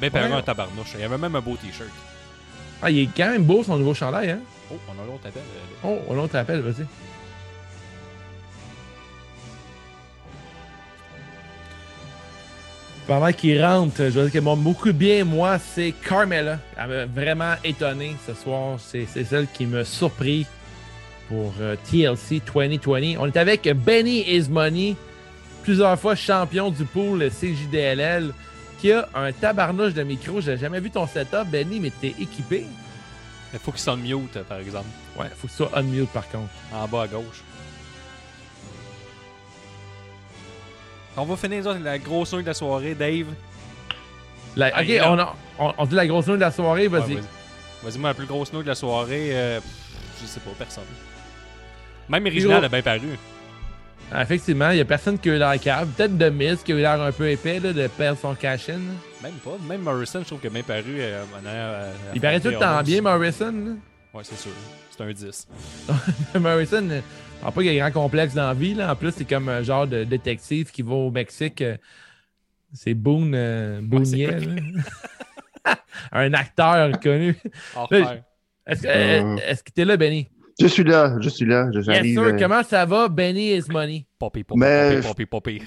[0.00, 0.36] Bien paru Ouais.
[0.38, 0.92] un tabarnouche.
[0.94, 1.88] Il y avait même un beau t-shirt.
[2.82, 4.40] Ah, il est quand même beau son nouveau chandail, hein?
[4.72, 5.42] Oh, on a l'autre appel.
[5.84, 5.88] euh.
[5.88, 6.86] Oh, on te rappelle, vas-y.
[13.12, 16.58] Pendant qu'il rentre, je veux dire que mon beaucoup bien, moi, c'est Carmella.
[16.78, 18.78] Elle m'a vraiment étonné ce soir.
[18.80, 20.46] C'est celle qui m'a surpris
[21.28, 23.18] pour euh, TLC 2020.
[23.20, 24.96] On est avec Benny Ismoney,
[25.62, 28.32] plusieurs fois champion du pool CJDLL,
[28.80, 30.40] qui a un tabarnouche de micro.
[30.40, 32.64] J'ai jamais vu ton setup, Benny, mais t'es équipé.
[33.52, 34.88] Il faut qu'il s'en mute, par exemple.
[35.18, 36.48] Ouais, faut que tu sois unmute par contre.
[36.72, 37.42] En bas à gauche.
[41.16, 43.26] On va finir la grosse nouille de la soirée, Dave.
[44.56, 47.14] La- ok, on, a- on, on dit la grosse nouvelle de la soirée, Ouais, vas-y.
[47.82, 47.98] vas-y.
[47.98, 49.60] Moi, la plus grosse nouille de la soirée, euh,
[50.20, 50.84] je sais pas, personne.
[52.08, 53.18] Même original a bien paru.
[54.14, 55.88] Ah, Effectivement, il y a personne qui a eu l'air cave.
[55.96, 58.74] Peut-être de Miz qui a eu l'air un peu épais là, de perdre son cash-in.
[58.74, 58.78] là.
[59.22, 59.52] Même pas.
[59.66, 60.96] Même Morrison, je trouve qu'il a bien paru.
[60.98, 63.00] euh, en euh, Il paraît tout le temps bien.
[63.00, 63.76] Morrison.
[64.12, 64.50] Ouais, c'est sûr.
[64.90, 65.48] C'est un 10.
[65.88, 65.94] là.
[66.40, 66.88] Morrison,
[67.42, 68.74] pense pas qu'il y a grand complexe dans la vie.
[68.74, 68.92] Là.
[68.92, 71.62] En plus, c'est comme un genre de détective qui va au Mexique.
[72.72, 75.74] C'est Boone, euh, Boonier, là.
[76.12, 77.36] un acteur connu.
[78.66, 79.36] Est-ce que Euh.
[79.46, 80.28] est-ce que t'es là, Benny?
[80.60, 82.12] Je suis là, je suis là, je- Yes, j'arrive.
[82.14, 82.22] sir.
[82.22, 84.06] euh, Comment ça va, Benny is money?
[84.18, 85.62] Poppy, poppy, Mais- poppy, poppy,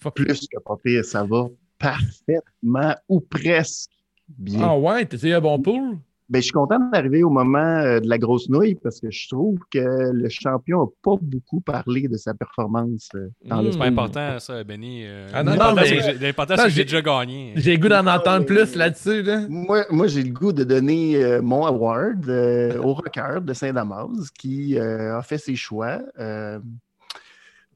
[0.00, 0.22] poppy.
[0.24, 1.48] plus que pas pire, ça va
[1.78, 3.90] parfaitement ou presque
[4.28, 4.60] bien.
[4.62, 5.98] Ah ouais, t'as eu un bon pool?
[6.30, 9.28] Ben, je suis content d'arriver au moment euh, de la grosse nouille parce que je
[9.28, 13.66] trouve que le champion n'a pas beaucoup parlé de sa performance euh, dans Mm.
[13.66, 15.02] le C'est pas important, ça, Benny.
[15.04, 16.84] Euh, Ah, non, l'important, non, mais- c'est que j'ai- L'important, Non, c'est que j'ai j'ai-
[16.84, 17.52] déjà gagné.
[17.56, 19.22] J'ai le goût d'en entendre plus là-dessus.
[19.22, 19.46] Là.
[19.50, 24.30] Moi, moi j'ai le goût de donner euh, mon award euh, au rocker de Saint-Damas
[24.38, 26.58] qui euh, a fait ses choix, euh,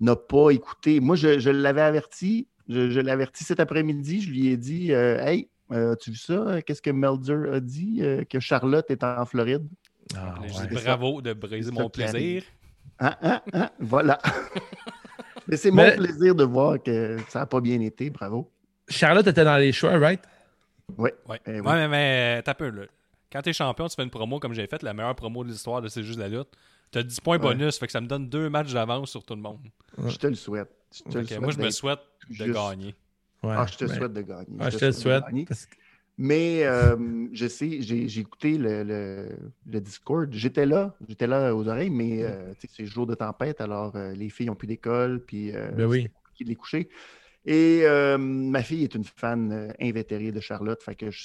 [0.01, 1.01] n'a pas écouté.
[1.01, 4.93] Moi, je, je l'avais averti, je, je l'ai averti cet après-midi, je lui ai dit
[4.95, 6.63] euh, Hey, euh, as-tu vu ça?
[6.63, 7.99] Qu'est-ce que Melzer a dit?
[8.03, 9.67] euh, que Charlotte est en Floride?
[10.17, 10.49] Ah, ouais.
[10.49, 12.43] dit bravo de briser mon plaisir.
[12.99, 14.19] Ah, ah, ah, voilà.
[15.47, 18.11] Mais c'est Mais- mon plaisir de voir que ça n'a pas bien été.
[18.11, 18.51] Bravo.
[18.89, 20.21] Charlotte était dans les choix, right?
[20.97, 21.11] Oui.
[21.27, 21.61] Ouais, Eh oui.
[21.61, 22.83] ouais mais, mais t'as peu, là.
[23.31, 25.83] Quand t'es champion, tu fais une promo comme j'ai fait, la meilleure promo de l'histoire
[25.83, 26.49] de C'est juste la lutte.
[26.91, 29.43] T'as 10 points bonus, fait que ça me donne deux matchs d'avance sur tout le
[29.43, 29.59] monde.
[30.07, 30.71] Je te le souhaite.
[30.97, 31.99] Je te Fait le que souhaite moi, je me souhaite
[32.31, 32.53] de juste.
[32.53, 32.95] gagner.
[33.43, 33.55] Ouais.
[33.57, 34.47] Ah, je te souhaite de gagner.
[34.59, 35.23] ouais, je te souhaite.
[35.47, 35.77] parce que-
[36.21, 36.97] Mais euh,
[37.33, 39.37] je sais, j'ai écouté le, le-
[39.67, 40.29] le Discord.
[40.33, 44.29] J'étais là, j'étais là aux oreilles, mais euh, c'est jour de tempête, alors euh, les
[44.29, 46.03] filles n'ont plus d'école, puis euh, Ben oui.
[46.03, 46.89] c'est compliqué de les coucher.
[47.47, 47.85] Et
[48.19, 51.25] ma fille est une fan invétérée de Charlotte, fait que je-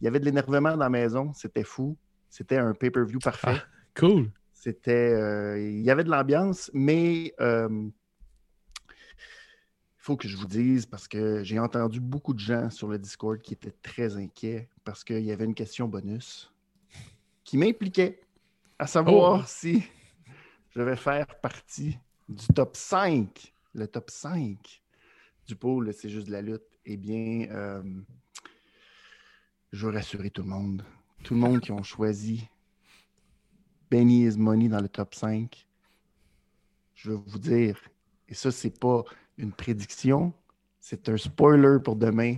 [0.00, 1.96] il y avait de l'énervement dans la maison, c'était fou.
[2.28, 3.54] C'était un pay-per-view parfait.
[3.54, 3.62] Ah.
[3.94, 4.28] Cool.
[4.52, 5.12] C'était,
[5.72, 7.32] il y avait de l'ambiance, mais
[10.06, 13.40] faut que je vous dise parce que j'ai entendu beaucoup de gens sur le Discord
[13.40, 16.54] qui étaient très inquiets parce qu'il y avait une question bonus
[17.42, 18.20] qui m'impliquait
[18.78, 19.44] à savoir Oh.
[19.48, 19.82] si
[20.76, 21.98] je vais faire partie
[22.28, 24.80] du top 5, le top 5
[25.48, 26.78] du pôle, c'est juste de la lutte.
[26.84, 27.82] Eh bien, euh,
[29.72, 30.84] je veux rassurer tout le monde.
[31.24, 32.48] Tout le monde qui ont choisi
[33.90, 35.66] Benny is Money dans le top 5.
[36.94, 37.76] Je veux vous dire,
[38.28, 39.02] et ça, c'est pas
[39.38, 40.32] une prédiction,
[40.80, 42.36] c'est un spoiler pour demain.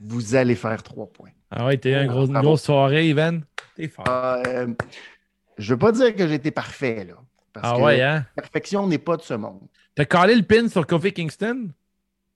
[0.00, 1.30] Vous allez faire trois points.
[1.50, 3.40] Ah ouais, t'es eu une grosse, une grosse soirée, Ivan?
[3.76, 4.04] T'es fort.
[4.08, 4.68] Euh,
[5.58, 7.14] je veux pas dire que j'étais parfait, là.
[7.52, 8.24] Parce ah que ouais, hein?
[8.36, 9.60] la perfection n'est pas de ce monde.
[9.94, 11.68] T'as calé le pin sur Kofi Kingston?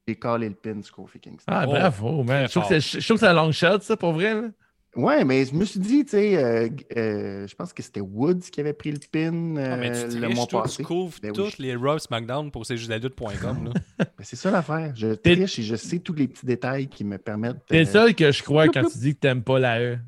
[0.06, 1.44] J'ai calé le pin sur Kofi Kingston.
[1.52, 2.44] Ah, Oh, bravo, man.
[2.44, 4.34] très Je trouve que c'est- je trouve que c'est un long shot, ça, pour vrai.
[4.34, 4.48] Là.
[4.96, 8.40] Ouais, mais je me suis dit, tu sais, euh, euh, je pense que c'était Woods
[8.50, 10.78] qui avait pris le pin euh, Ah, mais tu le triches, mois toi, passé.
[10.78, 12.64] tu couvres Ben oui, toutes les Raw SmackDown pour.
[13.98, 14.92] Ben, c'est ça l'affaire.
[14.94, 17.58] Je triche et je sais tous les petits détails qui me permettent.
[17.68, 19.98] T'es le euh, seul que je crois quand tu dis que t'aimes pas la E.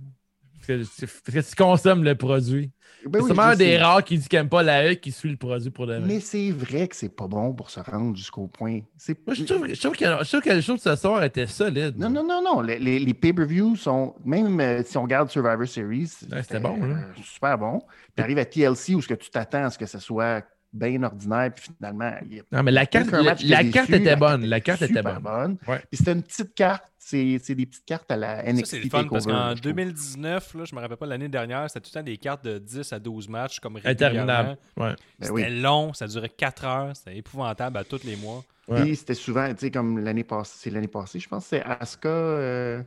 [0.76, 2.70] Parce que, que tu consommes le produit.
[3.06, 5.12] ben c'est oui, je un des rares qui dit qu'il aime pas la E qui
[5.12, 6.06] suit le produit pour de vrai.
[6.06, 8.80] Mais c'est vrai que c'est pas bon pour se rendre jusqu'au point.
[8.96, 11.22] C'est Moi, je trouve, je trouve que, je trouve que le show de ce soir
[11.24, 11.96] était solide.
[11.96, 12.60] Non, non, non, non.
[12.60, 16.98] Les, les- les pay-per-views sont, même euh, si on regarde Survivor Series, c'était bon, hein.
[17.16, 17.80] euh, super bon.
[18.16, 21.02] Tu arrives à TLC où ce que tu t'attends à ce que ce soit bien
[21.02, 24.16] ordinaire, puis finalement, il y a Non, mais la carte, aucun la, carte déçu, était
[24.16, 24.44] bonne.
[24.44, 25.56] La carte était bonne.
[25.66, 25.78] Ouais.
[25.88, 28.84] Puis c'était une petite carte, c'est c'est des petites cartes à la NXT Ça, c'est
[28.84, 29.72] le fun parce qu'en je trouve.
[29.72, 32.58] 2019, là, je me rappelle pas l'année dernière, c'était tout le temps des cartes de
[32.58, 34.58] 10 à 12 matchs comme Interminable.
[34.76, 35.60] Ben C'était oui.
[35.60, 38.44] long, ça durait 4 heures, c'était épouvantable à tous les mois.
[38.68, 38.82] Ouais.
[38.82, 41.62] Puis c'était souvent, tu sais, comme l'année passée, c'est l'année passée, je pense que c'est
[41.62, 42.08] Asuka.
[42.10, 42.82] euh,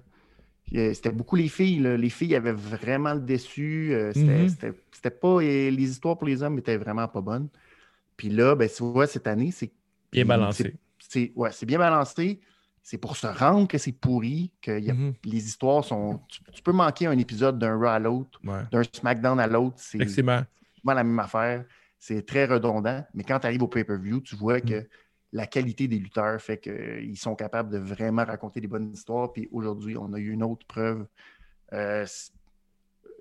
[0.76, 1.80] euh, c'était beaucoup les filles.
[1.80, 1.98] là.
[1.98, 3.90] Les filles avaient vraiment le déçu.
[3.92, 4.50] euh, c'était, Mhm.
[4.94, 5.42] c'était- pas.
[5.42, 7.48] et les histoires pour les hommes étaient vraiment pas bonnes.
[8.18, 9.72] Puis là, ben, tu vois, cette année, c'est.
[10.12, 10.76] Bien balancé.
[11.00, 12.40] C'est, ouais, bien balancé.
[12.84, 15.14] C'est pour se rendre que c'est pourri, que y a- Mhm.
[15.26, 16.20] les histoires sont.
[16.28, 18.64] Tu, tu peux manquer un épisode d'un Raw à l'autre, Ouais.
[18.72, 19.76] d'un SmackDown à l'autre.
[19.78, 20.44] C'est souvent
[20.86, 21.66] la même affaire.
[22.00, 23.06] C'est très redondant.
[23.14, 24.62] Mais quand tu arrives au pay-per-view, tu vois Mm.
[24.62, 24.88] que
[25.34, 29.32] la qualité des lutteurs fait qu'ils sont capables de vraiment raconter des bonnes histoires.
[29.32, 31.06] Puis aujourd'hui, on a eu une autre preuve.
[31.74, 32.06] Euh,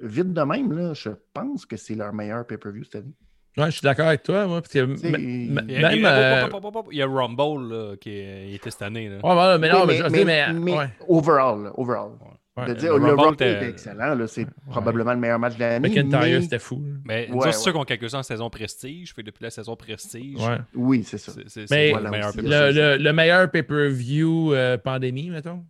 [0.00, 3.14] vite de même, là, je pense que c'est leur meilleur pay-per-view cette année.
[3.60, 4.60] Ouais, je suis d'accord avec toi, moi.
[4.60, 5.68] Parce que il- y a, même.
[5.68, 8.52] il y a- euh, hop, hop, hop, hop, il y a Rumble là, qui est-
[8.54, 9.08] était cette année.
[9.08, 9.16] Là.
[9.16, 12.10] Ouais, voilà, mais non, Oui, mais, je mais, mais ouais, overall, overall.
[12.56, 12.66] ouais.
[12.66, 14.14] De dire, le le Rumble Rumble était- excellent.
[14.14, 15.88] là, C'est probablement le meilleur match de l'année.
[15.88, 16.82] McIntyre, mais- c'était fou.
[16.84, 16.94] là.
[17.04, 17.52] Mais c'est ouais.
[17.52, 19.14] sûr qu'on calcule ça en saison prestige.
[19.14, 20.58] Fait depuis la saison prestige, Ouais.
[20.74, 21.32] Oui, c'est ça.
[21.46, 22.42] c'est meilleur pay-per-view.
[23.04, 25.64] Le meilleur pay-per-view euh, pandémie, mettons.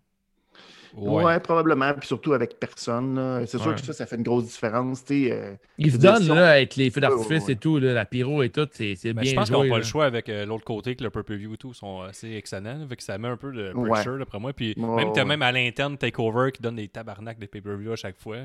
[0.96, 1.40] Ouais.
[1.40, 1.92] probablement.
[1.94, 3.14] Puis surtout avec personne.
[3.14, 3.46] là.
[3.46, 3.74] C'est sûr Ouais.
[3.74, 5.04] que ça, ça fait une grosse différence.
[5.10, 7.52] euh, Ils se donnent si on- là, avec les feux d'artifice ouais, ouais.
[7.52, 9.78] et tout, là, la pyro et tout, c'est Mais bien je pense qu'on n'a pas
[9.78, 12.86] le choix avec euh, l'autre côté que le pay-per-view et tout sont assez excellents.
[12.88, 13.88] Fait que ça met un peu de Ouais.
[13.90, 14.52] pressure d'après moi.
[14.52, 18.18] Puis Ouais, même, même à l'interne Takeover qui donne des tabarnaks de pay-per-view à chaque
[18.18, 18.36] fois.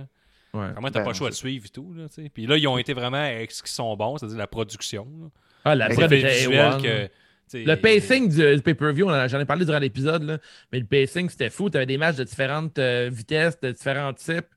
[0.53, 0.71] Ouais.
[0.71, 1.93] Vraiment, t'as Ben, pas le choix de suivre et tout.
[1.97, 2.05] Là.
[2.33, 5.05] Puis là, ils ont été vraiment avec ce qui sont bons, c'est-à-dire la production.
[5.21, 5.27] là.
[5.65, 7.09] Ah, la Les prod effets était visuels A1, que,
[7.63, 10.37] Le pacing du, du pay-per-view, on en a- j'en ai parlé durant l'épisode, là,
[10.71, 11.69] mais le pacing, c'était fou.
[11.69, 14.47] Tu avais des matchs de différentes euh, vitesses, de différents types.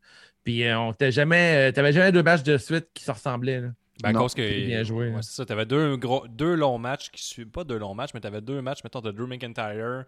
[0.44, 3.60] Puis euh, on t'avait jamais, euh, t'avais jamais deux matchs de suite qui se ressemblaient.
[3.60, 3.68] là.
[4.02, 4.42] Ben, à Non, cause que.
[4.48, 5.44] c'est bien joué, ouais, c'est ça.
[5.44, 7.48] T'avais deux, gros, deux longs matchs qui suivent.
[7.50, 10.04] Pas deux longs matchs, mais t'avais deux matchs, mettons, de Drew McIntyre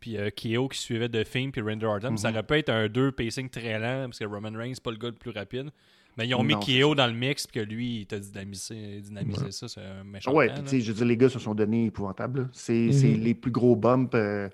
[0.00, 2.16] puis euh, Keo qui suivait de Finn, puis Render Orton.
[2.16, 2.34] Ça Mhm.
[2.34, 4.96] aurait pu être un deux pacing très lent, parce que Roman Reigns, c'est pas le
[4.96, 5.70] gars le plus rapide.
[6.16, 9.50] Mais ils ont mis Keo dans le mix, puis que lui, il t'a dynamisé, dynamisé
[9.50, 10.32] ça, c'est un méchant.
[10.32, 10.70] Ouais, plan, puis là.
[10.70, 12.48] tu sais, je veux dire, les gars se sont donnés épouvantables.
[12.52, 12.92] C'est Mhm.
[12.92, 14.48] c'est les plus gros bumps euh,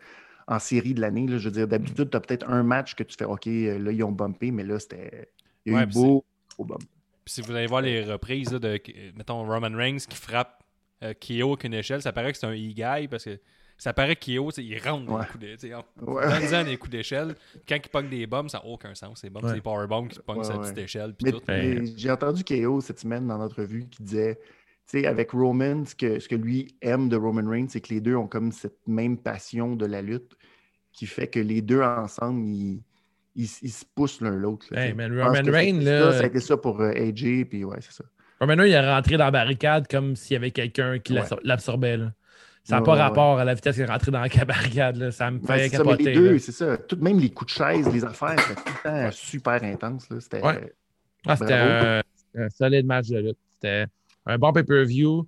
[0.47, 1.27] en série de l'année.
[1.27, 1.39] là.
[1.39, 3.91] Je veux dire, d'habitude, tu as peut-être un match que tu fais OK, euh, là,
[3.93, 5.31] ils ont bumpé, mais là, c'était.
[5.67, 6.83] Il y a Ouais, eu puis beau, gros bump.
[7.25, 8.81] Puis si vous allez voir les reprises là, de,
[9.17, 10.63] mettons, Roman Reigns qui frappe
[11.03, 13.39] euh, Keo avec une échelle, ça paraît que c'est un e-guy parce que
[13.79, 15.23] ça paraît tu sais, il rentre dans Ouais.
[15.23, 15.77] les coups d'échelle.
[16.03, 16.65] Ouais.
[16.65, 17.35] Des coups d'échelle.
[17.69, 19.21] Quand il pogne des bombes, ça n'a aucun sens.
[19.21, 19.51] Ces bombes, Ouais.
[19.51, 20.63] c'est des powerbombs qui pognent Ouais, sa ouais.
[20.65, 21.15] petite échelle.
[21.15, 21.41] Puis Mais, tout.
[21.47, 24.37] Ben, j'ai entendu KO cette semaine dans notre revue qui disait,
[24.91, 27.95] tu sais, avec Roman, ce que, ce que lui aime de Roman Reigns, c'est que
[27.95, 30.33] les deux ont comme cette même passion de la lutte
[30.93, 32.83] qui fait que les deux ensemble, ils,
[33.37, 34.67] ils, ils se poussent l'un l'autre.
[34.77, 35.09] Hey, Roman
[35.53, 38.05] Reigns, ça, là- Ça a été ça pour euh, AJ, puis ouais, c'est ça.
[38.41, 41.21] Roman Reigns, il est rentré dans la barricade comme s'il y avait quelqu'un qui Ouais.
[41.21, 41.99] l'absor- l'absorbait.
[42.69, 45.11] Ça n'a Ouais, pas ouais, rapport à la vitesse qu'il est rentré dans la là.
[45.11, 46.05] Ça me Ben, fait c'est ça, mais capoter.
[46.05, 46.77] les deux, c'est ça.
[46.77, 50.11] Tout, même les coups de chaise, les affaires, c'était tout le temps super intense.
[50.11, 50.21] là.
[50.21, 50.43] C'était.
[50.45, 50.73] Ouais.
[51.27, 52.03] Ah, c'était un,
[52.37, 53.39] un solide match de lutte.
[53.55, 53.87] C'était
[54.27, 55.27] un bon pay-per-view.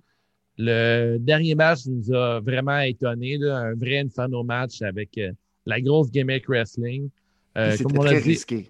[0.59, 3.39] Le dernier match nous a vraiment étonné.
[3.43, 5.31] Un vrai Inferno match avec euh,
[5.65, 7.09] la grosse gimmick wrestling.
[7.57, 8.69] Euh, C'était très dit, risqué.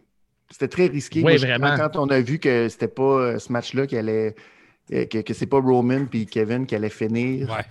[0.50, 1.20] C'était très risqué.
[1.20, 1.76] Oui, Moi, je- vraiment.
[1.76, 4.34] Quand, on a vu que c'était pas euh, ce match-là qui allait.
[4.90, 7.50] Que, que c'est pas Roman puis Kevin qui allait finir.
[7.50, 7.66] Ouais.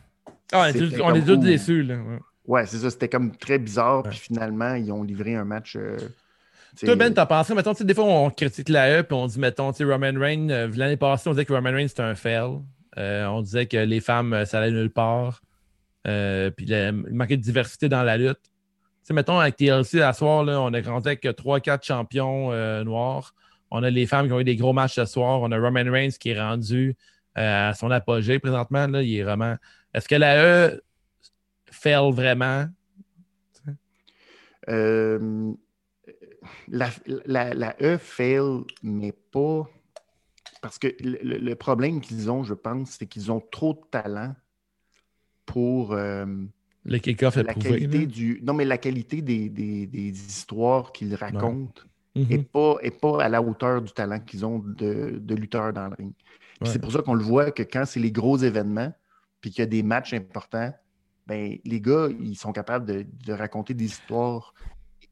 [0.53, 1.37] Ah, on est tous- on est comme, tous ouh.
[1.37, 1.83] déçus.
[1.83, 1.95] Là.
[1.97, 2.19] ouais.
[2.47, 2.91] Ouais, c'est ça.
[2.91, 4.03] C'était comme très bizarre.
[4.05, 5.77] Puis finalement, ils ont livré un match.
[5.77, 5.97] euh,
[6.85, 9.27] Toi, Ben, t'as pensé, mettons, tu sais, des fois, on critique la E, puis on
[9.27, 12.03] dit, mettons, tu sais, Roman Reigns, euh, l'année passée, on disait que Roman Reigns, c'était
[12.03, 12.59] un fail.
[12.99, 15.43] Euh, on disait que les femmes, ça allait nulle part.
[16.05, 18.41] Puis le- il manquait de diversité dans la lutte.
[18.43, 18.51] Tu
[19.03, 22.51] sais, mettons, avec TLC, à soir, là, on a rendu avec 3-4 champions
[22.85, 23.35] noirs.
[23.71, 25.41] On a les femmes qui ont eu des gros matchs ce soir.
[25.43, 26.97] On a Roman Reigns qui est rendu
[27.35, 28.87] à son apogée présentement.
[28.89, 29.55] Là, il est vraiment.
[29.95, 30.37] Est-ce que la
[30.69, 30.81] E
[31.71, 32.67] fail vraiment?
[34.69, 35.53] euh,
[36.69, 36.91] la,
[37.27, 39.69] la, la E fail, mais pas.
[40.63, 44.35] Parce que le, problème qu'ils ont, je pense, c'est qu'ils ont trop de talent
[45.47, 45.93] pour.
[45.95, 46.27] euh,
[46.85, 47.71] Le kick-off est la prouvé.
[47.71, 48.41] qualité du.
[48.43, 51.83] Non, mais la qualité des, des- des histoires qu'ils racontent
[52.17, 52.27] Mhm.
[52.29, 55.87] n'est pas, est pas à la hauteur du talent qu'ils ont de, de lutteurs dans
[55.89, 56.13] le ring.
[56.61, 56.67] Ouais.
[56.69, 58.93] C'est pour ça qu'on le voit que quand c'est les gros événements,
[59.41, 60.73] puis qu'il y a des matchs importants,
[61.27, 64.53] ben, les gars, ils sont capables de, de raconter des histoires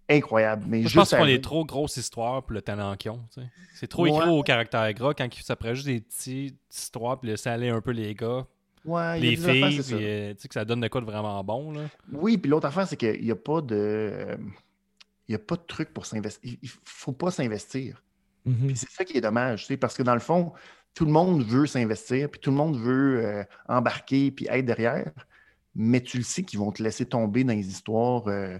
[0.08, 0.64] incroyables.
[0.66, 3.22] Mais Je juste pense à- qu'on est trop grosses histoires pour le talent qu'ils ont.
[3.32, 3.46] tu sais.
[3.74, 4.10] C'est trop Ouais.
[4.10, 7.80] écrit au caractère gras quand ça prend juste des petites histoires puis laisser aller un
[7.80, 8.46] peu les gars,
[8.84, 10.08] Ouais, il y a les affaires, filles, c'est puis ça.
[10.10, 11.72] euh, tu sais, que ça donne de quoi de vraiment bon.
[11.72, 11.80] Là.
[12.12, 13.74] Oui, puis l'autre affaire, c'est qu'il n'y a pas de.
[13.76, 14.36] euh,
[15.28, 16.40] Il n'y a pas de truc pour s'investir.
[16.44, 18.02] Il ne faut pas s'investir.
[18.46, 20.54] Puis c'est ça qui est dommage, tu sais, parce que dans le fond,
[20.98, 25.12] tout le monde veut s'investir, puis tout le monde veut euh, embarquer, puis être derrière,
[25.76, 28.26] mais tu le sais qu'ils vont te laisser tomber dans les histoires.
[28.26, 28.58] euh,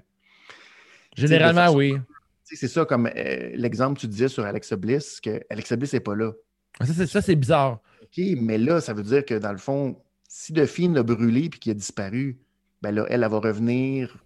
[1.17, 1.97] Généralement, façon- oui.
[2.45, 6.01] c'est ça, comme euh, l'exemple que tu disais sur Alexa Bliss, que Alexa Bliss n'est
[6.01, 6.31] pas là.
[6.81, 7.81] Ça, c'est- ça, c'est bizarre.
[8.03, 11.59] OK, mais là, ça veut dire que dans le fond, si Delphine l'a brûlé puis
[11.59, 12.39] qu'il a disparu,
[12.83, 14.17] ben là, elle, elle va revenir,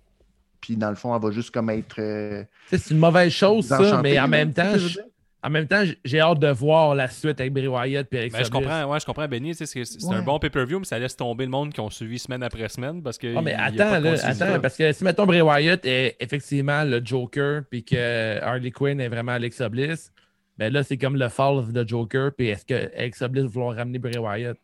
[0.61, 1.95] puis dans le fond, elle va juste comme être.
[1.97, 2.49] Tu sais,
[2.79, 4.99] C'est une mauvaise chose, ça, mais en même temps, je?
[5.45, 8.45] En même temps, j'ai hâte de voir la suite avec Bray Wyatt et avec Ben,
[8.45, 9.55] je comprends, ouais, je comprends, Benny.
[9.55, 10.15] C'est c'est Ouais.
[10.17, 13.03] un bon pay-per-view, mais ça laisse tomber le monde qui ont suivi semaine après semaine
[13.03, 13.35] parce que.
[13.37, 14.43] Ah, mais il y a attends, pas de là, continuité.
[14.45, 19.01] attends, parce que si, mettons, Bray Wyatt est effectivement le Joker, puis que Harley Quinn
[19.01, 20.13] est vraiment Alexa Bliss,
[20.59, 23.49] ben là, c'est comme le fall of the Joker, puis est-ce que Alexa Bliss va
[23.51, 24.57] vouloir ramener Bray Wyatt?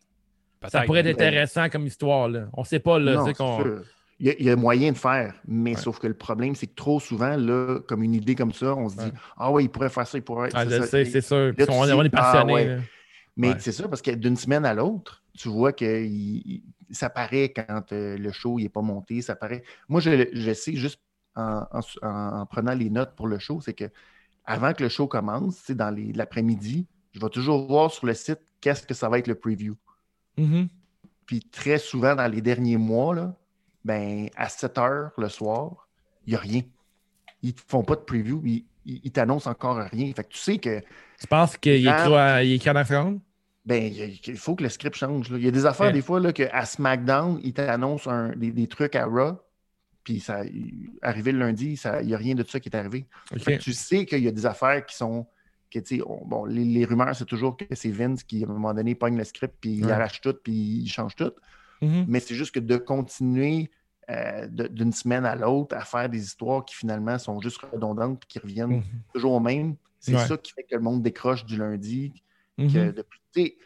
[0.68, 2.46] Ça pourrait être intéressant comme histoire, là.
[2.52, 3.24] On sait pas, là, Non,
[4.18, 4.24] c'est.
[4.24, 6.66] Il y, a, il y a moyen de faire, mais sauf que le problème, c'est
[6.66, 9.12] que trop souvent, là, comme une idée comme ça, on se dit Ouais.
[9.36, 10.50] Ah ouais, il pourrait faire ça, il pourrait.
[10.54, 11.52] Ah, c'est je sais, c'est sûr.
[11.56, 12.78] là, on, dis, on est ah, passionné.
[13.36, 17.52] Mais c'est ça, parce que d'une semaine à l'autre, tu vois que il- ça paraît
[17.52, 19.22] quand euh, le show n'est pas monté.
[19.22, 19.62] Ça paraît.
[19.88, 21.00] Moi, je, je sais juste
[21.36, 23.84] en, en- en- en prenant les notes pour le show, c'est que
[24.44, 28.40] avant que le show commence, sais, dans l'après-midi, je vais toujours voir sur le site
[28.60, 29.76] qu'est-ce que ça va être le preview.
[30.36, 30.68] Mhm.
[31.26, 33.36] Puis très souvent, dans les derniers mois, là,
[33.88, 35.88] ben, à 7 heures le soir,
[36.26, 36.60] il n'y a rien.
[37.42, 40.12] Ils ne font pas de preview, ils, ils- ils t'annoncent encore rien.
[40.14, 40.80] Fait que tu sais que
[41.20, 42.42] Tu penses qu'il Ah.
[42.44, 43.20] écrit, en seconde?
[43.64, 45.30] ben, il faut que le script change.
[45.30, 45.38] là.
[45.38, 45.92] Il y a des affaires, Ouais.
[45.92, 49.38] des fois, là, qu'à SmackDown, ils t'annoncent un- des, des trucs à Raw,
[50.04, 50.42] puis ça,
[51.02, 53.06] arrivé le lundi, il n'y a rien de ça qui est arrivé.
[53.38, 55.26] Fait que tu sais qu'il y a des affaires qui sont.
[55.70, 58.72] Que, on- bon, les, les rumeurs, c'est toujours que c'est Vince qui, à un moment
[58.72, 61.32] donné, pogne le script, puis il arrache tout, puis il change tout.
[61.82, 62.06] Mhm.
[62.08, 63.70] Mais c'est juste que de continuer
[64.10, 68.28] euh, d'une semaine à l'autre à faire des histoires qui finalement sont juste redondantes puis
[68.28, 68.82] qui reviennent Mhm.
[69.14, 70.26] toujours au même, c'est Ouais.
[70.26, 72.12] ça qui fait que le monde décroche du lundi.
[72.56, 72.72] Mhm.
[72.72, 73.56] que depuis- tu sais,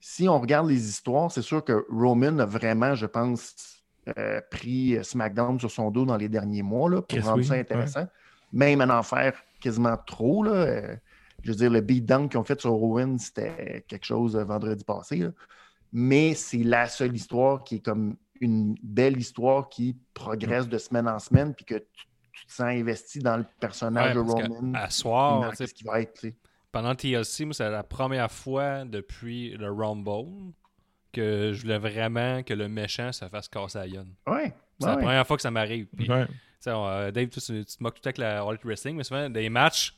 [0.00, 3.82] si on regarde les histoires, c'est sûr que Roman a vraiment, je pense,
[4.18, 7.54] euh, pris SmackDown sur son dos dans les derniers mois là, pour rendre oui, ça
[7.54, 8.06] intéressant.
[8.52, 10.42] Même à en faire quasiment trop.
[10.42, 10.96] Là, euh,
[11.42, 14.84] je veux dire, le beatdown qu'ils ont fait sur Owen, c'était quelque chose euh, vendredi
[14.84, 15.16] passé.
[15.16, 15.30] là.
[15.90, 21.08] Mais c'est la seule histoire qui est comme une belle histoire qui progresse de semaine
[21.08, 24.72] en semaine, puis que tu, tu te sens investi dans le personnage Ouais, de Roman.
[24.74, 26.26] à soir, ce qui va être.
[26.72, 30.52] pendant TLC, moi, c'est la première fois depuis le Rumble
[31.12, 34.06] que je voulais vraiment que le méchant se fasse casser la gueule.
[34.26, 34.52] Ouais.
[34.80, 35.86] C'est ouais, la première fois que ça m'arrive.
[36.08, 36.26] Ouais.
[36.66, 39.48] euh, Dave, tu, tu te moques tout avec la All Elite Wrestling, mais souvent, des
[39.48, 39.96] matchs,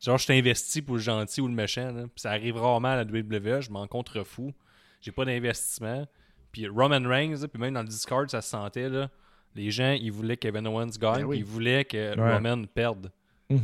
[0.00, 1.92] genre, je suis investi pour le gentil ou le méchant.
[1.92, 2.02] là.
[2.04, 4.54] Puis ça arrive rarement à la WWE, je m'en contrefous.
[5.02, 6.06] J'ai pas d'investissement.
[6.56, 9.08] Puis Roman Reigns, là, puis même dans le Discord, ça se sentait, là.
[9.54, 11.36] Les gens, ils voulaient que Kevin Owens gagne, Ben oui.
[11.36, 12.32] puis ils voulaient que Ouais.
[12.34, 13.10] Roman perde.
[13.50, 13.60] Mhm.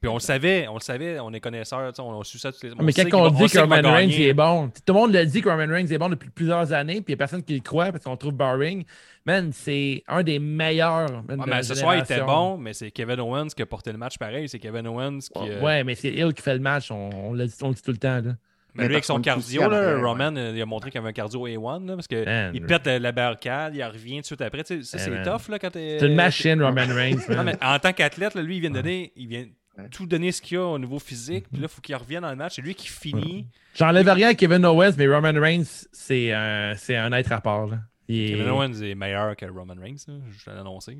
[0.00, 2.62] Puis on le savait, on le savait, on est connaisseurs, on a su ça tous
[2.64, 5.12] les Ah, Mais sait quand on dit que Roman Reigns est bon, tout le monde
[5.12, 7.42] le dit que Roman Reigns est bon depuis plusieurs années, puis il n'y a personne
[7.42, 8.84] qui le croit parce qu'on trouve boring.
[9.26, 11.10] Man, c'est un des meilleurs.
[11.28, 13.62] man, Ouais, de mais la ce soir, il était bon, mais c'est Kevin Owens qui
[13.62, 14.48] a porté le match pareil.
[14.48, 15.48] C'est Kevin Owens qui.
[15.50, 17.74] euh, Ouais, mais c'est Hill qui fait le match, on, on le dit, on le
[17.74, 18.20] dit tout le temps.
[18.20, 18.32] Là.
[18.74, 20.02] Mais Mais lui, avec son cardio, là, ouais.
[20.02, 22.62] Roman, euh, il a montré qu'il avait un cardio A1, là, parce que Man, il
[22.62, 24.64] pète euh, la barricade, il revient tout de suite après.
[24.64, 25.98] Tu sais, ça, Eh, c'est tough là, quand t'es.
[26.00, 27.18] C'est une machine, Roman Reigns.
[27.28, 27.46] Non, man.
[27.46, 29.12] mais en tant qu'athlète, là, lui, il vient de donner.
[29.16, 29.44] Il vient
[29.90, 31.46] tout donner ce qu'il a au niveau physique.
[31.50, 32.54] Puis là, il faut qu'il revienne dans le match.
[32.56, 33.46] C'est lui qui finit.
[33.74, 37.66] J'enlève rien à Kevin Owens, mais Roman Reigns, c'est un, c'est un être à part.
[37.66, 37.78] là.
[38.08, 39.96] Est, Kevin Owens est meilleur que Roman Reigns.
[40.06, 40.96] là, Je te l'ai annoncé.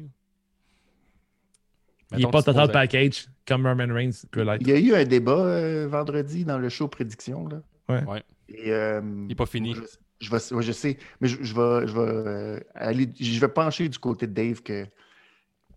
[2.16, 4.60] Il est Mettons pas total poses- package comme Roman Reigns peut l'être.
[4.62, 7.46] Il y a eu un débat euh, vendredi dans le show Prédiction.
[7.48, 7.60] Là.
[7.88, 8.04] Ouais.
[8.04, 8.22] Ouais.
[8.48, 9.74] Et, euh, Il est pas fini.
[9.74, 9.80] Je,
[10.20, 13.48] je vais, ouais, je sais, mais je, je vais, je, vais, euh, aller, je vais
[13.48, 14.86] pencher du côté de Dave que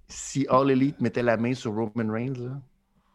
[0.08, 2.62] si All Elite mettait la main sur Roman Reigns, là,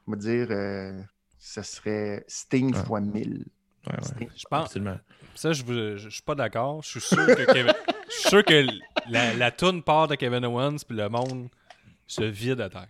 [0.07, 1.01] on va dire euh,
[1.39, 2.85] ça serait Sting Ouais.
[2.85, 3.45] fois 1000.
[3.87, 4.29] Ouais, ouais, Sting.
[4.37, 4.67] Je pense.
[4.67, 4.99] absolument.
[5.35, 6.83] Ça, je, vous- je, je suis pas d'accord.
[6.83, 7.73] Je suis sûr que Kevin-
[8.09, 8.67] je suis sûr que
[9.11, 11.49] la, la toune part de Kevin Owens puis le monde
[12.15, 12.89] se vide à terre.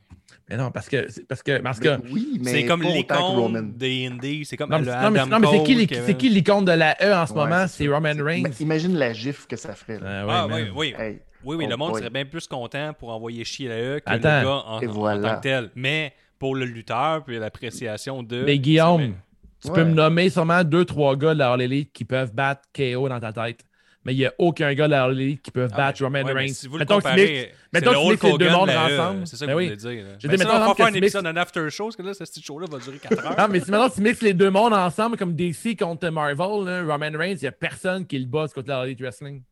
[0.49, 1.07] Mais non, parce que.
[1.29, 4.45] Parce que, parce que oui, mais C'est comme l'icône des Indies.
[4.45, 6.17] C'est comme non, le mais, non, mais- c'est qui, Kevin.
[6.17, 7.67] qui l'icône de la E en ce Ouais, moment?
[7.69, 7.87] c'est.
[7.87, 8.43] Roman Reigns.
[8.45, 9.99] mais Imagine la gif que ça ferait.
[10.01, 10.23] là.
[10.23, 10.95] Ah, ouais, Ah, oui, oui.
[10.99, 12.01] Hey, Oui, oui, Oh le monde boy.
[12.01, 14.43] serait bien plus content pour envoyer chier la E que le Attends.
[14.43, 15.31] gars en, voilà.
[15.31, 15.71] tant que tel.
[15.75, 18.43] Mais pour le lutteur puis l'appréciation de.
[18.45, 19.15] Mais Guillaume,
[19.63, 19.75] tu Ouais.
[19.75, 23.09] peux me nommer sûrement deux, trois gars de la All Elite qui peuvent battre KO
[23.09, 23.65] dans ta tête.
[24.05, 26.33] Mais il n'y a aucun gars de la Elite qui peut Ah, battre Roman ouais,
[26.33, 26.49] Reigns.
[26.55, 28.71] Si vous le Mettons que tu comparez, mettons le que tu mixes les deux mondes
[28.71, 29.27] ensemble.
[29.29, 29.77] C'est ça que Ben vous oui.
[29.77, 30.07] dire.
[30.19, 31.85] Je Ben ça, mettons, on va exemple, faire que un tu épisode d'un after show,
[31.85, 33.37] parce que là, ce petit show-là va durer 4 heures.
[33.39, 36.83] Non, mais si maintenant tu mixes les deux mondes ensemble comme DC contre Marvel, là,
[36.83, 39.43] Roman Reigns, il n'y a personne qui le bat contre la Elite Wrestling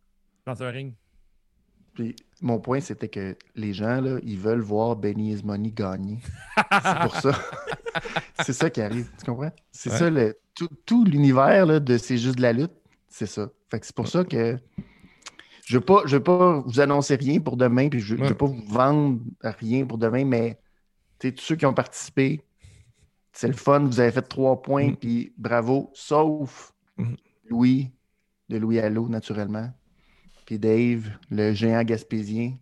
[0.44, 0.94] dans un ring.
[1.94, 6.18] Puis, mon point, c'était que les gens, là, ils veulent voir Benny Is Money gagner.
[6.56, 7.32] c'est pour ça.
[8.42, 9.08] c'est ça qui arrive.
[9.18, 9.50] Tu comprends?
[9.70, 9.96] C'est Ouais.
[9.98, 12.72] ça, le, tout, tout l'univers là, de C'est juste de la lutte.
[13.08, 13.48] C'est ça.
[13.70, 14.58] Fait que c'est pour ça que
[15.66, 18.28] je ne veux, veux pas vous annoncer rien pour demain, puis je ne Ouais.
[18.28, 20.58] veux pas vous vendre rien pour demain, mais
[21.20, 22.42] tous ceux qui ont participé,
[23.32, 23.80] c'est le fun.
[23.80, 24.96] Vous avez fait trois points, Mm.
[24.96, 27.14] puis bravo, sauf Mm.
[27.48, 27.90] Louis,
[28.48, 29.72] de Louis Allo, naturellement.
[30.44, 32.56] Puis Dave, le géant gaspésien.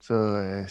[0.00, 0.64] Ça, euh,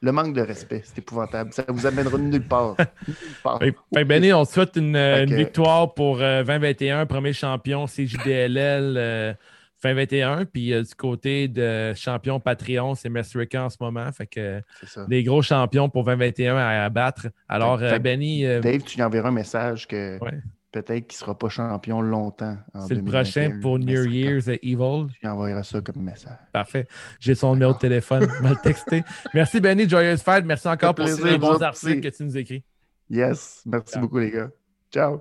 [0.00, 1.52] le manque de respect, c'est épouvantable.
[1.52, 2.76] Ça vous amènera nulle part.
[3.06, 3.58] Nulle part.
[3.58, 8.94] Fait, fait que Benny, on te souhaite une, victoire pour euh, 2021, premier champion CJDLL
[8.96, 9.34] euh,
[9.80, 10.44] fin 21.
[10.44, 14.10] Puis euh, du côté de champion Patreon, c'est Mesrica en ce moment.
[14.12, 15.06] Fait que C'est ça.
[15.06, 17.26] des gros champions pour 2021 à abattre.
[17.48, 20.40] Alors, Fait- euh, Benny, euh, Dave, tu lui enverras un message que Ouais.
[20.72, 22.56] Peut-être qu'il ne sera pas champion longtemps.
[22.86, 25.06] c'est le 2021, prochain pour New Year's Evil.
[25.20, 26.36] Tu lui ça comme message.
[26.52, 26.86] Parfait.
[27.20, 28.26] J'ai son numéro de téléphone.
[28.42, 29.02] Je le texter.
[29.34, 29.88] Merci, Benny.
[29.88, 30.44] Joyeuse fête.
[30.44, 32.62] Merci encore pour plaisir, ces bons articles que tu nous écris.
[33.10, 34.02] Yes, merci Ciao.
[34.02, 34.50] beaucoup, les gars.
[34.92, 35.20] Ciao.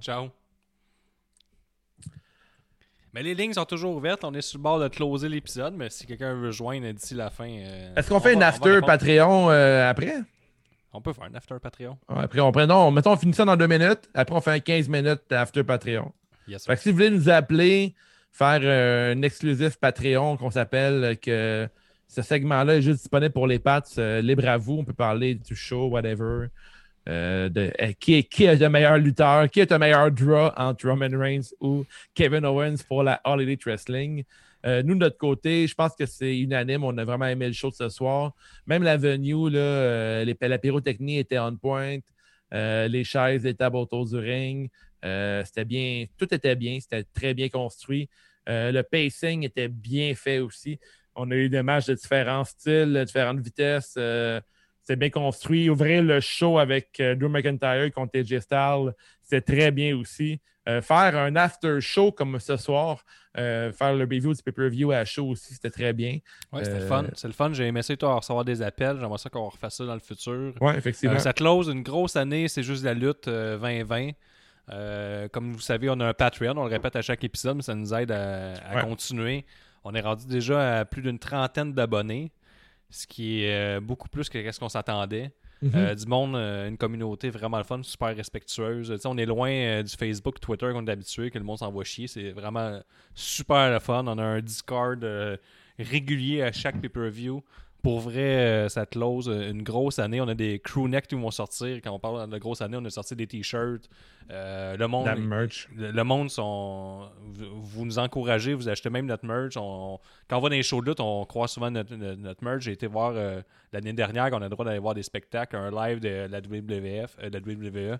[0.00, 0.28] Ciao.
[3.12, 4.24] Mais les lignes sont toujours ouvertes.
[4.24, 7.30] On est sur le bord de closer l'épisode, mais si quelqu'un veut joindre d'ici la
[7.30, 7.48] fin.
[7.48, 8.80] euh, Est-ce qu'on on fait va- une after.
[8.84, 10.16] Patreon euh, après?
[10.94, 11.98] On peut faire un after Patreon.
[12.08, 12.66] Ouais, Après, on prend.
[12.66, 14.08] Non, mettons, on finit ça dans deux minutes.
[14.14, 16.12] Après, on fait un 15 minutes d'after Patreon.
[16.46, 16.72] Yes, sir.
[16.72, 17.94] Fait que si vous voulez nous appeler,
[18.32, 21.68] faire euh, un exclusif Patreon qu'on s'appelle, euh, que
[22.06, 24.74] ce segment-là est juste disponible pour les Pats, euh, libre à vous.
[24.78, 26.48] On peut parler du show, whatever.
[27.06, 30.88] Euh, de, qui, est, qui est le meilleur lutteur, qui est le meilleur draw entre
[30.88, 31.84] Roman Reigns ou
[32.14, 34.24] Kevin Owens pour la All Elite Wrestling.
[34.64, 36.84] Euh, nous, de notre côté, je pense que c'est unanime.
[36.84, 38.32] On a vraiment aimé le show de ce soir.
[38.66, 41.98] Même la venue, euh, les, la pyrotechnie était on point.
[42.52, 44.70] Euh, les chaises, tables autour du ring.
[45.02, 48.08] C'était bien, tout était bien, c'était très bien construit.
[48.46, 50.78] Le pacing était bien fait aussi.
[51.14, 53.98] On a eu des matchs de différents styles, de différentes vitesses.
[54.80, 55.68] C'était bien construit.
[55.68, 60.40] Ouvrir le show avec Drew McIntyre contre AJ Styles, c'était très bien aussi.
[60.66, 63.04] Euh, faire un after show comme ce soir,
[63.36, 66.20] euh, faire le review du pay-per-view à show aussi, c'était très bien.
[66.52, 67.04] Ouais, c'était Euh, le fun.
[67.14, 67.52] C'est le fun.
[67.52, 68.96] J'ai aimé ça, toi, recevoir des appels.
[68.98, 70.54] J'aimerais ça qu'on refasse ça dans le futur.
[70.62, 71.16] Ouais, effectivement.
[71.16, 74.12] Euh, ça close une grosse année, c'est juste la lutte euh, 2020.
[74.70, 77.62] Euh, comme vous savez, on a un Patreon, on le répète à chaque épisode, mais
[77.62, 78.82] ça nous aide à, à Ouais.
[78.84, 79.44] continuer.
[79.84, 82.32] On est rendu déjà à plus d'une trentaine d'abonnés,
[82.88, 85.30] ce qui est euh, beaucoup plus que ce qu'on s'attendait.
[85.64, 85.72] Mhm.
[85.74, 89.00] Euh, du monde, euh, une communauté vraiment fun, super respectueuse.
[89.06, 92.06] On est loin euh, du Facebook, Twitter qu'on est habitué, que le monde s'envoie chier.
[92.06, 92.82] C'est vraiment
[93.14, 94.04] super le fun.
[94.06, 95.02] On a un Discord
[95.78, 97.42] régulier à chaque pay-per-view.
[97.84, 98.18] Pour vrai,
[98.64, 100.20] euh, ça close euh, une grosse année.
[100.20, 101.76] On a des crew necks qui vont sortir.
[101.84, 103.88] Quand on parle de grosse année, on a sorti des t-shirts.
[104.30, 105.68] Euh, le monde, La merch.
[105.76, 107.02] le, le monde sont.
[107.34, 109.56] Vous, vous nous encouragez, vous achetez même notre merch.
[109.58, 112.42] On- quand on va dans les shows de lutte, on croit souvent notre, notre, notre
[112.42, 112.64] merch.
[112.64, 113.42] J'ai été voir euh,
[113.72, 117.16] l'année dernière qu'on a le droit d'aller voir des spectacles, un live de la WWF,
[117.22, 117.40] euh, de la
[117.94, 117.98] WWE.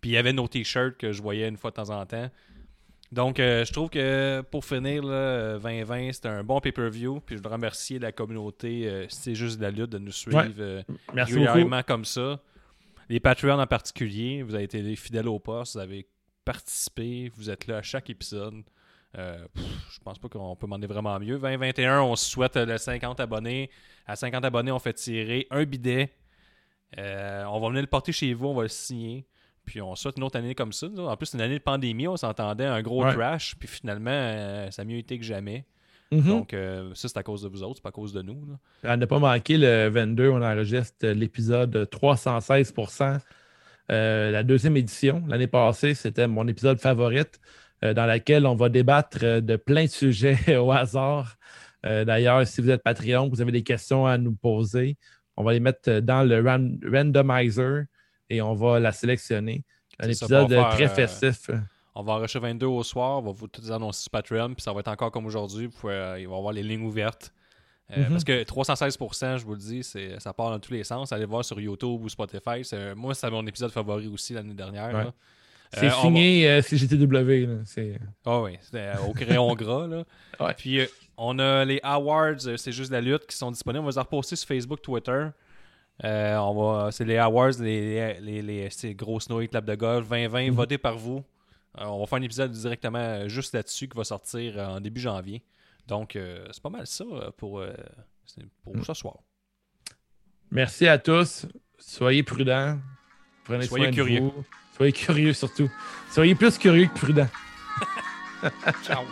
[0.00, 2.28] Puis il y avait nos t-shirts que je voyais une fois de temps en temps.
[3.12, 7.20] Donc, euh, je trouve que pour finir, là, 2020, c'était un bon pay-per-view.
[7.20, 10.38] Puis je voudrais remercier la communauté, euh, c'est juste de la lutte, de nous suivre
[10.38, 10.50] Ouais.
[10.58, 10.82] euh,
[11.12, 11.44] Merci beaucoup.
[11.46, 12.40] régulièrement comme ça.
[13.10, 16.06] Les Patreons en particulier, vous avez été fidèles au poste, vous avez
[16.46, 18.62] participé, vous êtes là à chaque épisode.
[19.18, 21.38] Euh, pff, je pense pas qu'on peut demander vraiment mieux.
[21.38, 23.68] 2021, on se souhaite euh, le 50 abonnés.
[24.06, 26.14] À 50 abonnés, on fait tirer un bidet.
[26.98, 29.26] Euh, on va venir le porter chez vous, on va le signer.
[29.64, 30.86] Puis on souhaite une autre année comme ça.
[30.96, 33.12] En plus, une année de pandémie, on s'entendait, un gros Ouais.
[33.12, 33.54] crash.
[33.58, 35.64] Puis finalement, euh, ça a mieux été que jamais.
[36.10, 36.22] Mhm.
[36.24, 38.44] Donc, euh, ça, c'est à cause de vous autres, c'est pas à cause de nous.
[38.82, 38.90] là.
[38.90, 43.18] À ne pas manquer, le 22, on enregistre l'épisode 316%
[43.90, 45.22] euh, la deuxième édition.
[45.26, 47.40] L'année passée, c'était mon épisode favorite,
[47.84, 51.36] euh, dans laquelle on va débattre de plein de sujets au hasard.
[51.84, 54.96] D'ailleurs, si vous êtes Patreon, vous avez des questions à nous poser,
[55.36, 57.86] on va les mettre dans le ran- randomizer
[58.32, 59.62] et on va la sélectionner.
[60.00, 61.50] Un ça, épisode faire, très euh, festif.
[61.94, 64.72] On va enregistrer 22 au soir, on va vous tout annoncer sur Patreon, puis ça
[64.72, 65.68] va être encore comme aujourd'hui.
[65.84, 67.32] Euh, il va y avoir les lignes ouvertes.
[67.90, 68.08] Euh, Mhm.
[68.10, 69.82] Parce que 316%, je vous le dis,
[70.18, 71.12] ça part dans tous les sens.
[71.12, 72.62] Allez voir sur YouTube ou Spotify.
[72.96, 74.94] Moi, c'est mon épisode favori aussi l'année dernière.
[74.94, 75.10] Ouais.
[75.74, 77.48] C'est signé CGTW.
[78.24, 79.86] Ah oui, c'était au crayon gras.
[79.86, 80.04] Là.
[80.40, 80.54] Ouais.
[80.56, 80.80] Puis
[81.18, 83.84] on a les awards, c'est juste la lutte, qui sont disponibles.
[83.84, 85.26] On va les reposter sur Facebook, Twitter.
[86.04, 90.08] Euh, on va, c'est les awards, les, les, les, ces grosses nouilles, clap de golf,
[90.08, 90.54] 2020, Mhm.
[90.54, 91.22] votez par vous.
[91.78, 95.00] Euh, on va faire un épisode directement euh, juste là-dessus qui va sortir en début
[95.00, 95.42] janvier.
[95.86, 97.04] Donc, euh, c'est pas mal ça
[97.36, 97.62] pour,
[98.64, 98.84] pour Mm.
[98.84, 99.16] ce soir.
[100.50, 101.46] Merci à tous.
[101.78, 102.78] Soyez prudents.
[103.44, 104.20] Prenez Soyez soin de curieux.
[104.20, 104.44] vous.
[104.76, 105.70] Soyez curieux surtout.
[106.10, 107.28] Soyez plus curieux que prudents.
[108.82, 109.04] Ciao!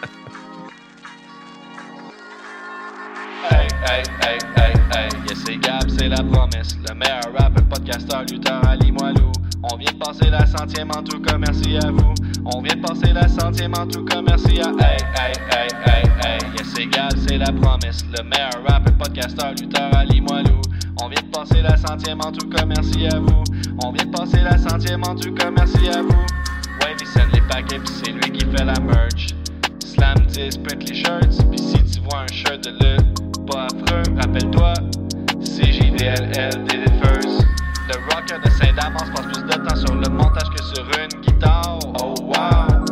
[3.50, 6.76] Hey, hey, hey, hey, hey, yes, c'est Gab, c'est la promesse.
[6.88, 9.32] Le meilleur rapper, podcasteur, lutteur, Ali Moilou.
[9.70, 12.14] On vient de passer la centième en tout cas, merci à vous.
[12.44, 14.68] On vient de passer la centième en tout cas, merci à.
[14.68, 18.04] Hey, hey, hey, hey, hey, yes, c'est Gab, c'est la promesse.
[18.16, 20.60] Le meilleur rapper, podcasteur, lutteur, Ali Moilou.
[21.02, 23.42] On vient de passer la centième en tout cas, merci à vous.
[23.84, 26.08] On vient de passer la centième en tout cas, merci à vous.
[26.08, 29.28] Ouais, il les paquets, pis c'est lui qui fait la merch.
[29.84, 34.02] Slam 10, print les shirts, pis si tu vois un shirt de lutte, pas affreux,
[34.16, 34.74] rappelle-toi,
[35.42, 37.44] c'est JDLL did it first.
[37.88, 41.78] Le rocker de Saint-Damas passe plus de temps sur le montage que sur une guitare.
[42.00, 42.84] Oh wow!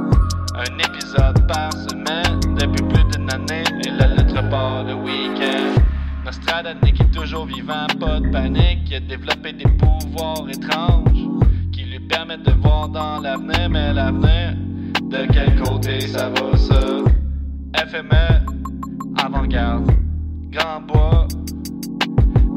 [0.55, 5.81] Un épisode par semaine depuis plus d'une année et la lettre part le week-end.
[6.25, 8.91] Nostradanic est toujours vivant, pas de panique.
[8.91, 11.29] Il a développé des pouvoirs étranges
[11.73, 14.57] qui lui permettent de voir dans l'avenir, mais l'avenir,
[15.03, 16.81] de quel côté ça va ça?
[17.87, 18.58] FME,
[19.29, 19.91] avant-garde,
[20.51, 21.29] Grand Bois,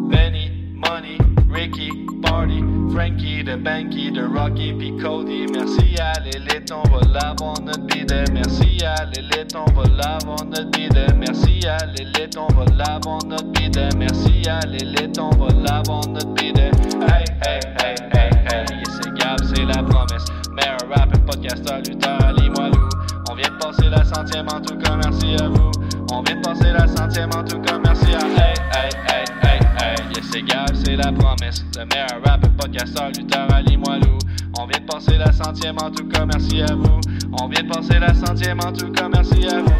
[0.09, 1.17] Benny, Money,
[1.49, 1.89] Ricky,
[2.21, 5.47] Party, Frankie, de Banky, de Rocky, puis Cody.
[5.53, 8.23] Merci à l'élite, on va l'avoir notre bidet.
[8.31, 11.07] Merci à l'élite, on va l'avoir notre bidet.
[11.17, 13.89] Merci à l'élite, on va l'avoir notre bidet.
[13.97, 16.71] Merci à l'élite, on va l'avoir notre bidet.
[17.01, 20.25] Hey, hey, hey, hey, hey, c'est Gab, c'est la promesse.
[20.53, 22.87] Meilleur rapper, podcasteur, lutteur, Ali Moilou.
[23.29, 25.80] On vient de passer la centième en tout cas, merci à vous.
[26.21, 29.59] On vient de passer la centième en tout cas, merci à Hey, hey, hey, hey,
[29.79, 31.65] hey, yes, c'est c'est la promesse.
[31.75, 34.19] Le meilleur rapper, podcasteur, lutteur, Ali Moilou.
[34.59, 37.01] On vient de passer la centième en tout cas, merci à vous.
[37.41, 39.73] On vient de passer la centième en tout cas, merci à vous.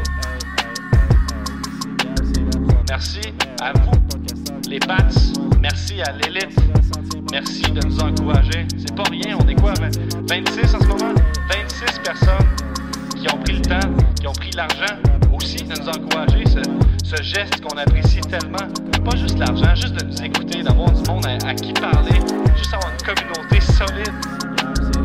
[2.89, 3.21] Merci
[3.61, 3.91] à vous,
[4.67, 4.97] les Pats.
[5.61, 6.57] Merci à l'élite.
[7.31, 8.67] Merci de nous encourager.
[8.79, 9.73] C'est pas rien, on est quoi,
[10.27, 11.13] 26 en ce moment?
[11.51, 12.47] 26 personnes
[13.15, 16.43] qui ont pris le temps, qui ont pris l'argent de nous encourager.
[17.03, 18.67] Ce, geste qu'on apprécie tellement.
[19.03, 22.19] Pas juste l'argent, juste de nous écouter, d'avoir du monde à, qui parler,
[22.55, 24.13] juste avoir une communauté solide.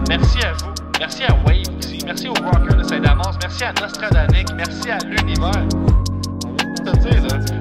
[0.09, 0.73] Merci à vous.
[1.01, 1.99] Merci à Wave aussi.
[2.05, 3.39] Merci aux Rockers de Saint-Damas.
[3.41, 4.49] Merci à Nostradanic.
[4.55, 5.67] Merci à l'univers.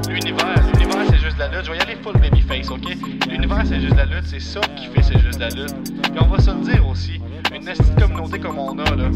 [0.10, 1.66] L'univers, l'univers, c'est juste la lutte.
[1.66, 2.96] Je vais y aller full babyface, OK?
[3.30, 4.26] L'univers, c'est juste la lutte.
[4.26, 5.76] C'est ça qui fait c'est juste la lutte.
[6.04, 7.22] Puis on va se le dire aussi.
[7.54, 9.10] Une petite communauté comme on a, là.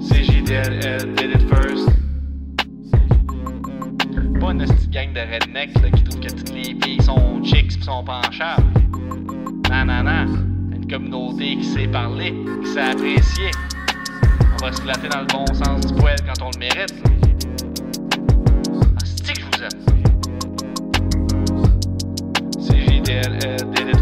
[0.00, 2.03] CJDL did it first.
[4.44, 7.82] Pas une petite gang de rednecks qui trouvent que toutes les filles sont chicks pis
[7.82, 8.62] sont penchables.
[9.70, 10.26] Non, non, non.
[10.70, 13.50] Une communauté qui sait parler, qui sait apprécier.
[14.52, 16.94] On va se flatter dans le bon sens du poil quand on le mérite.
[18.76, 19.50] Ah, c'est que vous.
[22.60, 23.38] CJDL
[23.72, 23.93] did it